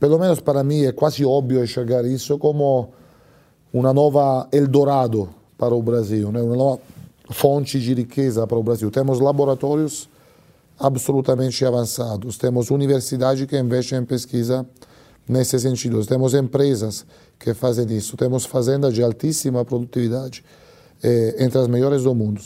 pelo 0.00 0.18
menos 0.18 0.40
para 0.40 0.64
mim, 0.64 0.84
é 0.84 0.92
quase 0.92 1.24
óbvio 1.24 1.62
enxergar 1.62 2.04
isso 2.04 2.38
como 2.38 2.90
uma 3.72 3.92
nova 3.92 4.48
Eldorado 4.52 5.28
para 5.56 5.74
o 5.74 5.82
Brasil, 5.82 6.30
né? 6.32 6.40
uma 6.40 6.56
nova 6.56 6.80
fonte 7.30 7.78
de 7.78 7.94
riqueza 7.94 8.46
para 8.46 8.56
o 8.56 8.62
Brasil. 8.62 8.90
Temos 8.90 9.20
laboratórios 9.20 10.08
absolutamente 10.78 11.64
avançados, 11.64 12.38
temos 12.38 12.70
universidades 12.70 13.44
que 13.46 13.58
investem 13.58 13.98
em 13.98 14.04
pesquisa 14.04 14.64
nesse 15.28 15.58
sentido, 15.58 16.04
temos 16.06 16.34
empresas 16.34 17.04
que 17.38 17.52
fazem 17.52 17.86
isso, 17.96 18.16
temos 18.16 18.46
fazendas 18.46 18.94
de 18.94 19.02
altíssima 19.02 19.64
produtividade 19.64 20.44
eh, 21.02 21.36
entre 21.40 21.58
as 21.58 21.66
melhores 21.66 22.04
do 22.04 22.14
mundo. 22.14 22.40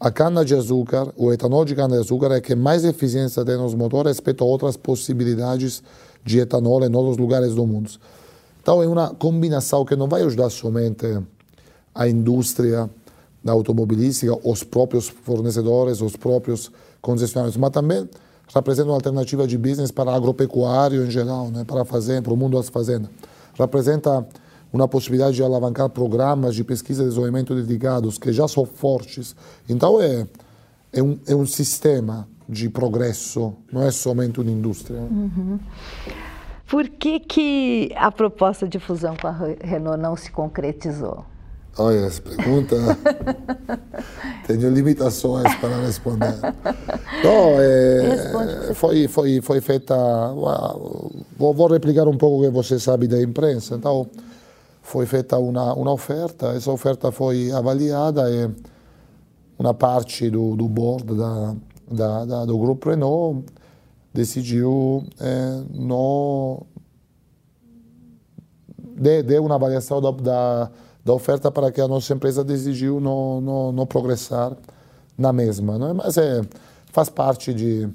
A 0.00 0.10
cana-de-açúcar, 0.10 1.12
o 1.16 1.32
etanol 1.32 1.64
de 1.64 1.74
cana-de-açúcar 1.74 2.32
é 2.32 2.40
que 2.40 2.54
mais 2.54 2.84
eficiência 2.84 3.44
tem 3.44 3.56
nos 3.56 3.74
motores 3.74 4.12
respeito 4.12 4.44
a 4.44 4.46
outras 4.46 4.76
possibilidades 4.76 5.82
de 6.24 6.38
etanol 6.38 6.84
em 6.84 6.94
outros 6.94 7.16
lugares 7.16 7.54
do 7.54 7.66
mundo. 7.66 7.90
Então 8.68 8.82
é 8.82 8.86
uma 8.86 9.14
combinação 9.14 9.82
que 9.82 9.96
não 9.96 10.06
vai 10.06 10.20
ajudar 10.24 10.50
somente 10.50 11.06
a 11.94 12.06
indústria 12.06 12.90
da 13.42 13.52
automobilística, 13.52 14.38
os 14.46 14.62
próprios 14.62 15.08
fornecedores, 15.08 16.02
os 16.02 16.16
próprios 16.16 16.70
concessionários, 17.00 17.56
mas 17.56 17.70
também 17.70 18.06
representa 18.54 18.90
uma 18.90 18.96
alternativa 18.96 19.46
de 19.46 19.56
business 19.56 19.90
para 19.90 20.14
agropecuário 20.14 21.02
em 21.06 21.10
geral, 21.10 21.48
né, 21.48 21.64
para 21.64 21.82
fazer, 21.86 22.20
para 22.20 22.30
o 22.30 22.36
mundo 22.36 22.58
das 22.58 22.68
fazendas. 22.68 23.08
Representa 23.58 24.28
uma 24.70 24.86
possibilidade 24.86 25.36
de 25.36 25.42
alavancar 25.42 25.88
programas 25.88 26.54
de 26.54 26.62
pesquisa 26.62 27.04
e 27.04 27.06
desenvolvimento 27.06 27.54
dedicados 27.54 28.18
que 28.18 28.30
já 28.34 28.46
são 28.46 28.66
fortes. 28.66 29.34
Então 29.66 29.98
é, 29.98 30.26
é, 30.92 31.02
um, 31.02 31.18
é 31.26 31.34
um 31.34 31.46
sistema 31.46 32.28
de 32.46 32.68
progresso, 32.68 33.54
não 33.72 33.82
é 33.82 33.90
somente 33.90 34.38
uma 34.42 34.50
indústria. 34.50 35.00
Uhum. 35.00 35.58
Por 36.68 36.86
que, 36.88 37.18
que 37.20 37.92
a 37.96 38.12
proposta 38.12 38.68
de 38.68 38.78
fusão 38.78 39.16
com 39.16 39.26
a 39.26 39.32
Renault 39.62 40.00
não 40.00 40.14
se 40.14 40.30
concretizou? 40.30 41.24
Olha, 41.78 42.00
essa 42.06 42.20
pergunta 42.20 42.76
tenho 44.46 44.68
limitações 44.68 45.54
para 45.56 45.80
responder. 45.80 46.34
Não, 47.22 47.54
é, 47.60 48.74
foi, 48.74 49.06
foi, 49.06 49.40
foi 49.40 49.60
feita. 49.60 49.94
Vou, 51.36 51.54
vou 51.54 51.68
replicar 51.68 52.08
um 52.08 52.16
pouco 52.18 52.40
o 52.40 52.42
que 52.42 52.50
você 52.50 52.80
sabe 52.80 53.06
da 53.06 53.22
imprensa. 53.22 53.76
Então, 53.76 54.08
foi 54.82 55.06
feita 55.06 55.38
uma, 55.38 55.72
uma 55.74 55.92
oferta, 55.92 56.48
essa 56.48 56.70
oferta 56.72 57.12
foi 57.12 57.52
avaliada 57.52 58.28
e 58.28 58.50
uma 59.56 59.72
parte 59.72 60.28
do, 60.30 60.56
do 60.56 60.68
board 60.68 61.14
da, 61.14 61.54
da, 61.90 62.24
da, 62.24 62.44
do 62.44 62.58
grupo 62.58 62.90
Renault 62.90 63.44
decidiu 64.12 65.04
é, 65.20 65.62
não 65.70 66.66
de, 68.78 69.22
de 69.22 69.38
uma 69.38 69.54
avaliação 69.54 70.00
da, 70.00 70.10
da, 70.10 70.70
da, 71.04 71.12
oferta 71.12 71.50
para 71.50 71.70
que 71.70 71.80
a 71.80 71.86
nossa 71.86 72.12
empresa 72.12 72.42
decidiu 72.42 73.00
não, 73.00 73.72
não, 73.72 73.86
progressar 73.86 74.56
na 75.16 75.32
mesma. 75.32 75.78
Não 75.78 75.90
é? 75.90 75.92
Mas 75.92 76.16
é, 76.16 76.40
faz 76.92 77.08
parte 77.08 77.54
de, 77.54 77.88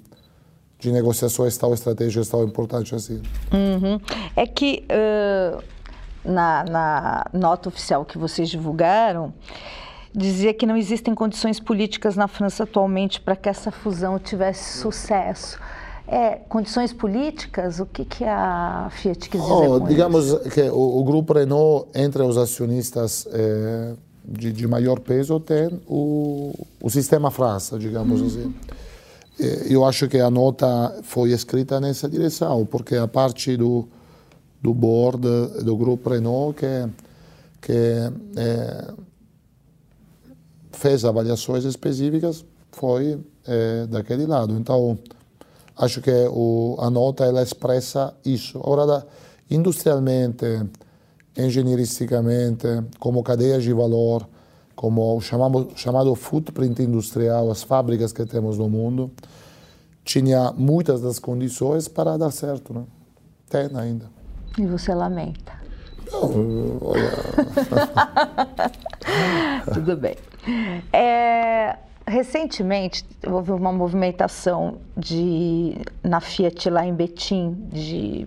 de 0.79 0.91
negociações 0.91 1.57
tal 1.57 1.73
estratégias 1.73 2.29
tão 2.29 2.43
importantes 2.43 2.93
assim. 2.93 3.21
Uhum. 3.51 3.99
É 4.35 4.45
que 4.47 4.85
uh 4.89 5.73
na, 6.23 6.63
na 6.63 7.25
nota 7.33 7.69
oficial 7.69 8.05
que 8.05 8.17
vocês 8.17 8.49
divulgaram, 8.49 9.33
dizia 10.13 10.53
que 10.53 10.65
não 10.65 10.77
existem 10.77 11.13
condições 11.13 11.59
políticas 11.59 12.15
na 12.15 12.27
França 12.27 12.63
atualmente 12.63 13.19
para 13.19 13.35
que 13.35 13.49
essa 13.49 13.71
fusão 13.71 14.17
tivesse 14.17 14.79
sucesso. 14.79 15.59
É, 16.13 16.35
condições 16.47 16.93
políticas, 16.93 17.79
o 17.79 17.87
que, 17.87 18.05
que 18.05 18.23
a 18.23 18.87
Fiat 18.91 19.27
quis 19.27 19.41
dizer 19.41 19.51
oh, 19.51 19.79
Digamos 19.79 20.27
isso? 20.27 20.39
que 20.41 20.61
o, 20.61 20.99
o, 20.99 21.03
grupo 21.03 21.33
Renault, 21.33 21.87
entre 21.95 22.21
os 22.21 22.37
acionistas 22.37 23.27
é, 23.31 23.95
de, 24.23 24.53
de, 24.53 24.67
maior 24.67 24.99
peso, 24.99 25.39
tem 25.39 25.81
o, 25.87 26.53
o 26.79 26.87
sistema 26.91 27.31
França, 27.31 27.79
digamos 27.79 28.21
uhum. 28.21 28.27
assim. 28.27 28.55
Eu 29.67 29.83
acho 29.83 30.07
que 30.07 30.19
a 30.19 30.29
nota 30.29 30.99
foi 31.01 31.31
escrita 31.31 31.81
nessa 31.81 32.07
direção, 32.07 32.63
porque 32.63 32.95
a 32.95 33.07
parte 33.07 33.57
do, 33.57 33.87
do 34.61 34.71
board 34.71 35.27
do 35.63 35.75
grupo 35.75 36.11
Renault 36.11 36.55
que, 36.59 36.89
que 37.59 37.73
é, 38.37 38.93
fez 40.73 41.03
avaliações 41.05 41.63
específicas 41.63 42.45
foi 42.71 43.19
é, 43.47 43.87
daquele 43.87 44.27
lado. 44.27 44.53
Então, 44.53 44.99
acho 45.77 46.01
que 46.01 46.27
o, 46.29 46.75
a 46.79 46.89
nota 46.89 47.25
ela 47.25 47.41
expressa 47.41 48.13
isso. 48.25 48.57
Agora, 48.59 49.05
industrialmente, 49.49 50.45
engenheiristicamente, 51.37 52.67
como 52.99 53.23
cadeias 53.23 53.63
de 53.63 53.73
valor, 53.73 54.27
como 54.75 55.17
o 55.17 55.21
chamamos, 55.21 55.67
chamado 55.75 56.13
footprint 56.15 56.79
industrial, 56.81 57.49
as 57.51 57.63
fábricas 57.63 58.11
que 58.11 58.25
temos 58.25 58.57
no 58.57 58.69
mundo, 58.69 59.11
tinha 60.03 60.51
muitas 60.51 61.01
das 61.01 61.19
condições 61.19 61.87
para 61.87 62.17
dar 62.17 62.31
certo. 62.31 62.73
Né? 62.73 62.83
Tem 63.49 63.69
ainda. 63.75 64.05
E 64.57 64.65
você 64.65 64.93
lamenta? 64.93 65.53
Não, 66.11 66.77
olha. 66.81 67.11
Tudo 69.73 69.97
bem. 69.97 70.15
É, 70.91 71.77
recentemente 72.05 73.05
houve 73.25 73.51
uma 73.51 73.71
movimentação 73.71 74.77
de, 74.95 75.77
na 76.03 76.19
Fiat 76.19 76.69
lá 76.69 76.85
em 76.85 76.93
Betim 76.93 77.55
de 77.71 78.25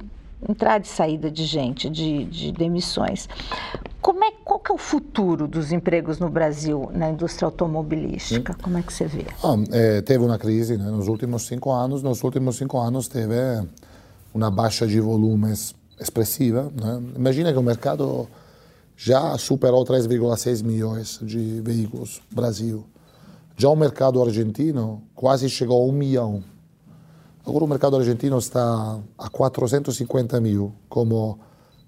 entrada 0.49 0.85
e 0.85 0.89
saída 0.89 1.31
de 1.31 1.45
gente, 1.45 1.89
de, 1.89 2.25
de 2.25 2.53
demissões. 2.53 3.29
Como 4.01 4.23
é, 4.23 4.31
qual 4.45 4.61
que 4.61 4.71
é 4.71 4.75
o 4.75 4.79
futuro 4.79 5.49
dos 5.49 5.73
empregos 5.73 6.19
no 6.19 6.29
Brasil 6.29 6.91
na 6.93 7.11
indústria 7.11 7.47
automobilística? 7.47 8.53
Sim. 8.53 8.59
Como 8.63 8.79
é 8.79 8.83
que 8.83 8.93
você 8.93 9.07
vê? 9.07 9.27
Ah, 9.43 9.57
é, 9.73 10.01
teve 10.01 10.25
uma 10.25 10.39
crise 10.39 10.77
né, 10.77 10.85
nos 10.85 11.09
últimos 11.09 11.43
cinco 11.43 11.73
anos. 11.73 12.03
Nos 12.03 12.23
últimos 12.23 12.57
cinco 12.57 12.79
anos 12.79 13.09
teve 13.09 13.35
uma 14.33 14.51
baixa 14.51 14.87
de 14.87 15.01
volumes 15.01 15.75
expressiva. 15.99 16.71
Né? 16.81 17.03
Imagina 17.17 17.53
que 17.53 17.59
o 17.59 17.63
mercado 17.63 18.29
já 18.97 19.37
superou 19.37 19.85
3,6 19.85 20.63
milhões 20.63 21.19
de 21.23 21.61
veículos 21.61 22.23
no 22.31 22.37
Brasil. 22.37 22.87
Já 23.57 23.69
o 23.69 23.77
mercado 23.77 24.23
argentino 24.23 25.03
quase 25.15 25.49
chegou 25.49 25.83
a 25.83 25.87
um 25.87 25.93
milhão. 25.93 26.43
Agora 27.45 27.65
o 27.65 27.69
mercado 27.69 27.97
argentino 27.97 28.39
está 28.39 28.99
a 29.17 29.29
450 29.29 30.41
mil 30.41 30.75
como 30.89 31.39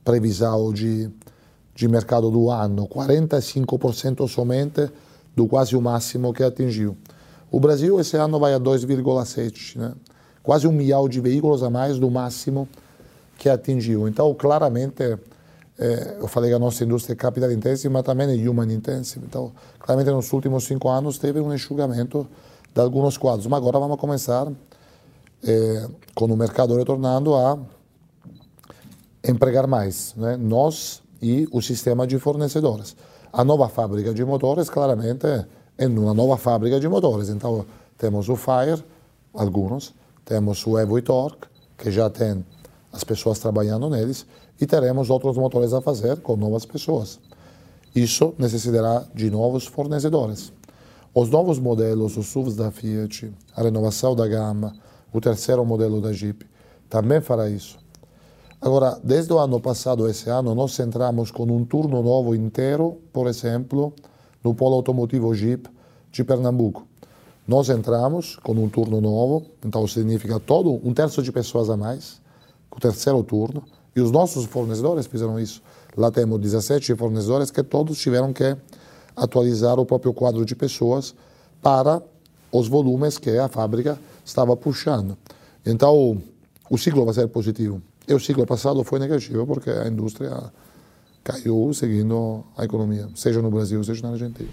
previsão 0.04 0.72
de 0.72 1.10
de 1.78 1.86
mercado 1.86 2.28
do 2.28 2.50
ano, 2.50 2.88
45% 2.88 4.26
somente 4.26 4.90
do 5.36 5.46
quase 5.46 5.76
o 5.76 5.80
máximo 5.80 6.32
que 6.32 6.42
atingiu. 6.42 6.96
O 7.52 7.60
Brasil 7.60 8.00
esse 8.00 8.16
ano 8.16 8.36
vai 8.40 8.52
a 8.52 8.58
2,7, 8.58 9.76
né? 9.76 9.92
quase 10.42 10.66
um 10.66 10.72
milhão 10.72 11.08
de 11.08 11.20
veículos 11.20 11.62
a 11.62 11.70
mais 11.70 11.96
do 11.96 12.10
máximo 12.10 12.68
que 13.38 13.48
atingiu. 13.48 14.08
Então, 14.08 14.34
claramente, 14.34 15.16
é, 15.78 16.16
eu 16.18 16.26
falei 16.26 16.50
que 16.50 16.56
a 16.56 16.58
nossa 16.58 16.82
indústria 16.82 17.12
é 17.12 17.16
capital 17.16 17.52
intensive, 17.52 17.88
mas 17.88 18.02
também 18.02 18.28
é 18.28 18.48
human 18.48 18.72
intensive. 18.72 19.24
Então, 19.24 19.52
claramente, 19.78 20.10
nos 20.10 20.32
últimos 20.32 20.64
cinco 20.64 20.88
anos 20.88 21.18
teve 21.18 21.38
um 21.40 21.54
enxugamento 21.54 22.26
de 22.74 22.80
alguns 22.80 23.16
quadros. 23.16 23.46
Mas 23.46 23.58
agora 23.58 23.78
vamos 23.78 23.96
começar, 23.96 24.50
é, 25.44 25.88
com 26.16 26.24
o 26.24 26.36
mercado 26.36 26.76
retornando, 26.76 27.34
a 27.36 27.56
empregar 29.22 29.68
mais. 29.68 30.14
Né? 30.16 30.36
Nós 30.36 31.00
e 31.22 31.46
o 31.52 31.62
sistema 31.62 32.06
de 32.06 32.18
fornecedores. 32.18 32.96
A 33.32 33.44
nova 33.44 33.68
fábrica 33.68 34.12
de 34.12 34.24
motores, 34.24 34.68
claramente, 34.68 35.26
é 35.76 35.86
uma 35.86 36.12
nova 36.14 36.36
fábrica 36.36 36.80
de 36.80 36.88
motores. 36.88 37.28
Então, 37.28 37.64
temos 37.96 38.28
o 38.28 38.34
Fire, 38.34 38.82
alguns, 39.32 39.94
temos 40.24 40.66
o 40.66 40.76
Evo 40.76 40.98
e 40.98 41.02
Torque, 41.02 41.46
que 41.76 41.90
já 41.92 42.10
tem 42.10 42.44
as 42.92 43.04
pessoas 43.04 43.38
trabalhando 43.38 43.88
neles, 43.88 44.26
e 44.60 44.66
teremos 44.66 45.10
outros 45.10 45.36
motores 45.36 45.72
a 45.72 45.80
fazer 45.80 46.20
com 46.20 46.36
novas 46.36 46.64
pessoas. 46.64 47.18
Isso 47.94 48.34
necessitará 48.38 49.04
de 49.14 49.30
novos 49.30 49.66
fornecedores. 49.66 50.52
Os 51.14 51.30
novos 51.30 51.58
modelos, 51.58 52.16
os 52.16 52.26
SUVs 52.26 52.54
da 52.54 52.70
Fiat, 52.70 53.32
a 53.56 53.62
renovação 53.62 54.14
da 54.14 54.26
gama, 54.26 54.74
o 55.12 55.20
terceiro 55.20 55.64
modelo 55.64 56.00
da 56.00 56.12
Jeep, 56.12 56.46
também 56.88 57.20
fará 57.20 57.48
isso. 57.48 57.78
Agora, 58.60 58.98
desde 59.02 59.32
o 59.32 59.38
ano 59.38 59.60
passado, 59.60 60.08
esse 60.08 60.28
ano, 60.28 60.54
nós 60.54 60.78
entramos 60.80 61.30
com 61.30 61.44
um 61.44 61.64
turno 61.64 62.02
novo 62.02 62.34
inteiro, 62.34 62.98
por 63.12 63.26
exemplo, 63.26 63.92
no 64.42 64.54
polo 64.54 64.74
automotivo 64.74 65.34
Jeep 65.34 65.68
de 66.10 66.24
Pernambuco. 66.24 66.86
Nós 67.46 67.70
entramos 67.70 68.36
com 68.36 68.52
um 68.52 68.68
turno 68.68 69.00
novo, 69.00 69.46
então 69.64 69.86
significa 69.86 70.38
todo 70.38 70.80
um 70.86 70.92
terço 70.92 71.22
de 71.22 71.32
pessoas 71.32 71.70
a 71.70 71.76
mais, 71.76 72.20
o 72.70 72.78
terceiro 72.78 73.22
turno, 73.22 73.62
e 73.98 74.00
os 74.00 74.12
nossos 74.12 74.44
fornecedores 74.44 75.08
fizeram 75.08 75.40
isso. 75.40 75.60
Lá 75.96 76.08
temos 76.08 76.38
17 76.38 76.94
fornecedores 76.94 77.50
que 77.50 77.64
todos 77.64 77.98
tiveram 77.98 78.32
que 78.32 78.56
atualizar 79.16 79.76
o 79.80 79.84
próprio 79.84 80.14
quadro 80.14 80.44
de 80.44 80.54
pessoas 80.54 81.16
para 81.60 82.00
os 82.52 82.68
volumes 82.68 83.18
que 83.18 83.36
a 83.36 83.48
fábrica 83.48 83.98
estava 84.24 84.56
puxando. 84.56 85.18
Então, 85.66 86.22
o 86.70 86.78
ciclo 86.78 87.04
vai 87.04 87.12
ser 87.12 87.26
positivo. 87.26 87.82
E 88.06 88.14
o 88.14 88.20
ciclo 88.20 88.46
passado 88.46 88.84
foi 88.84 89.00
negativo 89.00 89.44
porque 89.44 89.68
a 89.68 89.88
indústria 89.88 90.30
caiu 91.24 91.74
seguindo 91.74 92.44
a 92.56 92.64
economia, 92.64 93.08
seja 93.16 93.42
no 93.42 93.50
Brasil, 93.50 93.82
seja 93.82 94.06
na 94.06 94.12
Argentina. 94.12 94.48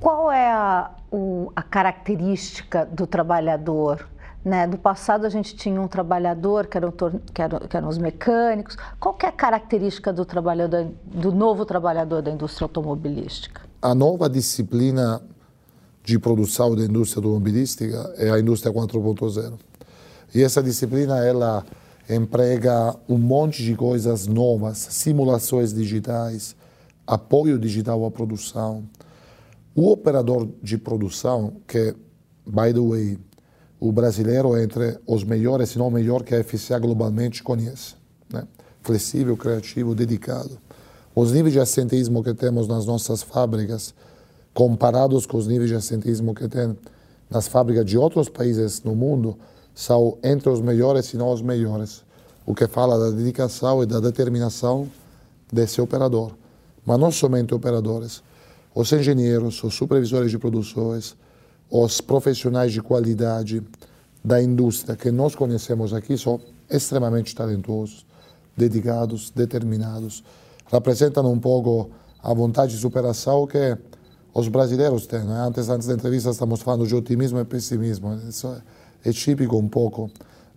Qual 0.00 0.32
é 0.32 0.50
a, 0.50 0.90
o, 1.12 1.52
a 1.54 1.62
característica 1.62 2.84
do 2.84 3.06
trabalhador? 3.06 4.08
Né? 4.46 4.64
Do 4.64 4.78
passado 4.78 5.26
a 5.26 5.28
gente 5.28 5.56
tinha 5.56 5.82
um 5.82 5.88
trabalhador 5.88 6.68
que 6.68 6.76
eram, 6.76 6.92
que 6.92 7.42
eram, 7.42 7.58
que 7.58 7.76
eram 7.76 7.88
os 7.88 7.98
mecânicos. 7.98 8.76
Qual 9.00 9.18
é 9.20 9.26
a 9.26 9.32
característica 9.32 10.12
do 10.12 10.24
trabalhador, 10.24 10.86
do 11.04 11.32
novo 11.32 11.66
trabalhador 11.66 12.22
da 12.22 12.30
indústria 12.30 12.66
automobilística? 12.66 13.62
A 13.82 13.92
nova 13.92 14.30
disciplina 14.30 15.20
de 16.04 16.16
produção 16.16 16.76
da 16.76 16.84
indústria 16.84 17.18
automobilística 17.18 18.14
é 18.18 18.30
a 18.30 18.38
indústria 18.38 18.72
4.0. 18.72 19.54
E 20.32 20.44
essa 20.44 20.62
disciplina 20.62 21.26
ela 21.26 21.66
emprega 22.08 22.94
um 23.08 23.18
monte 23.18 23.64
de 23.64 23.74
coisas 23.74 24.28
novas, 24.28 24.78
simulações 24.78 25.74
digitais, 25.74 26.54
apoio 27.04 27.58
digital 27.58 28.04
à 28.04 28.12
produção. 28.12 28.84
O 29.74 29.90
operador 29.90 30.48
de 30.62 30.78
produção, 30.78 31.54
que, 31.66 31.96
by 32.46 32.72
the 32.72 32.80
way, 32.80 33.18
o 33.78 33.92
brasileiro 33.92 34.56
é 34.56 34.62
entre 34.62 34.98
os 35.06 35.22
melhores, 35.22 35.70
se 35.70 35.78
não 35.78 35.88
o 35.88 35.90
melhor 35.90 36.22
que 36.22 36.34
a 36.34 36.42
FCA 36.42 36.78
globalmente 36.78 37.42
conhece. 37.42 37.94
Né? 38.32 38.42
Flexível, 38.82 39.36
criativo, 39.36 39.94
dedicado. 39.94 40.58
Os 41.14 41.32
níveis 41.32 41.52
de 41.52 41.60
assentismo 41.60 42.22
que 42.22 42.34
temos 42.34 42.66
nas 42.68 42.86
nossas 42.86 43.22
fábricas, 43.22 43.94
comparados 44.54 45.26
com 45.26 45.36
os 45.36 45.46
níveis 45.46 45.70
de 45.70 45.76
assentismo 45.76 46.34
que 46.34 46.48
tem 46.48 46.76
nas 47.28 47.48
fábricas 47.48 47.84
de 47.84 47.98
outros 47.98 48.28
países 48.28 48.82
no 48.82 48.94
mundo, 48.94 49.36
são 49.74 50.16
entre 50.22 50.48
os 50.48 50.60
melhores, 50.60 51.06
se 51.06 51.16
não 51.16 51.30
os 51.30 51.42
melhores. 51.42 52.02
O 52.46 52.54
que 52.54 52.66
fala 52.66 52.98
da 52.98 53.10
dedicação 53.10 53.82
e 53.82 53.86
da 53.86 54.00
determinação 54.00 54.88
desse 55.52 55.80
operador. 55.80 56.32
Mas 56.84 56.98
não 56.98 57.10
somente 57.10 57.54
operadores. 57.54 58.22
Os 58.74 58.90
engenheiros, 58.92 59.62
os 59.64 59.74
supervisores 59.74 60.30
de 60.30 60.38
produções, 60.38 61.16
os 61.70 62.00
profissionais 62.00 62.72
de 62.72 62.80
qualidade 62.80 63.62
da 64.24 64.42
indústria 64.42 64.96
que 64.96 65.10
nós 65.10 65.34
conhecemos 65.34 65.92
aqui 65.92 66.16
são 66.18 66.40
extremamente 66.70 67.34
talentosos, 67.34 68.04
dedicados, 68.56 69.30
determinados. 69.30 70.24
Representam 70.66 71.30
um 71.30 71.38
pouco 71.38 71.90
a 72.22 72.34
vontade 72.34 72.72
de 72.72 72.78
superação 72.78 73.46
que 73.46 73.76
os 74.34 74.48
brasileiros 74.48 75.06
têm. 75.06 75.20
Né? 75.22 75.38
Antes, 75.46 75.68
antes 75.68 75.86
da 75.86 75.94
entrevista, 75.94 76.30
estamos 76.30 76.60
falando 76.60 76.86
de 76.86 76.94
otimismo 76.94 77.38
e 77.38 77.44
pessimismo. 77.44 78.18
Isso 78.28 78.54
é 79.04 79.12
típico 79.12 79.56
um 79.56 79.68
pouco 79.68 80.10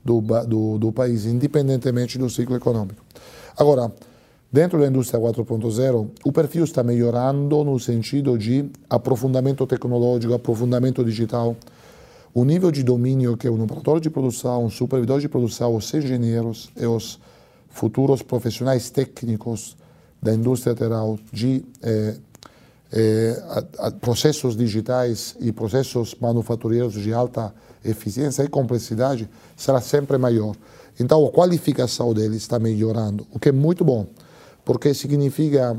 do, 0.03 0.21
do, 0.47 0.77
do 0.77 0.91
país, 0.91 1.25
independentemente 1.25 2.17
do 2.17 2.29
ciclo 2.29 2.55
econômico. 2.55 3.03
Agora, 3.57 3.91
dentro 4.51 4.79
da 4.79 4.87
indústria 4.87 5.19
4.0, 5.19 6.09
o 6.23 6.31
perfil 6.31 6.63
está 6.63 6.83
melhorando 6.83 7.63
no 7.63 7.79
sentido 7.79 8.37
de 8.37 8.69
aprofundamento 8.89 9.65
tecnológico, 9.67 10.33
aprofundamento 10.33 11.03
digital. 11.03 11.55
O 12.33 12.43
nível 12.43 12.71
de 12.71 12.83
domínio 12.83 13.37
que 13.37 13.49
um 13.49 13.63
operador 13.63 13.99
de 13.99 14.09
produção, 14.09 14.65
um 14.65 14.69
supervisor 14.69 15.19
de 15.19 15.29
produção, 15.29 15.75
os 15.75 15.93
engenheiros 15.93 16.69
e 16.75 16.85
os 16.85 17.19
futuros 17.69 18.21
profissionais 18.21 18.89
técnicos 18.89 19.77
da 20.21 20.33
indústria 20.33 20.75
terá 20.75 21.01
de 21.31 21.63
eh, 21.81 22.17
eh, 22.91 23.41
processos 24.01 24.57
digitais 24.57 25.35
e 25.39 25.51
processos 25.51 26.15
manufatureiros 26.19 26.93
de 26.93 27.13
alta 27.13 27.53
eficiência 27.85 28.43
e 28.43 28.47
complexidade 28.47 29.29
será 29.55 29.79
sempre 29.79 30.17
maior. 30.17 30.55
Então, 30.99 31.25
a 31.25 31.31
qualificação 31.31 32.13
deles 32.13 32.37
está 32.37 32.59
melhorando, 32.59 33.25
o 33.31 33.39
que 33.39 33.49
é 33.49 33.51
muito 33.51 33.85
bom, 33.85 34.05
porque 34.69 34.93
significa 34.93 35.75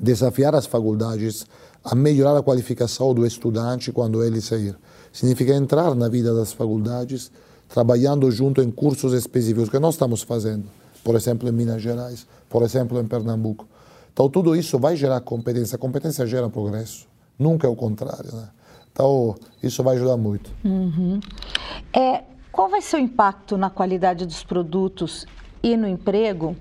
desafiar 0.00 0.54
as 0.54 0.66
faculdades 0.66 1.44
a 1.82 1.96
melhorar 1.96 2.38
a 2.38 2.42
qualificação 2.44 3.12
do 3.12 3.26
estudante 3.26 3.90
quando 3.90 4.22
ele 4.22 4.40
sair. 4.40 4.78
Significa 5.12 5.52
entrar 5.52 5.96
na 5.96 6.08
vida 6.08 6.32
das 6.32 6.52
faculdades, 6.52 7.32
trabalhando 7.68 8.30
junto 8.30 8.62
em 8.62 8.70
cursos 8.70 9.12
específicos 9.14 9.68
que 9.68 9.80
nós 9.80 9.96
estamos 9.96 10.22
fazendo, 10.22 10.66
por 11.02 11.16
exemplo, 11.16 11.48
em 11.48 11.50
Minas 11.50 11.82
Gerais, 11.82 12.24
por 12.48 12.62
exemplo, 12.62 13.00
em 13.00 13.04
Pernambuco. 13.04 13.66
Então, 14.12 14.28
tudo 14.30 14.54
isso 14.54 14.78
vai 14.78 14.94
gerar 14.94 15.20
competência. 15.22 15.74
A 15.74 15.78
competência 15.78 16.24
gera 16.24 16.48
progresso, 16.48 17.08
nunca 17.36 17.66
é 17.66 17.70
o 17.70 17.74
contrário. 17.74 18.32
Né? 18.32 18.48
Então, 18.92 19.34
isso 19.60 19.82
vai 19.82 19.96
ajudar 19.96 20.16
muito. 20.16 20.52
Uhum. 20.64 21.18
É, 21.92 22.22
qual 22.52 22.68
vai 22.68 22.80
ser 22.80 22.94
o 22.94 23.00
impacto 23.00 23.58
na 23.58 23.68
qualidade 23.68 24.24
dos 24.24 24.44
produtos 24.44 25.26
e 25.60 25.76
no 25.76 25.88
emprego 25.88 26.54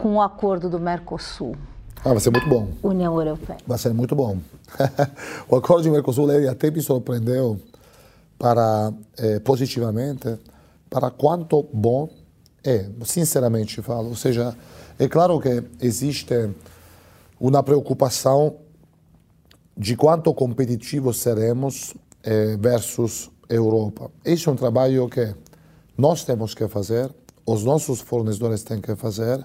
com 0.00 0.16
o 0.16 0.22
acordo 0.22 0.70
do 0.70 0.80
Mercosul? 0.80 1.54
Ah, 2.02 2.10
vai 2.10 2.20
ser 2.20 2.30
muito 2.30 2.48
bom. 2.48 2.68
União 2.82 3.20
Europeia. 3.20 3.58
Vai 3.66 3.78
ser 3.78 3.92
muito 3.92 4.16
bom. 4.16 4.38
o 5.48 5.56
acordo 5.56 5.84
do 5.84 5.90
Mercosul 5.90 6.32
ele 6.32 6.48
até 6.48 6.70
me 6.70 6.80
surpreendeu 6.80 7.60
para 8.38 8.92
eh, 9.18 9.38
positivamente 9.40 10.38
para 10.88 11.10
quanto 11.10 11.62
bom 11.72 12.08
é, 12.64 12.88
sinceramente 13.04 13.82
falo. 13.82 14.08
Ou 14.08 14.16
seja, 14.16 14.56
é 14.98 15.06
claro 15.06 15.38
que 15.38 15.62
existe 15.80 16.50
uma 17.38 17.62
preocupação 17.62 18.56
de 19.76 19.96
quanto 19.96 20.32
competitivos 20.32 21.18
seremos 21.18 21.94
eh, 22.22 22.56
versus 22.58 23.30
Europa. 23.48 24.10
Esse 24.24 24.48
é 24.48 24.52
um 24.52 24.56
trabalho 24.56 25.08
que 25.08 25.34
nós 25.96 26.24
temos 26.24 26.54
que 26.54 26.66
fazer, 26.68 27.14
os 27.44 27.64
nossos 27.64 28.00
fornecedores 28.00 28.62
têm 28.62 28.80
que 28.80 28.94
fazer 28.96 29.44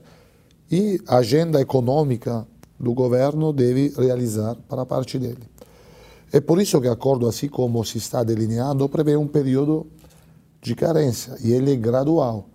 e 0.72 1.00
a 1.08 1.18
agenda 1.18 1.62
econômica 1.62 2.46
do 2.80 2.94
governo 2.94 3.54
deve 3.54 3.94
realizar 3.98 4.56
para 4.68 4.82
a 4.82 4.86
parte 4.86 5.18
dele. 5.18 5.44
É 6.32 6.42
por 6.42 6.62
isso 6.62 6.82
que 6.82 6.88
o 6.88 6.92
acordo, 6.92 7.28
assim 7.28 7.48
como 7.48 7.84
se 7.86 7.98
está 7.98 8.24
delineando, 8.24 8.90
prevê 8.90 9.16
um 9.16 9.28
período 9.28 9.88
de 10.62 10.76
carência 10.76 11.38
e 11.44 11.52
ele 11.54 11.74
é 11.74 11.76
gradual, 11.76 12.50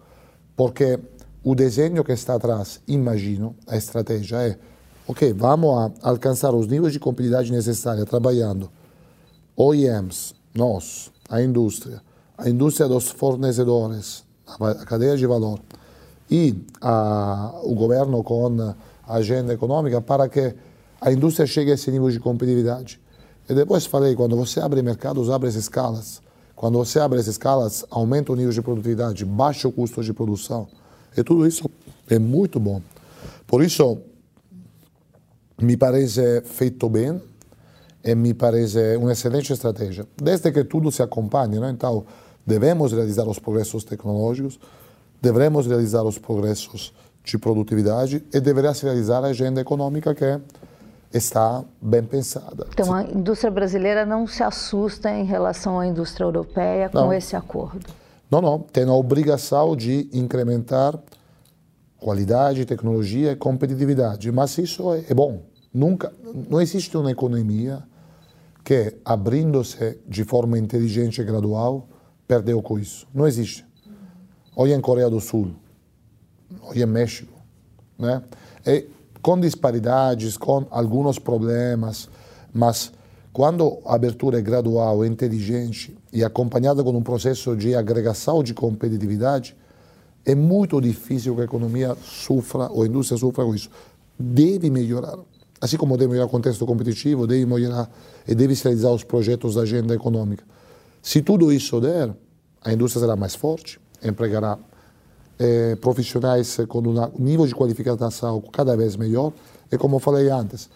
porque 0.57 0.99
o 1.43 1.55
desenho 1.55 2.05
que 2.05 2.13
está 2.13 2.35
atrás, 2.35 2.81
imagino, 2.87 3.55
a 3.67 3.77
estratégia 3.77 4.37
é, 4.37 4.59
ok, 5.07 5.33
vamos 5.33 5.93
alcançar 6.03 6.55
os 6.55 6.67
níveis 6.67 6.93
de 6.93 7.01
competitividade 7.01 7.51
necessária 7.51 8.05
trabalhando 8.05 8.71
OEMs, 9.57 10.35
nós, 10.55 11.11
a 11.29 11.41
indústria, 11.41 12.03
a 12.37 12.51
indústria 12.51 12.89
dos 12.89 13.09
fornecedores, 13.09 14.25
a 14.47 14.85
cadeia 14.85 15.17
de 15.17 15.27
valor 15.27 15.61
e 16.31 16.55
a, 16.81 17.61
o 17.63 17.75
governo 17.75 18.23
com 18.23 18.61
a 18.61 19.15
agenda 19.15 19.53
econômica 19.53 20.01
para 20.01 20.29
que 20.29 20.55
a 21.01 21.13
indústria 21.13 21.47
chegue 21.47 21.71
a 21.71 21.75
esse 21.75 21.91
nível 21.91 22.11
de 22.11 22.21
competitividade. 22.21 23.01
E 23.49 23.55
depois 23.55 23.85
falei, 23.87 24.15
quando 24.15 24.37
você 24.37 24.61
abre 24.61 24.81
mercados, 24.83 25.29
abre 25.31 25.49
as 25.49 25.57
escalas. 25.57 26.23
Quando 26.55 26.79
você 26.79 27.01
abre 27.01 27.19
as 27.19 27.27
escalas, 27.27 27.85
aumenta 27.91 28.33
o 28.33 28.37
nível 28.37 28.53
de 28.53 28.63
produtividade, 28.63 29.25
baixa 29.25 29.67
o 29.67 29.73
custo 29.73 30.03
de 30.05 30.13
produção. 30.13 30.69
E 31.17 31.25
tudo 31.25 31.47
isso 31.47 31.69
é 32.09 32.19
muito 32.19 32.61
bom. 32.61 32.81
Por 33.47 33.65
isso, 33.65 33.99
me 35.61 35.77
parece 35.77 36.43
feito 36.43 36.89
bem 36.89 37.21
e 38.05 38.15
me 38.15 38.35
parece 38.35 38.97
uma 38.97 39.13
excelente 39.13 39.53
estratégia. 39.53 40.07
Desde 40.17 40.53
que 40.53 40.63
tudo 40.63 40.93
se 40.93 41.03
acompanhe, 41.03 41.59
né? 41.59 41.71
então 41.71 42.05
devemos 42.47 42.93
realizar 42.93 43.27
os 43.27 43.39
progressos 43.39 43.83
tecnológicos, 43.85 44.61
devemos 45.21 45.67
realizar 45.67 46.03
os 46.03 46.19
progressos 46.19 46.93
de 47.25 47.39
produtividade 47.39 48.25
e 48.33 48.41
deverá 48.41 48.73
se 48.73 48.85
realizar 48.85 49.25
a 49.25 49.29
agenda 49.29 49.61
econômica 49.61 50.15
que 50.15 50.41
está 51.13 51.65
bem 51.81 52.03
pensada. 52.03 52.67
Então, 52.73 52.93
a 52.95 53.03
indústria 53.03 53.51
brasileira 53.51 54.07
não 54.07 54.27
se 54.27 54.43
assusta 54.43 55.11
em 55.11 55.25
relação 55.25 55.79
à 55.79 55.87
indústria 55.87 56.25
europeia 56.25 56.89
com 56.89 56.99
não. 56.99 57.13
esse 57.13 57.37
acordo? 57.37 57.87
Não, 58.31 58.41
não. 58.41 58.59
Tem 58.61 58.85
a 58.85 58.93
obrigação 58.93 59.77
de 59.77 60.09
incrementar 60.13 60.99
qualidade, 61.99 62.65
tecnologia 62.65 63.33
e 63.33 63.37
competitividade. 63.37 64.31
Mas 64.33 64.57
isso 64.57 64.93
é, 64.95 65.05
é 65.11 65.15
bom. 65.15 65.43
Nunca, 65.73 66.13
não 66.49 66.61
existe 66.61 66.97
uma 66.97 67.11
economia 67.11 67.83
que, 68.65 68.97
abrindo-se 69.05 69.99
de 70.07 70.25
forma 70.25 70.59
inteligente 70.59 71.21
e 71.21 71.25
gradual, 71.25 71.89
perdeu 72.27 72.63
com 72.63 72.79
isso. 72.79 73.07
Não 73.13 73.27
existe. 73.27 73.65
Hoje 74.55 74.75
em 74.75 74.81
Coreia 74.81 75.09
do 75.09 75.21
Sul, 75.21 75.53
hoje 76.69 76.83
em 76.83 76.87
México, 76.87 77.33
né? 77.99 78.23
E 78.67 78.87
com 79.23 79.39
disparidades, 79.39 80.37
com 80.37 80.67
alguns 80.71 81.19
problemas, 81.19 82.09
mas 82.53 82.93
quando 83.33 83.79
a 83.87 83.95
abertura 83.95 84.39
é 84.39 84.43
gradual, 84.43 85.05
inteligente 85.05 85.97
e 86.13 86.25
acompanhada 86.25 86.83
com 86.83 86.91
um 86.91 87.03
processo 87.03 87.57
de 87.57 87.75
agregação 87.75 88.43
de 88.43 88.53
competitividade, 88.53 89.57
é 90.25 90.35
muito 90.35 90.81
difícil 90.81 91.35
que 91.35 91.43
a 91.43 91.45
economia 91.45 91.97
sofra, 92.03 92.69
ou 92.71 92.83
a 92.83 92.87
indústria 92.87 93.19
sofra 93.19 93.45
com 93.45 93.55
isso. 93.55 93.71
Deve 94.19 94.69
melhorar. 94.69 95.17
Assim 95.61 95.77
como 95.77 95.97
deve 95.97 96.11
melhorar 96.11 96.27
o 96.27 96.31
contexto 96.31 96.67
competitivo, 96.67 97.27
deve 97.27 97.47
melhorar 97.47 97.91
e 98.27 98.35
deve 98.35 98.55
realizar 98.55 98.91
os 98.91 99.05
projetos 99.05 99.55
da 99.55 99.63
agenda 99.63 99.95
econômica. 99.95 100.45
Se 101.03 101.23
tudo 101.23 101.53
isso 101.53 101.81
der, 101.81 102.13
a 102.63 102.73
indústria 102.73 103.01
será 103.01 103.15
mais 103.15 103.35
forte, 103.35 103.81
empregará 104.03 104.59
eh, 105.39 105.77
profissionais 105.81 106.59
com 106.69 106.81
um 106.81 107.11
nível 107.19 107.47
de 107.47 107.55
qualificação 107.55 108.43
cada 108.53 108.77
vez 108.77 108.97
melhor 108.97 109.33
e, 109.71 109.79
como 109.79 109.99
falei 109.99 110.29
antes, 110.31 110.69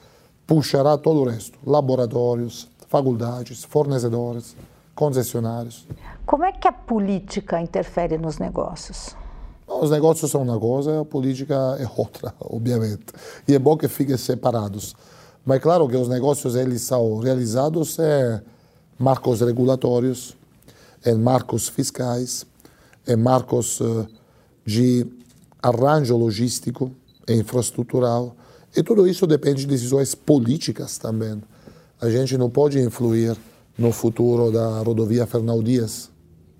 puxará 0.46 0.96
todo 0.96 1.20
o 1.20 1.24
resto, 1.24 1.58
laboratórios, 1.66 2.68
faculdades, 2.88 3.64
fornecedores, 3.64 4.56
concessionários. 4.94 5.86
Como 6.24 6.44
é 6.44 6.52
que 6.52 6.68
a 6.68 6.72
política 6.72 7.60
interfere 7.60 8.16
nos 8.16 8.38
negócios? 8.38 9.14
Os 9.66 9.90
negócios 9.90 10.30
são 10.30 10.42
uma 10.42 10.58
coisa, 10.58 11.00
a 11.00 11.04
política 11.04 11.54
é 11.78 11.88
outra, 11.96 12.34
obviamente. 12.40 13.06
E 13.48 13.54
é 13.54 13.58
bom 13.58 13.76
que 13.76 13.88
fiquem 13.88 14.16
separados. 14.16 14.94
Mas 15.44 15.58
é 15.58 15.60
claro 15.60 15.88
que 15.88 15.96
os 15.96 16.08
negócios 16.08 16.54
eles 16.54 16.82
são 16.82 17.18
realizados 17.18 17.98
em 17.98 18.40
marcos 18.98 19.40
regulatórios, 19.40 20.36
em 21.04 21.14
marcos 21.16 21.68
fiscais, 21.68 22.46
em 23.07 23.16
marcos 23.16 23.80
uh, 23.80 24.07
de 24.64 25.07
arranjo 25.62 26.16
logístico 26.16 26.90
e 27.28 27.34
infraestrutural. 27.34 28.36
E 28.76 28.82
tudo 28.82 29.07
isso 29.07 29.26
depende 29.26 29.62
de 29.62 29.66
decisões 29.66 30.14
políticas 30.14 30.98
também. 30.98 31.42
A 32.00 32.11
gente 32.11 32.36
não 32.36 32.50
pode 32.50 32.78
influir 32.78 33.36
no 33.78 33.92
futuro 33.92 34.50
da 34.52 34.80
rodovia 34.80 35.26
Fernão 35.26 35.62
Dias. 35.62 36.11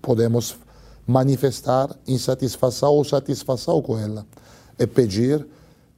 Podemos 0.01 0.57
manifestar 1.05 1.95
insatisfação 2.07 2.93
ou 2.93 3.03
satisfação 3.03 3.81
com 3.81 3.97
ela 3.97 4.25
e 4.79 4.87
pedir 4.87 5.45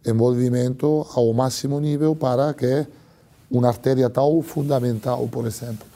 envolvimento 0.06 1.06
ao 1.14 1.32
máximo 1.34 1.80
nível 1.80 2.16
para 2.16 2.54
que 2.54 2.86
uma 3.50 3.70
artéria 3.70 4.10
tão 4.10 4.41
fundamental, 4.41 5.28
por 5.30 5.45
exemplo, 5.45 5.87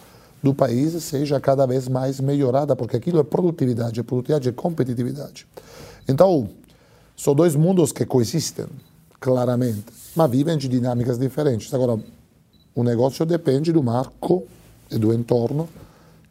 do 0.42 0.54
país 0.54 1.04
seja 1.04 1.40
cada 1.40 1.66
vez 1.66 1.88
mais 1.88 2.20
melhorada, 2.20 2.76
porque 2.76 2.98
aquilo 2.98 3.20
é 3.20 3.24
produtividade, 3.24 4.00
é 4.00 4.04
produtividade 4.04 4.50
é 4.50 4.52
competitividade. 4.52 5.48
Então, 6.08 6.50
são 7.16 7.36
dois 7.36 7.56
mundos 7.56 7.92
que 7.92 8.06
coexistem, 8.06 8.66
claramente, 9.20 9.86
mas 10.16 10.32
vivem 10.32 10.58
de 10.58 10.68
dinâmicas 10.68 11.20
diferentes. 11.20 11.74
Agora, 11.74 12.00
o 12.74 12.84
negócio 12.84 13.26
depende 13.26 13.72
do 13.72 13.84
marco 13.84 14.44
e 14.90 14.98
do 14.98 15.14
entorno 15.14 15.70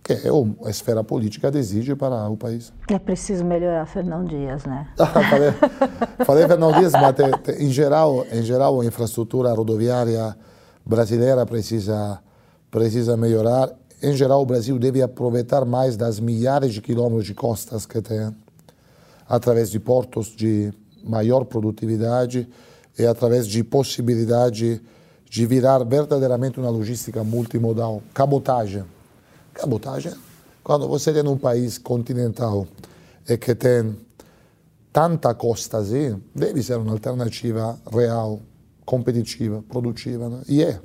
que 0.03 0.15
é 0.15 0.67
a 0.67 0.71
esfera 0.71 1.05
política 1.05 1.51
exige 1.55 1.95
para 1.95 2.29
o 2.29 2.37
país. 2.37 2.73
É 2.89 2.99
preciso 2.99 3.45
melhorar 3.45 3.87
Fernão 3.87 4.25
Dias, 4.25 4.65
né? 4.65 4.89
falei, 4.97 5.53
falei 6.25 6.47
Fernão 6.49 6.73
Dias, 6.73 6.93
mas 6.93 7.15
te, 7.15 7.31
te, 7.39 7.63
em, 7.63 7.71
geral, 7.71 8.27
em 8.33 8.43
geral 8.43 8.81
a 8.81 8.85
infraestrutura 8.85 9.53
rodoviária 9.53 10.37
brasileira 10.85 11.45
precisa, 11.47 12.19
precisa 12.71 13.17
melhorar. 13.17 13.71
Em 14.03 14.15
geral, 14.15 14.41
o 14.43 14.47
Brasil 14.47 14.79
deve 14.79 15.03
aproveitar 15.03 15.65
mais 15.65 15.97
das 15.97 16.19
milhares 16.19 16.73
de 16.73 16.81
quilômetros 16.81 17.27
de 17.27 17.35
costas 17.35 17.85
que 17.85 18.01
tem 18.01 18.35
através 19.29 19.71
de 19.71 19.79
portos 19.79 20.29
de 20.29 20.73
maior 21.05 21.45
produtividade 21.45 22.49
e 22.99 23.07
através 23.07 23.47
de 23.47 23.63
possibilidade 23.63 24.81
de 25.29 25.47
virar 25.47 25.85
verdadeiramente 25.85 26.59
uma 26.59 26.71
logística 26.71 27.23
multimodal. 27.23 28.03
Cabotagem. 28.13 28.85
Cabotagem, 29.55 30.13
quando 30.65 30.89
você 30.89 31.13
tem 31.13 31.27
um 31.27 31.37
país 31.37 31.79
continental 31.79 32.67
e 33.29 33.37
que 33.37 33.55
tem 33.55 33.97
tanta 34.93 35.33
costa 35.35 35.79
assim, 35.79 36.21
deve 36.35 36.63
ser 36.63 36.77
uma 36.79 36.93
alternativa 36.93 37.79
real, 37.93 38.41
competitiva, 38.85 39.63
produtiva. 39.69 40.29
Né? 40.29 40.43
E 40.49 40.63
é. 40.65 40.81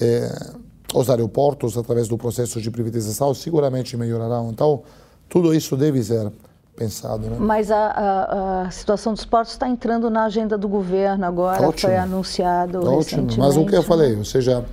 é. 0.00 0.65
Os 0.98 1.10
aeroportos, 1.10 1.76
através 1.76 2.08
do 2.08 2.16
processo 2.16 2.60
de 2.60 2.70
privatização, 2.70 3.34
seguramente 3.34 3.96
melhorarão. 3.96 4.50
Então, 4.50 4.82
tudo 5.28 5.54
isso 5.54 5.76
deve 5.76 6.02
ser 6.02 6.32
pensado. 6.76 7.28
Né? 7.28 7.36
Mas 7.38 7.70
a, 7.70 7.86
a, 7.86 8.62
a, 8.62 8.70
situação 8.70 9.14
dos 9.14 9.24
portos 9.24 9.52
está 9.52 9.68
entrando 9.68 10.10
na 10.10 10.24
agenda 10.24 10.56
do 10.56 10.68
governo 10.68 11.24
agora, 11.24 11.68
Ótimo. 11.68 11.90
foi 11.90 11.96
anunciado 11.96 12.78
Ótimo. 12.78 12.96
recentemente. 12.98 13.38
Mas 13.38 13.56
o 13.56 13.66
que 13.66 13.74
eu 13.74 13.82
falei, 13.82 14.14
ou 14.16 14.24
seja, 14.24 14.64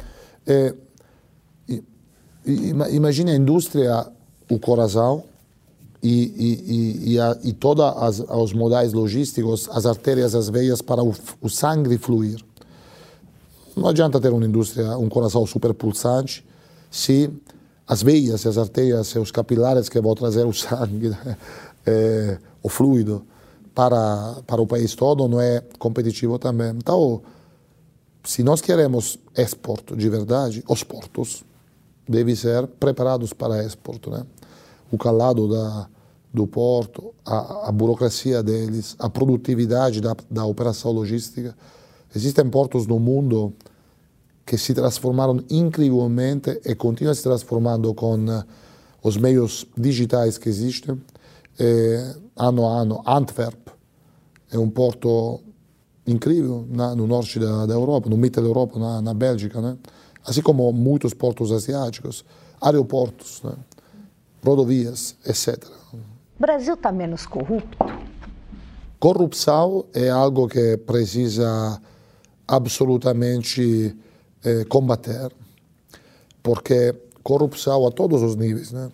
é, 0.45 0.73
imagine 2.45 3.31
a 3.31 3.35
indústria, 3.35 4.05
o 4.51 4.59
coração 4.59 5.23
e, 6.01 7.03
e, 7.07 7.13
e, 7.13 7.19
a, 7.19 7.37
e 7.43 7.53
todos 7.53 7.85
os 8.29 8.53
modais 8.53 8.91
logísticos, 8.91 9.69
as 9.71 9.85
artérias, 9.85 10.35
as 10.35 10.49
veias 10.49 10.81
para 10.81 11.01
o, 11.01 11.13
o 11.41 11.49
sangue 11.49 11.97
fluir. 11.97 12.39
Não 13.75 13.87
adianta 13.89 14.19
ter 14.19 14.31
uma 14.31 14.45
indústria, 14.45 14.97
um 14.97 15.09
coração 15.09 15.45
super 15.45 15.73
pulsante, 15.73 16.45
se 16.91 17.31
as 17.87 18.01
veias, 18.01 18.45
as 18.45 18.57
artérias, 18.57 19.15
os 19.15 19.31
capilares 19.31 19.89
que 19.89 19.99
vão 19.99 20.13
trazer 20.15 20.45
o 20.45 20.53
sangue 20.53 21.15
é, 21.85 22.37
o 22.61 22.69
fluido 22.69 23.25
para, 23.73 24.41
para 24.45 24.61
o 24.61 24.67
país 24.67 24.95
todo 24.95 25.27
não 25.27 25.41
é 25.41 25.61
competitivo 25.79 26.37
também. 26.37 26.69
Então, 26.69 27.21
se 28.23 28.43
nós 28.43 28.61
queremos 28.61 29.19
exporto 29.35 29.95
de 29.95 30.09
verdade, 30.09 30.63
os 30.67 30.83
portos 30.83 31.43
devem 32.07 32.35
ser 32.35 32.67
preparados 32.67 33.33
para 33.33 33.63
exporto. 33.63 34.09
Né? 34.09 34.23
O 34.91 34.97
calado 34.97 35.49
da, 35.49 35.87
do 36.33 36.47
porto, 36.47 37.13
a, 37.25 37.69
a 37.69 37.71
burocracia 37.71 38.41
deles, 38.41 38.95
a 38.99 39.09
produtividade 39.09 39.99
da, 39.99 40.15
da 40.29 40.45
operação 40.45 40.91
logística. 40.91 41.55
Existem 42.15 42.49
portos 42.49 42.85
no 42.85 42.99
mundo 42.99 43.53
que 44.45 44.57
se 44.57 44.73
transformaram 44.73 45.43
incrivelmente 45.49 46.59
e 46.65 46.75
continuam 46.75 47.13
se 47.15 47.23
transformando 47.23 47.93
com 47.93 48.17
os 49.01 49.17
meios 49.17 49.65
digitais 49.77 50.37
que 50.37 50.49
existem 50.49 51.01
é, 51.59 52.15
ano 52.35 52.67
a 52.67 52.81
ano. 52.81 53.01
Antwerp 53.05 53.69
é 54.51 54.57
um 54.57 54.69
porto 54.69 55.41
incrível 56.05 56.67
na, 56.69 56.95
no 56.95 57.07
norte 57.07 57.39
da, 57.39 57.65
da, 57.65 57.73
Europa, 57.73 58.09
no 58.09 58.17
meio 58.17 58.31
da 58.31 58.41
Europa, 58.41 58.77
na, 58.77 59.01
na 59.01 59.13
Bélgica, 59.13 59.61
né? 59.61 59.77
assim 60.25 60.41
como 60.41 60.71
muitos 60.71 61.13
portos 61.13 61.51
asiáticos, 61.51 62.25
aeroportos, 62.61 63.41
né? 63.43 63.53
rodovias, 64.45 65.15
etc. 65.25 65.65
O 65.93 66.41
Brasil 66.41 66.73
está 66.73 66.91
menos 66.91 67.25
corrupto? 67.25 67.77
Corrupção 68.99 69.85
é 69.93 70.09
algo 70.09 70.47
que 70.47 70.77
precisa 70.77 71.81
absolutamente 72.47 73.95
eh, 74.43 74.65
combater, 74.65 75.31
porque 76.41 76.93
corrupção 77.23 77.87
a 77.87 77.91
todos 77.91 78.21
os 78.21 78.35
níveis, 78.35 78.71
né? 78.71 78.91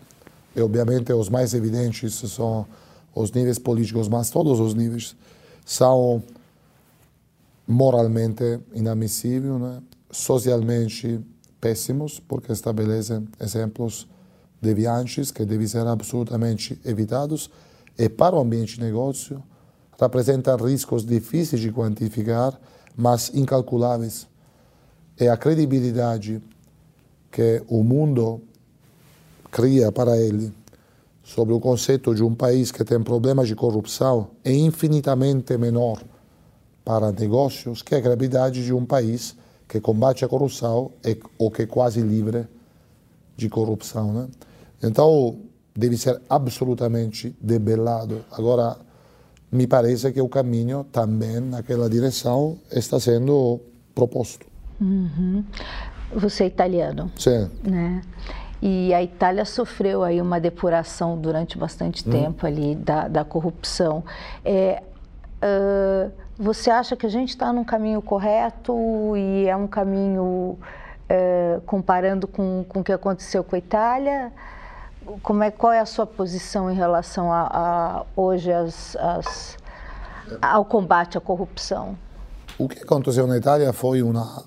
E 0.55 0.61
obviamente 0.61 1.11
os 1.13 1.29
mais 1.29 1.53
evidentes 1.53 2.15
são 2.15 2.65
os 3.13 3.31
níveis 3.31 3.59
políticos, 3.59 4.07
mas 4.07 4.29
todos 4.29 4.59
os 4.59 4.73
níveis 4.73 5.15
são 5.65 6.21
moralmente 7.67 8.59
inadmissíveis, 8.73 9.59
né? 9.59 9.81
socialmente 10.11 11.19
péssimos, 11.61 12.19
porque 12.19 12.51
estabelecem 12.51 13.27
exemplos 13.39 14.07
deviantes 14.61 15.31
que 15.31 15.45
devem 15.45 15.67
ser 15.67 15.85
absolutamente 15.85 16.79
evitados, 16.83 17.49
e 17.97 18.09
para 18.09 18.35
o 18.35 18.39
ambiente 18.39 18.75
de 18.75 18.81
negócio 18.81 19.43
representam 19.99 20.55
riscos 20.57 21.05
difíceis 21.05 21.61
de 21.61 21.71
quantificar, 21.71 22.59
mas 22.99 23.31
incalculáveis. 23.33 24.27
É 25.17 25.29
a 25.29 25.37
credibilidade 25.37 26.41
que 27.31 27.63
o 27.69 27.81
mundo 27.81 28.41
cria 29.49 29.89
para 29.89 30.17
ele 30.17 30.51
sobre 31.23 31.53
o 31.53 31.61
conceito 31.61 32.13
de 32.13 32.21
um 32.21 32.35
país 32.35 32.73
que 32.73 32.83
tem 32.83 33.01
problemas 33.01 33.47
de 33.47 33.55
corrupção 33.55 34.31
é 34.43 34.51
infinitamente 34.51 35.57
menor 35.57 36.03
para 36.83 37.11
negócios 37.11 37.81
que 37.81 37.95
a 37.95 38.01
credibilidade 38.01 38.65
de 38.65 38.73
um 38.73 38.85
país 38.85 39.33
que 39.65 39.79
combate 39.79 40.25
a 40.25 40.27
corrupção 40.27 40.91
é, 41.01 41.15
ou 41.37 41.49
que 41.49 41.61
é 41.61 41.65
quase 41.65 42.01
livre 42.01 42.47
de 43.37 43.47
corrupção. 43.47 44.11
Né? 44.11 44.27
Então, 44.83 45.39
deve 45.73 45.95
ser 45.97 46.21
absolutamente 46.29 47.33
debelado. 47.39 48.25
Agora, 48.31 48.77
me 49.51 49.65
parece 49.67 50.11
que 50.11 50.21
o 50.21 50.29
caminho 50.29 50.83
também 50.91 51.39
naquela 51.39 51.89
direção 51.89 52.57
está 52.71 52.99
sendo 52.99 53.59
proposto. 53.95 54.45
Uhum. 54.79 55.43
Você 56.13 56.43
é 56.43 56.47
italiano. 56.47 57.11
Sim. 57.17 57.49
Né? 57.63 58.01
E 58.61 58.93
a 58.93 59.01
Itália 59.01 59.45
sofreu 59.45 60.03
aí 60.03 60.21
uma 60.21 60.39
depuração 60.39 61.17
durante 61.17 61.57
bastante 61.57 62.07
hum. 62.07 62.11
tempo 62.11 62.45
ali 62.45 62.75
da, 62.75 63.07
da 63.07 63.23
corrupção. 63.23 64.03
É, 64.43 64.83
uh, 65.41 66.11
você 66.37 66.69
acha 66.69 66.95
que 66.95 67.05
a 67.05 67.09
gente 67.09 67.29
está 67.29 67.53
num 67.53 67.63
caminho 67.63 68.01
correto 68.01 69.15
e 69.15 69.47
é 69.47 69.55
um 69.55 69.67
caminho 69.67 70.57
uh, 71.09 71.61
comparando 71.65 72.27
com, 72.27 72.65
com 72.67 72.81
o 72.81 72.83
que 72.83 72.91
aconteceu 72.91 73.43
com 73.43 73.55
a 73.55 73.59
Itália? 73.59 74.31
Como 75.23 75.43
é, 75.43 75.51
qual 75.51 75.73
é 75.73 75.79
a 75.79 75.85
sua 75.85 76.05
posição 76.05 76.69
em 76.69 76.75
relação 76.75 77.31
a, 77.31 77.47
a 77.51 78.05
hoje 78.15 78.51
as, 78.51 78.95
as, 78.97 79.57
ao 80.41 80.63
combate 80.65 81.17
à 81.17 81.21
corrupção? 81.21 81.97
O 82.57 82.67
que 82.67 82.79
aconteceu 82.83 83.25
na 83.25 83.37
Itália 83.37 83.71
foi 83.73 84.01
uma 84.01 84.43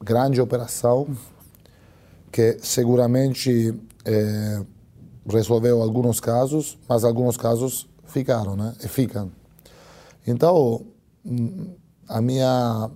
grande 0.00 0.40
operação 0.40 1.08
que 2.30 2.58
seguramente 2.60 3.74
eh, 4.04 4.62
resolveu 5.28 5.82
alguns 5.82 6.20
casos, 6.20 6.78
mas 6.88 7.04
alguns 7.04 7.36
casos 7.36 7.88
ficaram, 8.06 8.56
né? 8.56 8.74
E 8.82 8.88
ficam. 8.88 9.30
Então, 10.26 10.86
hum, 11.24 11.74
a 12.08 12.20
minha 12.20 12.90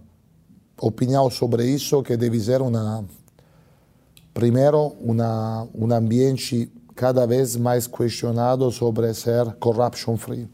opinião 0.80 1.30
sobre 1.30 1.66
isso 1.66 2.00
é 2.00 2.02
que 2.02 2.16
deve 2.16 2.40
ser 2.40 2.62
uma 2.62 3.04
primeiro 4.34 4.94
uma 5.00 5.68
um 5.74 5.92
ambiente 5.92 6.70
cada 6.94 7.26
vez 7.26 7.56
mais 7.56 7.86
questionado 7.86 8.70
sobre 8.70 9.12
ser 9.14 9.52
corruption 9.56 10.16
free. 10.16 10.48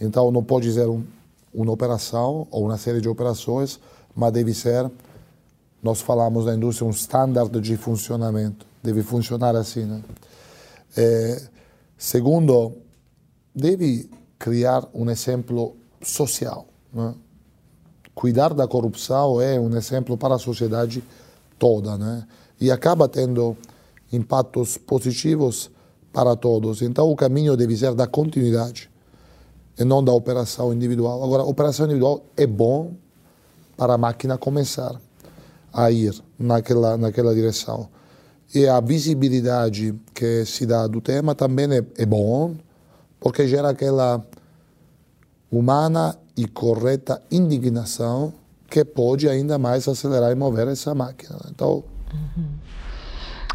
Então 0.00 0.30
não 0.30 0.42
pode 0.42 0.72
ser 0.72 0.88
um, 0.88 1.04
uma 1.52 1.72
operação 1.72 2.46
ou 2.50 2.64
uma 2.64 2.78
série 2.78 3.00
de 3.00 3.08
operações, 3.08 3.80
mas 4.14 4.32
deve 4.32 4.54
ser 4.54 4.90
nós 5.82 6.00
falamos 6.00 6.44
da 6.44 6.54
indústria 6.54 6.86
um 6.86 6.90
standard 6.90 7.60
de 7.60 7.76
funcionamento, 7.76 8.66
deve 8.82 9.02
funcionar 9.02 9.54
assim. 9.54 10.02
Segundo, 11.96 12.76
deve 13.54 14.10
criar 14.38 14.88
um 14.92 15.08
exemplo 15.08 15.76
social. 16.02 16.66
Cuidar 18.14 18.52
da 18.54 18.66
corrupção 18.66 19.40
é 19.40 19.58
um 19.58 19.76
exemplo 19.76 20.16
para 20.16 20.34
a 20.34 20.38
sociedade 20.38 21.02
toda, 21.58 21.96
né? 21.96 22.26
E 22.60 22.70
acaba 22.70 23.08
tendo 23.08 23.56
impactos 24.12 24.76
positivos 24.76 25.70
para 26.12 26.34
todos. 26.34 26.82
Então, 26.82 27.10
o 27.10 27.16
caminho 27.16 27.56
deve 27.56 27.76
ser 27.76 27.94
da 27.94 28.06
continuidade 28.06 28.90
e 29.78 29.84
não 29.84 30.02
da 30.02 30.12
operação 30.12 30.72
individual. 30.72 31.22
Agora, 31.22 31.42
a 31.42 31.46
operação 31.46 31.86
individual 31.86 32.24
é 32.36 32.46
bom 32.46 32.94
para 33.76 33.94
a 33.94 33.98
máquina 33.98 34.36
começar 34.36 35.00
a 35.72 35.90
ir 35.90 36.12
naquela, 36.38 36.96
naquela 36.96 37.34
direção. 37.34 37.88
E 38.54 38.66
a 38.66 38.80
visibilidade 38.80 39.94
que 40.14 40.44
se 40.44 40.64
dá 40.66 40.86
do 40.86 41.00
tema 41.00 41.34
também 41.34 41.66
é, 41.70 41.84
é 41.98 42.06
bom, 42.06 42.56
porque 43.20 43.46
gera 43.46 43.68
aquela 43.68 44.24
humana 45.50 46.16
e 46.36 46.46
correta 46.46 47.22
indignação 47.30 48.32
que 48.70 48.84
pode 48.84 49.28
ainda 49.28 49.58
mais 49.58 49.86
acelerar 49.86 50.32
e 50.32 50.34
mover 50.34 50.68
essa 50.68 50.94
máquina. 50.94 51.38
Então. 51.50 51.84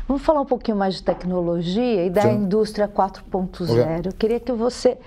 Vamos 0.07 0.23
falar 0.23 0.41
um 0.41 0.45
pouquinho 0.45 0.77
mais 0.77 0.95
de 0.95 1.03
tecnologia 1.03 2.05
e 2.05 2.09
da 2.09 2.23
Sim. 2.23 2.35
indústria 2.35 2.87
4.0. 2.87 3.71
Okay. 3.71 4.01
Eu 4.05 4.13
queria 4.13 4.39
que 4.39 4.51
você 4.51 4.97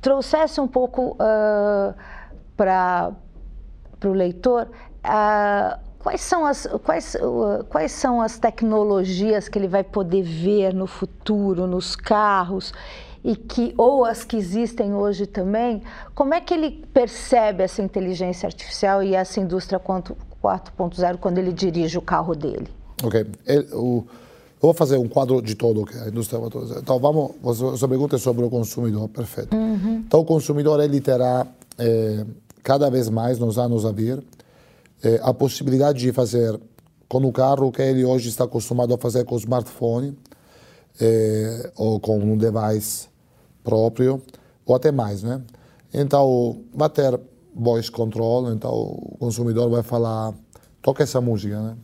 trouxesse 0.00 0.60
um 0.60 0.66
pouco 0.66 1.12
uh, 1.12 1.18
ah, 1.20 1.94
para 2.56 3.12
o 4.04 4.12
leitor 4.12 4.68
uh, 5.04 5.92
Quais 6.02 6.20
são, 6.20 6.44
as, 6.44 6.66
quais, 6.82 7.16
quais 7.68 7.92
são 7.92 8.20
as 8.20 8.36
tecnologias 8.36 9.48
que 9.48 9.56
ele 9.56 9.68
vai 9.68 9.84
poder 9.84 10.22
ver 10.22 10.74
no 10.74 10.88
futuro, 10.88 11.64
nos 11.64 11.94
carros, 11.94 12.74
e 13.22 13.36
que, 13.36 13.72
ou 13.78 14.04
as 14.04 14.24
que 14.24 14.36
existem 14.36 14.94
hoje 14.94 15.26
também? 15.26 15.80
Como 16.12 16.34
é 16.34 16.40
que 16.40 16.52
ele 16.52 16.84
percebe 16.92 17.62
essa 17.62 17.80
inteligência 17.80 18.48
artificial 18.48 19.00
e 19.00 19.14
essa 19.14 19.38
indústria 19.38 19.78
4.0 19.78 21.18
quando 21.18 21.38
ele 21.38 21.52
dirige 21.52 21.96
o 21.96 22.02
carro 22.02 22.34
dele? 22.34 22.66
Ok. 23.04 23.24
O, 23.72 24.04
vou 24.62 24.72
fazer 24.72 24.96
um 24.96 25.08
quadro 25.08 25.42
de 25.42 25.56
todo 25.56 25.84
que 25.84 25.96
é 25.98 26.04
a 26.04 26.08
indústria 26.08 26.40
4.0. 26.40 26.78
Então, 26.78 26.98
vamos, 27.00 27.32
você 27.42 27.88
pergunta 27.88 28.16
sobre 28.16 28.44
o 28.44 28.48
consumidor, 28.48 29.08
perfeito. 29.08 29.54
Uhum. 29.54 30.04
Então, 30.06 30.20
o 30.20 30.24
consumidor, 30.24 30.80
ele 30.80 31.00
terá, 31.00 31.46
é, 31.76 32.24
cada 32.62 32.88
vez 32.88 33.08
mais, 33.08 33.40
nos 33.40 33.58
anos 33.58 33.84
a 33.84 33.90
vir, 33.90 34.22
é, 35.02 35.20
a 35.22 35.34
possibilidade 35.34 35.98
de 35.98 36.12
fazer 36.12 36.58
com 37.08 37.18
o 37.26 37.32
carro 37.32 37.72
que 37.72 37.82
ele 37.82 38.04
hoje 38.04 38.28
está 38.28 38.44
acostumado 38.44 38.94
a 38.94 38.98
fazer 38.98 39.24
com 39.24 39.34
o 39.34 39.38
smartphone 39.38 40.16
é, 41.00 41.72
ou 41.76 41.98
com 41.98 42.18
um 42.18 42.36
device 42.36 43.08
próprio 43.64 44.22
ou 44.64 44.74
até 44.74 44.90
mais, 44.92 45.22
né? 45.22 45.42
Então 45.92 46.62
vai 46.74 46.88
ter 46.88 47.20
voice 47.54 47.90
control, 47.90 48.52
então 48.52 48.72
o 48.72 49.16
consumidor 49.18 49.68
vai 49.68 49.82
falar 49.82 50.32
toca 50.80 51.02
essa 51.02 51.20
música, 51.20 51.60
né? 51.60 51.76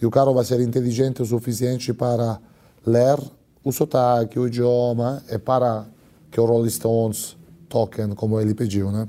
E 0.00 0.06
o 0.06 0.10
carro 0.10 0.32
vai 0.32 0.44
ser 0.44 0.60
inteligente 0.60 1.22
o 1.22 1.26
suficiente 1.26 1.92
para 1.92 2.40
ler 2.86 3.18
o 3.64 3.72
sotaque, 3.72 4.38
o 4.38 4.46
idioma 4.46 5.22
e 5.28 5.38
para 5.38 5.86
que 6.30 6.40
o 6.40 6.44
Rolling 6.44 6.70
Stones 6.70 7.36
toquem 7.68 8.08
como 8.10 8.40
ele 8.40 8.54
pediu, 8.54 8.90
né? 8.90 9.08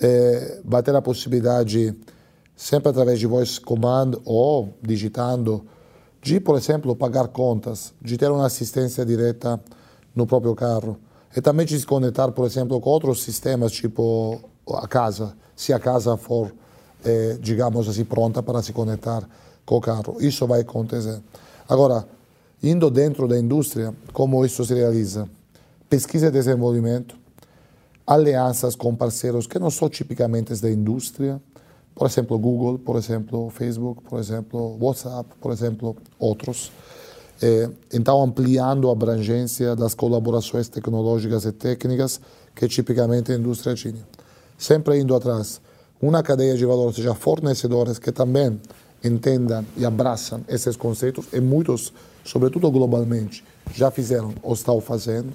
É, 0.00 0.60
vai 0.64 0.82
ter 0.82 0.94
a 0.94 1.02
possibilidade 1.02 1.94
sempre 2.56 2.88
através 2.88 3.18
de 3.18 3.26
voice 3.26 3.60
command 3.60 4.12
ou 4.24 4.72
digitando, 4.80 5.64
de, 6.20 6.38
por 6.40 6.56
exemplo, 6.56 6.94
pagar 6.94 7.28
contas, 7.28 7.92
de 8.00 8.16
ter 8.16 8.30
uma 8.30 8.46
assistência 8.46 9.04
direta 9.04 9.60
no 10.14 10.26
próprio 10.26 10.54
carro. 10.54 10.98
E 11.36 11.40
também 11.40 11.66
de 11.66 11.78
se 11.78 11.86
conectar, 11.86 12.30
por 12.32 12.46
exemplo, 12.46 12.80
com 12.80 12.90
outros 12.90 13.22
sistemas, 13.22 13.72
tipo 13.72 14.40
a 14.68 14.86
casa, 14.86 15.34
se 15.56 15.72
a 15.72 15.78
casa 15.78 16.16
for, 16.16 16.52
eh, 17.04 17.36
digamos 17.40 17.88
assim, 17.88 18.04
pronta 18.04 18.42
para 18.42 18.62
se 18.62 18.72
conectar 18.72 19.28
com 19.64 19.76
o 19.76 19.80
carro. 19.80 20.16
Isso 20.20 20.46
vai 20.46 20.60
acontecer. 20.60 21.20
Agora, 21.68 22.06
indo 22.62 22.90
dentro 22.90 23.26
da 23.26 23.38
indústria, 23.38 23.94
como 24.12 24.44
isso 24.44 24.64
se 24.64 24.74
realiza? 24.74 25.28
Pesquisa 25.88 26.28
e 26.28 26.30
desenvolvimento, 26.30 27.16
alianças 28.06 28.74
com 28.74 28.94
parceiros 28.94 29.46
que 29.46 29.58
não 29.58 29.70
são 29.70 29.88
tipicamente 29.88 30.54
da 30.60 30.70
indústria, 30.70 31.40
por 31.94 32.06
exemplo, 32.06 32.38
Google, 32.38 32.78
por 32.78 32.96
exemplo, 32.96 33.50
Facebook, 33.50 34.02
por 34.02 34.18
exemplo, 34.18 34.78
WhatsApp, 34.80 35.28
por 35.40 35.52
exemplo, 35.52 35.96
outros. 36.18 36.72
é, 37.40 37.68
então 37.92 38.22
ampliando 38.22 38.88
a 38.88 38.92
abrangência 38.92 39.74
das 39.74 39.94
colaborações 39.94 40.68
tecnológicas 40.68 41.44
e 41.44 41.52
técnicas 41.52 42.20
que 42.54 42.68
tipicamente 42.68 43.32
a 43.32 43.34
indústria 43.34 43.74
tinha. 43.74 44.06
Sempre 44.56 44.98
indo 45.00 45.14
atrás. 45.14 45.60
Uma 46.00 46.22
cadeia 46.22 46.56
de 46.56 46.64
valor, 46.64 46.94
seja, 46.94 47.14
fornecedores 47.14 47.98
que 47.98 48.10
também 48.10 48.60
entendam 49.04 49.64
e 49.76 49.84
abraçam 49.84 50.42
esses 50.48 50.76
conceitos, 50.76 51.26
e 51.32 51.40
muitos, 51.40 51.92
sobretudo 52.24 52.70
globalmente, 52.70 53.44
já 53.74 53.90
fizeram 53.90 54.34
ou 54.42 54.54
estão 54.54 54.80
fazendo. 54.80 55.32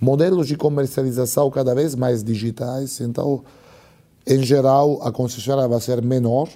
Modelos 0.00 0.46
de 0.46 0.56
comercialização 0.56 1.50
cada 1.50 1.74
vez 1.74 1.94
mais 1.94 2.22
digitais, 2.22 3.00
então, 3.00 3.42
em 4.26 4.42
geral, 4.42 5.00
a 5.02 5.10
concessionária 5.10 5.68
vai 5.68 5.80
ser 5.80 6.00
menor, 6.02 6.48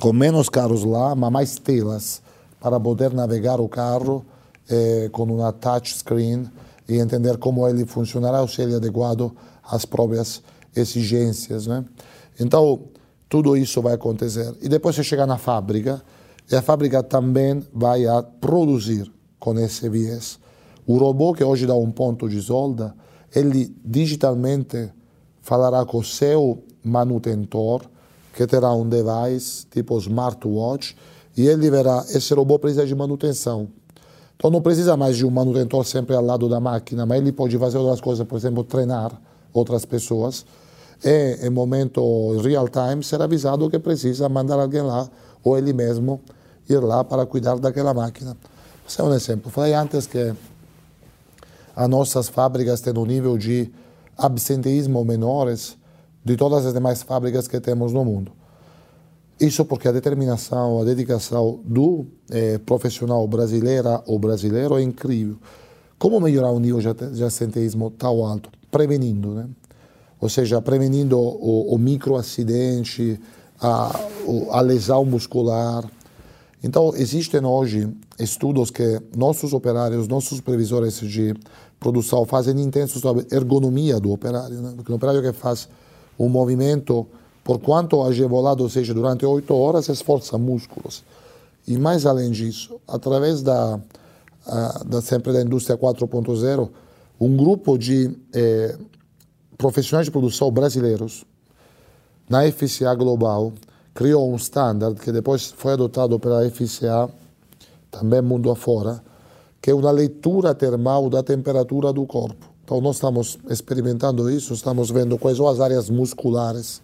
com 0.00 0.12
menos 0.12 0.48
carros 0.48 0.84
lá, 0.84 1.14
mas 1.14 1.32
mais 1.32 1.58
telas 1.58 2.22
para 2.60 2.78
poder 2.78 3.12
navegar 3.12 3.60
o 3.60 3.68
carro 3.68 4.24
eh, 4.68 5.08
com 5.12 5.24
uma 5.24 5.52
touchscreen 5.52 6.50
e 6.88 6.96
entender 6.96 7.36
como 7.36 7.68
ele 7.68 7.84
funcionará 7.84 8.40
ou 8.40 8.48
se 8.48 8.62
ele 8.62 8.74
é 8.74 8.76
adequado 8.76 9.32
às 9.62 9.84
próprias 9.84 10.42
exigências. 10.74 11.66
Né? 11.66 11.84
Então, 12.40 12.80
tudo 13.28 13.56
isso 13.56 13.82
vai 13.82 13.94
acontecer. 13.94 14.54
E 14.60 14.68
depois 14.68 14.96
você 14.96 15.02
chega 15.02 15.26
na 15.26 15.38
fábrica, 15.38 16.02
e 16.50 16.56
a 16.56 16.62
fábrica 16.62 17.02
também 17.02 17.62
vai 17.72 18.06
a 18.06 18.22
produzir 18.22 19.12
com 19.38 19.58
esse 19.58 19.88
viés. 19.88 20.38
O 20.86 20.96
robô 20.96 21.34
que 21.34 21.44
hoje 21.44 21.66
dá 21.66 21.74
um 21.74 21.90
ponto 21.90 22.28
de 22.28 22.40
solda, 22.40 22.94
ele 23.34 23.74
digitalmente 23.84 24.90
falará 25.42 25.84
com 25.84 25.98
o 25.98 26.04
seu 26.04 26.64
manutentor, 26.82 27.82
que 28.32 28.46
terá 28.46 28.72
um 28.72 28.88
device 28.88 29.66
tipo 29.66 29.98
smartwatch, 29.98 30.96
e 31.36 31.46
ele 31.46 31.70
verá, 31.70 32.04
esse 32.08 32.32
robô 32.32 32.58
precisa 32.58 32.86
de 32.86 32.94
manutenção. 32.94 33.68
Então 34.36 34.50
não 34.50 34.62
precisa 34.62 34.96
mais 34.96 35.16
de 35.16 35.26
um 35.26 35.30
manutentor 35.30 35.84
sempre 35.84 36.14
ao 36.14 36.24
lado 36.24 36.48
da 36.48 36.60
máquina, 36.60 37.04
mas 37.04 37.18
ele 37.18 37.32
pode 37.32 37.58
fazer 37.58 37.76
outras 37.76 38.00
coisas, 38.00 38.26
por 38.26 38.36
exemplo, 38.36 38.64
treinar 38.64 39.20
outras 39.52 39.84
pessoas. 39.84 40.46
E 41.04 41.46
em 41.46 41.50
momento 41.50 42.36
real 42.38 42.68
time 42.68 43.04
ser 43.04 43.22
avisado 43.22 43.70
que 43.70 43.78
precisa 43.78 44.28
mandar 44.28 44.58
alguém 44.58 44.82
lá, 44.82 45.08
ou 45.44 45.56
ele 45.56 45.72
mesmo 45.72 46.20
ir 46.68 46.78
lá 46.78 47.04
para 47.04 47.24
cuidar 47.26 47.58
daquela 47.58 47.94
máquina. 47.94 48.36
Esse 48.88 49.00
é 49.00 49.04
um 49.04 49.12
exemplo. 49.12 49.50
Falei 49.50 49.74
antes 49.74 50.06
que 50.06 50.34
as 51.76 51.88
nossas 51.88 52.28
fábricas 52.28 52.80
têm 52.80 52.96
um 52.96 53.06
nível 53.06 53.38
de 53.38 53.70
absenteísmo 54.16 55.04
menores 55.04 55.76
de 56.24 56.36
todas 56.36 56.66
as 56.66 56.74
demais 56.74 57.02
fábricas 57.02 57.46
que 57.46 57.60
temos 57.60 57.92
no 57.92 58.04
mundo. 58.04 58.32
Isso 59.40 59.64
porque 59.64 59.86
a 59.86 59.92
determinação, 59.92 60.80
a 60.80 60.84
dedicação 60.84 61.60
do 61.64 62.06
eh, 62.28 62.58
profissional 62.58 63.26
brasileira 63.28 64.02
ou 64.06 64.18
brasileiro 64.18 64.76
é 64.76 64.82
incrível. 64.82 65.36
Como 65.96 66.20
melhorar 66.20 66.50
o 66.50 66.58
nível 66.58 66.80
de 66.80 67.22
absenteísmo 67.22 67.90
tão 67.92 68.24
alto? 68.24 68.50
Prevenindo, 68.70 69.34
né? 69.34 69.48
Ou 70.20 70.28
seja, 70.28 70.60
prevenindo 70.60 71.18
o, 71.18 71.74
o 71.74 71.78
microacidente, 71.78 73.20
a, 73.60 74.00
a 74.50 74.60
lesão 74.60 75.04
muscular. 75.04 75.84
Então, 76.62 76.92
existem 76.96 77.44
hoje 77.44 77.88
estudos 78.18 78.70
que 78.70 79.00
nossos 79.16 79.52
operários, 79.52 80.08
nossos 80.08 80.40
previsores 80.40 80.98
de 81.00 81.34
produção 81.78 82.24
fazem 82.24 82.60
intensos 82.60 83.00
sobre 83.00 83.26
ergonomia 83.30 84.00
do 84.00 84.10
operário. 84.10 84.60
Né? 84.60 84.72
Porque 84.74 84.90
o 84.90 84.96
operário 84.96 85.22
que 85.22 85.32
faz 85.32 85.68
um 86.18 86.28
movimento 86.28 87.06
por 87.44 87.60
quanto 87.60 88.02
agevolado 88.02 88.68
seja 88.68 88.92
durante 88.92 89.24
oito 89.24 89.54
horas, 89.54 89.88
esforça 89.88 90.36
músculos. 90.36 91.02
E 91.66 91.78
mais 91.78 92.04
além 92.04 92.30
disso, 92.30 92.78
através 92.86 93.40
da, 93.40 93.80
da 94.84 95.00
sempre 95.00 95.32
da 95.32 95.40
indústria 95.40 95.78
4.0, 95.78 96.68
um 97.20 97.36
grupo 97.36 97.78
de 97.78 98.14
eh, 98.34 98.76
profissionais 99.58 100.06
de 100.06 100.12
produção 100.12 100.50
brasileiros 100.52 101.26
na 102.30 102.50
FCA 102.50 102.94
Global 102.94 103.52
criou 103.92 104.32
um 104.32 104.36
standard 104.36 105.00
que 105.00 105.10
depois 105.10 105.50
foi 105.50 105.72
adotado 105.72 106.20
pela 106.20 106.48
FCA, 106.48 107.10
também 107.90 108.22
mundo 108.22 108.50
afora, 108.50 109.02
que 109.60 109.70
é 109.70 109.74
uma 109.74 109.90
leitura 109.90 110.54
termal 110.54 111.10
da 111.10 111.22
temperatura 111.22 111.92
do 111.92 112.06
corpo. 112.06 112.46
Então, 112.64 112.80
nós 112.80 112.96
estamos 112.96 113.38
experimentando 113.48 114.30
isso, 114.30 114.52
estamos 114.52 114.90
vendo 114.90 115.18
quais 115.18 115.38
são 115.38 115.48
as 115.48 115.58
áreas 115.58 115.90
musculares 115.90 116.80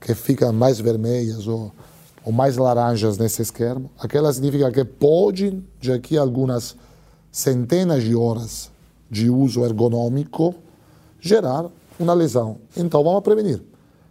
que 0.00 0.14
ficam 0.14 0.52
mais 0.52 0.78
vermelhas 0.80 1.46
ou, 1.46 1.72
ou 2.24 2.32
mais 2.32 2.56
laranjas 2.56 3.18
nesse 3.18 3.42
esquema, 3.42 3.90
aquela 3.98 4.32
significa 4.32 4.70
que 4.70 4.84
pode, 4.84 5.62
daqui 5.82 6.16
a 6.16 6.22
algumas 6.22 6.76
centenas 7.30 8.04
de 8.04 8.14
horas 8.14 8.70
de 9.10 9.28
uso 9.28 9.64
ergonômico, 9.64 10.54
gerar 11.20 11.66
uma 11.98 12.14
lesão. 12.14 12.58
Então 12.76 13.02
vamos 13.02 13.22
prevenir. 13.22 13.62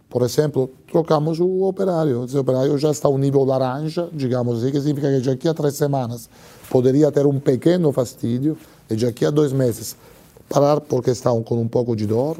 Por 0.08 0.22
exemplo, 0.22 0.70
trocamos 0.90 1.40
o 1.40 1.64
operário. 1.64 2.24
Esse 2.24 2.38
operário 2.38 2.78
já 2.78 2.90
está 2.90 3.08
um 3.08 3.18
nível 3.18 3.44
laranja, 3.44 4.08
digamos 4.12 4.58
assim, 4.58 4.70
que 4.70 4.80
significa 4.80 5.20
que 5.20 5.26
daqui 5.26 5.48
a 5.48 5.54
três 5.54 5.74
semanas 5.74 6.28
poderia 6.70 7.10
ter 7.10 7.26
um 7.26 7.40
pequeno 7.40 7.92
fastídio 7.92 8.56
e 8.88 8.96
daqui 8.96 9.26
a 9.26 9.30
dois 9.30 9.52
meses 9.52 9.96
parar 10.48 10.80
porque 10.80 11.10
estão 11.10 11.42
com 11.42 11.60
um 11.60 11.68
pouco 11.68 11.96
de 11.96 12.06
dor. 12.06 12.38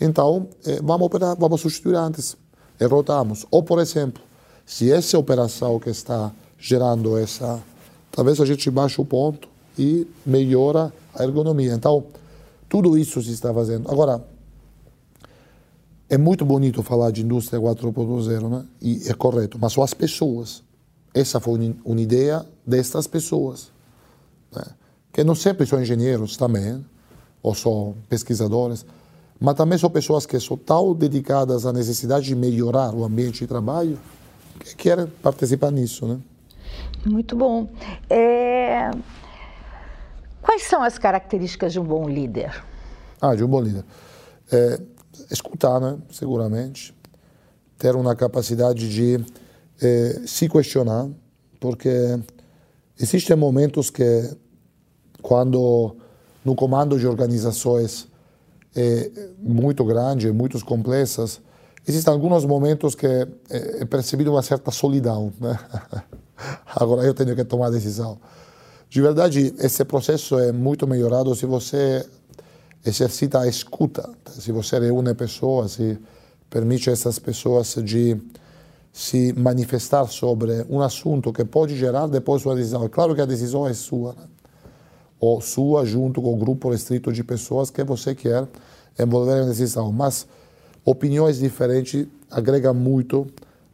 Então, 0.00 0.48
eh, 0.66 0.80
vamos 0.82 1.06
operar, 1.06 1.36
vamos 1.38 1.60
substituir 1.60 1.96
antes 1.96 2.36
derrotamos. 2.78 3.44
Ou, 3.50 3.62
por 3.62 3.80
exemplo, 3.80 4.22
se 4.64 4.90
essa 4.92 5.18
operação 5.18 5.78
que 5.80 5.90
está 5.90 6.30
gerando 6.58 7.16
essa, 7.16 7.60
talvez 8.12 8.40
a 8.40 8.46
gente 8.46 8.70
baixe 8.70 9.00
o 9.00 9.04
ponto 9.04 9.48
e 9.78 10.06
melhora 10.24 10.92
a 11.14 11.24
ergonomia. 11.24 11.72
Então, 11.72 12.04
tudo 12.68 12.96
isso 12.96 13.22
se 13.22 13.32
está 13.32 13.52
fazendo. 13.52 13.90
Agora, 13.90 14.22
é 16.10 16.16
muito 16.16 16.44
bonito 16.44 16.82
falar 16.82 17.10
de 17.10 17.22
indústria 17.22 17.60
4.0, 17.60 18.48
né? 18.48 18.64
E 18.80 19.08
é 19.08 19.14
correto, 19.14 19.58
mas 19.60 19.72
são 19.72 19.82
as 19.82 19.92
pessoas. 19.92 20.62
Essa 21.14 21.38
foi 21.40 21.74
uma 21.84 22.00
ideia 22.00 22.44
destas 22.66 23.06
pessoas, 23.06 23.70
né? 24.54 24.62
que 25.12 25.24
não 25.24 25.34
sempre 25.34 25.66
são 25.66 25.80
engenheiros 25.80 26.36
também, 26.36 26.84
ou 27.42 27.54
são 27.54 27.94
pesquisadores, 28.08 28.86
mas 29.40 29.54
também 29.54 29.78
são 29.78 29.90
pessoas 29.90 30.26
que 30.26 30.38
são 30.38 30.56
tão 30.56 30.94
dedicadas 30.94 31.66
à 31.66 31.72
necessidade 31.72 32.26
de 32.26 32.34
melhorar 32.34 32.94
o 32.94 33.04
ambiente 33.04 33.40
de 33.40 33.46
trabalho 33.46 33.98
que 34.60 34.74
querem 34.76 35.06
participar 35.22 35.70
nisso, 35.70 36.06
né? 36.06 36.18
Muito 37.04 37.36
bom. 37.36 37.68
É... 38.10 38.90
Quais 40.42 40.64
são 40.64 40.82
as 40.82 40.98
características 40.98 41.72
de 41.72 41.80
um 41.80 41.84
bom 41.84 42.08
líder? 42.08 42.64
Ah, 43.20 43.34
de 43.34 43.44
um 43.44 43.48
bom 43.48 43.60
líder. 43.60 43.84
É, 44.50 44.80
escutar, 45.30 45.80
né? 45.80 45.98
Seguramente. 46.10 46.94
Ter 47.76 47.94
uma 47.94 48.14
capacidade 48.14 48.88
de 48.88 49.24
é, 49.80 50.20
se 50.26 50.48
questionar, 50.48 51.08
porque 51.60 51.90
existem 52.98 53.36
momentos 53.36 53.90
que, 53.90 54.36
quando 55.22 55.96
no 56.44 56.54
comando 56.54 56.98
de 56.98 57.06
organizações 57.06 58.08
é 58.74 59.10
muito 59.38 59.84
grande, 59.84 60.30
muito 60.32 60.62
complexas, 60.64 61.40
existem 61.86 62.12
alguns 62.12 62.44
momentos 62.44 62.94
que 62.94 63.06
é, 63.06 63.28
é 63.50 63.84
percebido 63.84 64.30
uma 64.30 64.42
certa 64.42 64.70
solidão. 64.70 65.32
Né? 65.40 65.58
Agora 66.76 67.02
eu 67.02 67.14
tenho 67.14 67.34
que 67.34 67.44
tomar 67.44 67.70
decisão. 67.70 68.18
De 68.88 69.02
verdade, 69.02 69.54
esse 69.58 69.84
processo 69.84 70.38
é 70.38 70.52
muito 70.52 70.86
melhorado 70.86 71.34
se 71.34 71.44
você 71.44 72.06
exercita 72.88 73.40
a 73.40 73.48
escuta, 73.48 74.08
se 74.30 74.52
você 74.52 74.78
reúne 74.78 75.14
pessoas, 75.14 75.72
se 75.72 75.98
permite 76.50 76.90
a 76.90 76.92
essas 76.92 77.18
pessoas 77.18 77.76
de 77.84 78.16
se 78.92 79.32
manifestar 79.34 80.06
sobre 80.06 80.64
um 80.68 80.80
assunto 80.80 81.32
que 81.32 81.44
pode 81.44 81.76
gerar 81.76 82.06
depois 82.06 82.44
uma 82.44 82.54
decisão. 82.54 82.84
É 82.84 82.88
claro 82.88 83.14
que 83.14 83.20
a 83.20 83.26
decisão 83.26 83.66
é 83.66 83.74
sua. 83.74 84.12
Né? 84.14 84.28
ou 85.20 85.40
sua 85.40 85.84
junto 85.84 86.22
com 86.22 86.32
o 86.32 86.36
grupo 86.36 86.70
restrito 86.70 87.12
de 87.12 87.24
pessoas 87.24 87.70
que 87.70 87.82
você 87.82 88.14
quer 88.14 88.46
envolver 88.98 89.40
na 89.40 89.46
decisão. 89.46 89.92
Mas 89.92 90.26
opiniões 90.84 91.38
diferentes 91.38 92.06
agregam 92.30 92.74
muito 92.74 93.26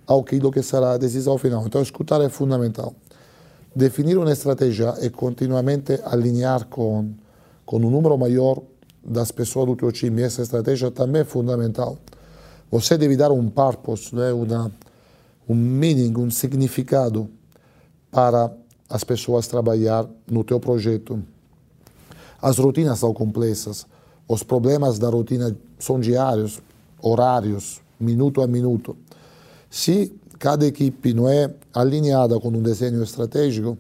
ao 0.06 0.22
que 0.22 0.62
será 0.62 0.92
a 0.92 0.98
decisão 0.98 1.38
final. 1.38 1.66
Então, 1.66 1.82
escutar 1.82 2.20
é 2.20 2.28
fundamental. 2.28 2.94
Definir 3.74 4.16
uma 4.18 4.30
estratégia 4.30 4.94
e 5.02 5.10
continuamente 5.10 5.98
alinhar 6.04 6.66
com, 6.66 7.10
com 7.66 7.76
um 7.76 7.90
número 7.90 8.16
maior 8.16 8.62
das 9.04 9.30
pessoas 9.30 9.66
do 9.66 9.76
teu 9.76 9.92
time 9.92 10.22
essa 10.22 10.42
estratégia 10.42 10.90
também 10.90 11.22
é 11.22 11.24
fundamental. 11.24 11.98
Você 12.70 12.96
deve 12.96 13.16
dar 13.16 13.30
um 13.30 13.48
purpose, 13.48 14.14
né? 14.14 14.32
Uma, 14.32 14.72
um 15.48 15.54
meaning, 15.54 16.16
um 16.16 16.30
significado 16.30 17.28
para 18.10 18.52
as 18.88 19.04
pessoas 19.04 19.46
trabalhar 19.46 20.08
no 20.26 20.42
teu 20.42 20.58
projeto. 20.58 21.22
As 22.40 22.58
rotinas 22.58 22.98
são 22.98 23.12
complexas, 23.12 23.86
os 24.26 24.42
problemas 24.42 24.98
da 24.98 25.08
rotina 25.08 25.56
são 25.78 26.00
diários, 26.00 26.60
horários, 27.00 27.80
minuto 28.00 28.42
a 28.42 28.46
minuto. 28.46 28.96
Se 29.70 30.12
cada 30.38 30.66
equipe 30.66 31.12
não 31.14 31.28
é 31.28 31.52
alinhada 31.72 32.38
com 32.40 32.48
um 32.48 32.62
desenho 32.62 33.02
estratégico, 33.02 33.78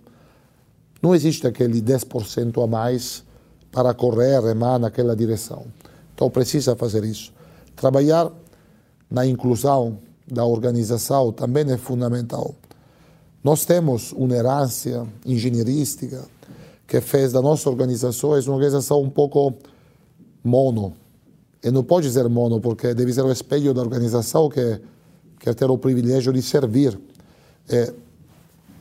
não 1.02 1.14
existe 1.14 1.46
aquele 1.46 1.82
10% 1.82 2.62
a 2.62 2.66
mais 2.66 3.23
para 3.74 3.92
correr, 3.92 4.40
remar 4.40 4.78
naquela 4.78 5.16
direção. 5.16 5.66
Então 6.14 6.30
precisa 6.30 6.76
fazer 6.76 7.04
isso. 7.04 7.32
Trabalhar 7.74 8.30
na 9.10 9.26
inclusão 9.26 9.98
da 10.30 10.44
organização 10.44 11.32
também 11.32 11.68
é 11.70 11.76
fundamental. 11.76 12.54
Nós 13.42 13.64
temos 13.64 14.12
uma 14.12 14.32
herança 14.34 15.06
engenheirística 15.26 16.24
que 16.86 17.00
fez 17.00 17.32
da 17.32 17.42
nossa 17.42 17.68
organização 17.68 18.30
uma 18.30 18.54
organização 18.54 19.02
um 19.02 19.10
pouco 19.10 19.52
mono. 20.42 20.94
E 21.60 21.70
não 21.70 21.82
pode 21.82 22.08
ser 22.12 22.28
mono, 22.28 22.60
porque 22.60 22.94
deve 22.94 23.12
ser 23.12 23.24
o 23.24 23.32
espelho 23.32 23.74
da 23.74 23.80
organização 23.82 24.48
que 24.48 24.80
quer 25.40 25.54
ter 25.54 25.68
o 25.68 25.76
privilégio 25.76 26.32
de 26.32 26.42
servir. 26.42 26.98
É 27.68 27.92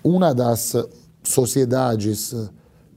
uma 0.03 0.35
das 0.35 0.75
sociedades, 1.23 2.35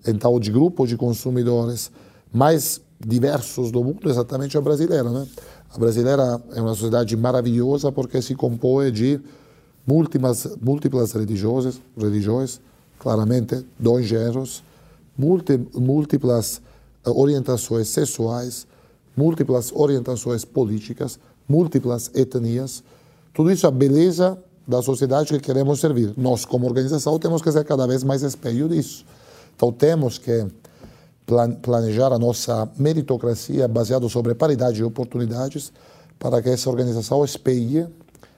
então, 0.07 0.39
de 0.39 0.51
grupo 0.51 0.87
de 0.87 0.97
consumidores 0.97 1.91
mais 2.33 2.81
diversos 2.99 3.71
do 3.71 3.83
mundo, 3.83 4.09
exatamente 4.09 4.57
a 4.57 4.61
brasileira. 4.61 5.11
Né? 5.11 5.27
A 5.75 5.79
brasileira 5.79 6.41
é 6.55 6.61
uma 6.61 6.75
sociedade 6.75 7.17
maravilhosa 7.17 7.93
porque 7.93 8.21
se 8.23 8.35
compõe 8.35 8.91
de 8.91 9.21
múltiplas, 9.87 10.57
múltiplas 10.61 11.13
religiosas, 11.13 11.81
religiões, 11.97 12.61
claramente 12.99 13.65
dois 13.79 14.07
gêneros, 14.07 14.63
múltiplas 15.17 16.61
eh, 17.05 17.11
orientações 17.11 17.89
sexuais, 17.89 18.67
múltiplas 19.17 19.73
orientações 19.73 20.45
políticas, 20.45 21.19
múltiplas 21.49 22.11
etnias. 22.15 22.83
Tudo 23.33 23.51
isso 23.51 23.67
é 23.67 23.69
a 23.69 23.73
beleza 23.73 24.39
da 24.67 24.83
sociedade 24.83 25.33
que 25.33 25.41
queremos 25.41 25.79
servir. 25.79 26.13
Nós, 26.17 26.45
como 26.45 26.67
organização, 26.67 27.19
temos 27.19 27.41
que 27.41 27.53
ser 27.53 27.65
cada 27.65 27.87
vez 27.87 28.03
mais 28.03 28.23
espelho 28.23 28.69
disso. 28.69 29.05
Então, 29.57 29.73
temos 29.73 30.19
que 30.19 30.47
planejar 31.61 32.13
a 32.13 32.19
nossa 32.19 32.69
meritocracia 32.79 33.67
baseada 33.67 34.09
sobre 34.09 34.35
paridade 34.35 34.77
de 34.77 34.85
oportunidades 34.85 35.73
para 36.19 36.41
que 36.41 36.51
essa 36.51 36.71
organização 36.71 37.25
espelhe 37.25 37.87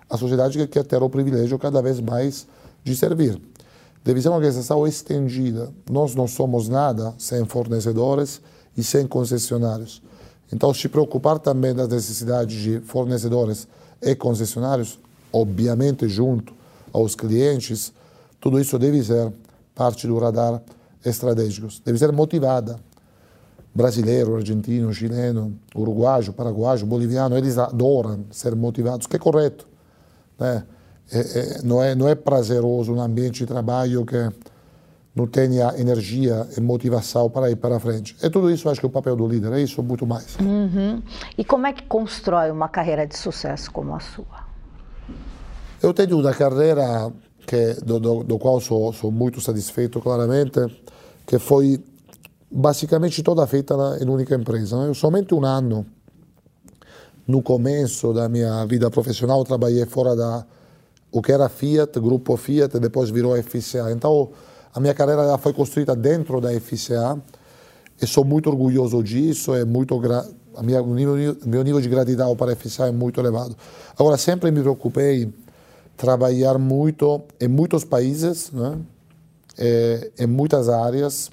a 0.08 0.16
sociedade 0.16 0.56
que 0.56 0.66
quer 0.66 0.84
ter 0.84 1.02
o 1.02 1.10
privilégio 1.10 1.58
cada 1.58 1.82
vez 1.82 2.00
mais 2.00 2.46
de 2.82 2.96
servir. 2.96 3.38
Deve 4.02 4.22
ser 4.22 4.28
uma 4.28 4.36
organização 4.36 4.86
estendida. 4.86 5.70
Nós 5.90 6.14
não 6.14 6.26
somos 6.26 6.68
nada 6.68 7.14
sem 7.18 7.44
fornecedores 7.44 8.40
e 8.76 8.82
sem 8.82 9.06
concessionários. 9.06 10.00
Então, 10.50 10.72
se 10.72 10.88
preocupar 10.88 11.38
também 11.38 11.74
das 11.74 11.88
necessidades 11.88 12.56
de 12.56 12.80
fornecedores 12.80 13.68
e 14.00 14.14
concessionários, 14.14 14.98
obviamente 15.30 16.08
junto 16.08 16.54
aos 16.90 17.14
clientes, 17.14 17.92
tudo 18.40 18.58
isso 18.58 18.78
deve 18.78 19.02
ser 19.02 19.30
parte 19.74 20.06
do 20.06 20.18
radar 20.18 20.62
estratégico. 21.05 21.68
Deve 21.84 21.99
ser 21.99 22.12
motivada. 22.12 22.78
Brasileiro, 23.74 24.36
argentino, 24.36 24.92
chileno, 24.92 25.57
uruguaio, 25.74 26.32
paraguaio, 26.32 26.84
boliviano, 26.84 27.36
eles 27.36 27.59
adoram 27.59 28.24
ser 28.30 28.57
motivados, 28.57 29.07
que 29.07 29.16
é 29.16 29.18
correto. 29.18 29.68
Né? 30.38 30.64
É, 31.12 31.18
é, 31.18 31.62
não, 31.62 31.82
é, 31.82 31.94
não 31.94 32.09
é 32.09 32.14
prazeroso 32.14 32.92
um 32.92 33.01
ambiente 33.01 33.38
de 33.38 33.46
trabalho 33.46 34.05
que 34.05 34.16
não 35.14 35.26
tenha 35.26 35.74
energia 35.78 36.46
e 36.57 36.61
motivação 36.61 37.28
para 37.28 37.51
ir 37.51 37.57
para 37.57 37.80
frente. 37.80 38.16
É 38.22 38.28
tudo 38.28 38.51
isso, 38.51 38.68
acho 38.68 38.80
que 38.80 38.86
é 38.86 38.88
o 38.88 38.92
papel 38.92 39.16
do 39.16 39.26
líder, 39.26 39.53
é 39.53 39.61
isso, 39.61 39.82
muito 39.82 40.07
mais. 40.07 40.36
Uhum. 40.38 41.03
E 41.36 41.44
como 41.44 41.66
é 41.66 41.72
que 41.72 41.82
constrói 41.84 42.51
uma 42.51 42.68
carreira 42.68 43.07
de 43.07 43.16
sucesso 43.16 43.70
como 43.70 43.94
a 43.94 44.01
sua? 44.01 44.46
Eu 45.82 45.92
tenho 45.92 46.18
uma 46.18 46.32
carreira 46.32 47.12
que, 47.49 47.80
do, 47.82 47.99
do, 47.99 48.22
do 48.22 48.38
qual 48.38 48.61
sou, 48.61 48.92
sou 48.92 49.11
muito 49.11 49.40
satisfeito, 49.40 50.01
claramente, 50.01 50.61
que 51.26 51.38
foi 51.38 51.82
basicamente 52.51 53.22
toda 53.22 53.46
feita 53.46 53.74
na, 53.74 53.96
em 53.96 54.07
única 54.07 54.34
empresa. 54.34 54.76
Eu 54.76 54.94
somente 54.94 55.34
um 55.34 55.42
ano 55.46 55.86
no 57.26 57.42
começo 57.42 58.12
da 58.12 58.28
minha 58.28 58.66
vida 58.66 58.90
profissional 58.90 59.42
trabalhei 59.44 59.86
fora 59.86 60.14
da 60.14 60.44
o 61.11 61.22
que 61.22 61.32
era 61.32 61.49
Fiat, 61.49 61.99
grupo 61.99 62.36
Fiat, 62.36 62.78
depois 62.78 63.09
virou 63.09 63.34
FCA. 63.42 63.90
Então 63.92 64.28
a 64.74 64.78
minha 64.78 64.92
carreira 64.92 65.38
foi 65.38 65.55
construída 65.55 65.96
dentro 65.96 66.42
da 66.42 66.51
FCA 66.61 67.18
e 68.01 68.07
sou 68.07 68.26
muito 68.26 68.51
orgulhoso 68.51 69.03
disso. 69.03 69.55
É 69.55 69.64
muito 69.64 69.99
a 70.55 70.62
minha 70.62 70.82
meu 70.82 71.62
nível 71.64 71.80
de 71.80 71.88
gratidão 71.88 72.36
para 72.36 72.53
a 72.53 72.57
FCA 72.57 72.88
é 72.88 72.92
muito 72.92 73.18
elevado. 73.18 73.57
Agora 73.99 74.18
sempre 74.18 74.51
me 74.51 74.61
preocupei 74.61 75.32
trabalhar 75.99 76.57
muito 76.59 77.20
em 77.40 77.49
muitos 77.49 77.84
países, 77.84 78.53
né? 78.53 78.78
é, 79.59 80.11
em 80.18 80.26
muitas 80.26 80.68
áreas 80.68 81.30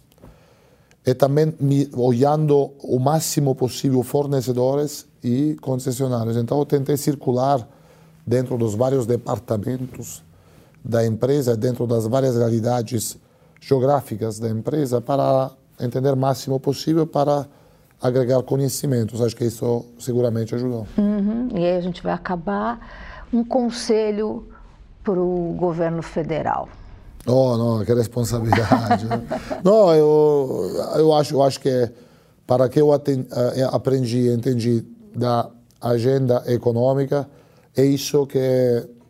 e 1.05 1.13
também 1.13 1.53
me, 1.59 1.88
olhando 1.95 2.72
o 2.82 2.99
máximo 2.99 3.53
possível 3.53 4.01
fornecedores 4.01 5.07
e 5.24 5.55
concessionários. 5.61 6.36
Então, 6.36 6.57
eu 6.57 6.66
tentei 6.66 6.97
circular 6.97 7.66
dentro 8.26 8.57
dos 8.57 8.74
vários 8.74 9.05
departamentos 9.05 10.24
da 10.84 11.05
empresa, 11.05 11.55
dentro 11.55 11.86
das 11.86 12.07
várias 12.07 12.36
realidades 12.36 13.20
geográficas 13.61 14.39
da 14.39 14.49
empresa, 14.49 14.99
para 14.99 15.51
entender 15.80 16.11
o 16.11 16.18
máximo 16.18 16.59
possível 16.59 17.05
para 17.05 17.45
agregar 18.01 18.41
conhecimentos. 18.41 19.22
Acho 19.22 19.36
que 19.36 19.45
isso 19.45 19.86
seguramente 19.99 20.55
ajudou. 20.55 20.88
Uhum. 20.97 21.49
E 21.53 21.57
aí 21.57 21.78
a 21.78 21.82
gente 21.82 22.01
vai 22.01 22.13
acabar 22.13 22.80
um 23.32 23.43
conselho 23.43 24.47
para 25.06 25.20
o 25.20 25.56
governo 25.58 26.01
federal. 26.01 26.68
Oh, 27.28 27.58
não, 27.58 27.86
que 27.86 27.93
responsabilidade. 27.93 29.08
não, 29.64 29.93
eu, 29.93 30.72
eu, 30.97 31.14
acho, 31.14 31.36
eu 31.36 31.43
acho 31.43 31.60
que 31.60 31.89
para 32.45 32.68
que 32.68 32.80
eu 32.82 32.93
eh, 32.93 32.99
aprendi, 33.72 34.28
entendi 34.30 34.86
da 35.16 35.49
agenda 35.82 36.43
econômica, 36.47 37.28
é 37.76 37.84
isso 37.86 38.28
que, 38.28 38.39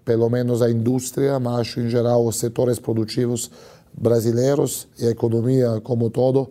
pelo 0.04 0.30
menos 0.30 0.62
a 0.62 0.70
indústria, 0.70 1.40
mas 1.40 1.62
acho 1.62 1.80
em 1.80 1.90
geral 1.90 2.26
os 2.26 2.38
setores 2.38 2.80
produtivos 2.80 3.50
brasileiros 3.94 4.88
e 5.00 5.08
a 5.08 5.12
economia 5.12 5.82
como 5.82 6.10
todo, 6.10 6.50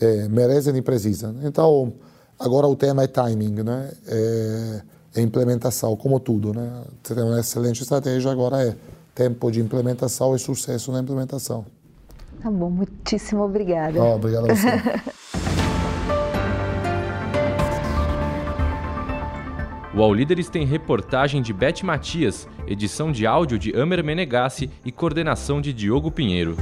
é, 0.00 0.28
merecem 0.28 0.76
e 0.76 0.82
precisam. 0.82 1.36
Então, 1.42 1.92
agora 2.38 2.66
o 2.66 2.76
tema 2.76 3.04
é 3.04 3.06
timing, 3.06 3.62
né? 3.62 3.90
É, 4.06 4.82
é 5.16 5.22
implementação, 5.22 5.96
como 5.96 6.20
tudo, 6.20 6.52
né? 6.52 6.82
Você 7.02 7.14
tem 7.14 7.24
uma 7.24 7.40
excelente 7.40 7.82
estratégia, 7.82 8.30
agora 8.30 8.62
é 8.62 8.76
tempo 9.14 9.50
de 9.50 9.60
implementação 9.60 10.36
e 10.36 10.38
sucesso 10.38 10.92
na 10.92 11.00
implementação. 11.00 11.64
Tá 12.42 12.50
bom, 12.50 12.68
muitíssimo 12.68 13.42
obrigada. 13.42 14.02
Oh, 14.02 14.16
obrigado 14.16 14.50
a 14.50 14.54
você. 14.54 15.16
O 19.96 20.02
All 20.02 20.12
Líderes 20.12 20.50
tem 20.50 20.66
reportagem 20.66 21.40
de 21.40 21.54
Beth 21.54 21.82
Matias, 21.82 22.46
edição 22.66 23.10
de 23.10 23.26
áudio 23.26 23.58
de 23.58 23.74
Amer 23.74 24.04
Menegassi 24.04 24.68
e 24.84 24.92
coordenação 24.92 25.58
de 25.58 25.72
Diogo 25.72 26.10
Pinheiro. 26.10 26.54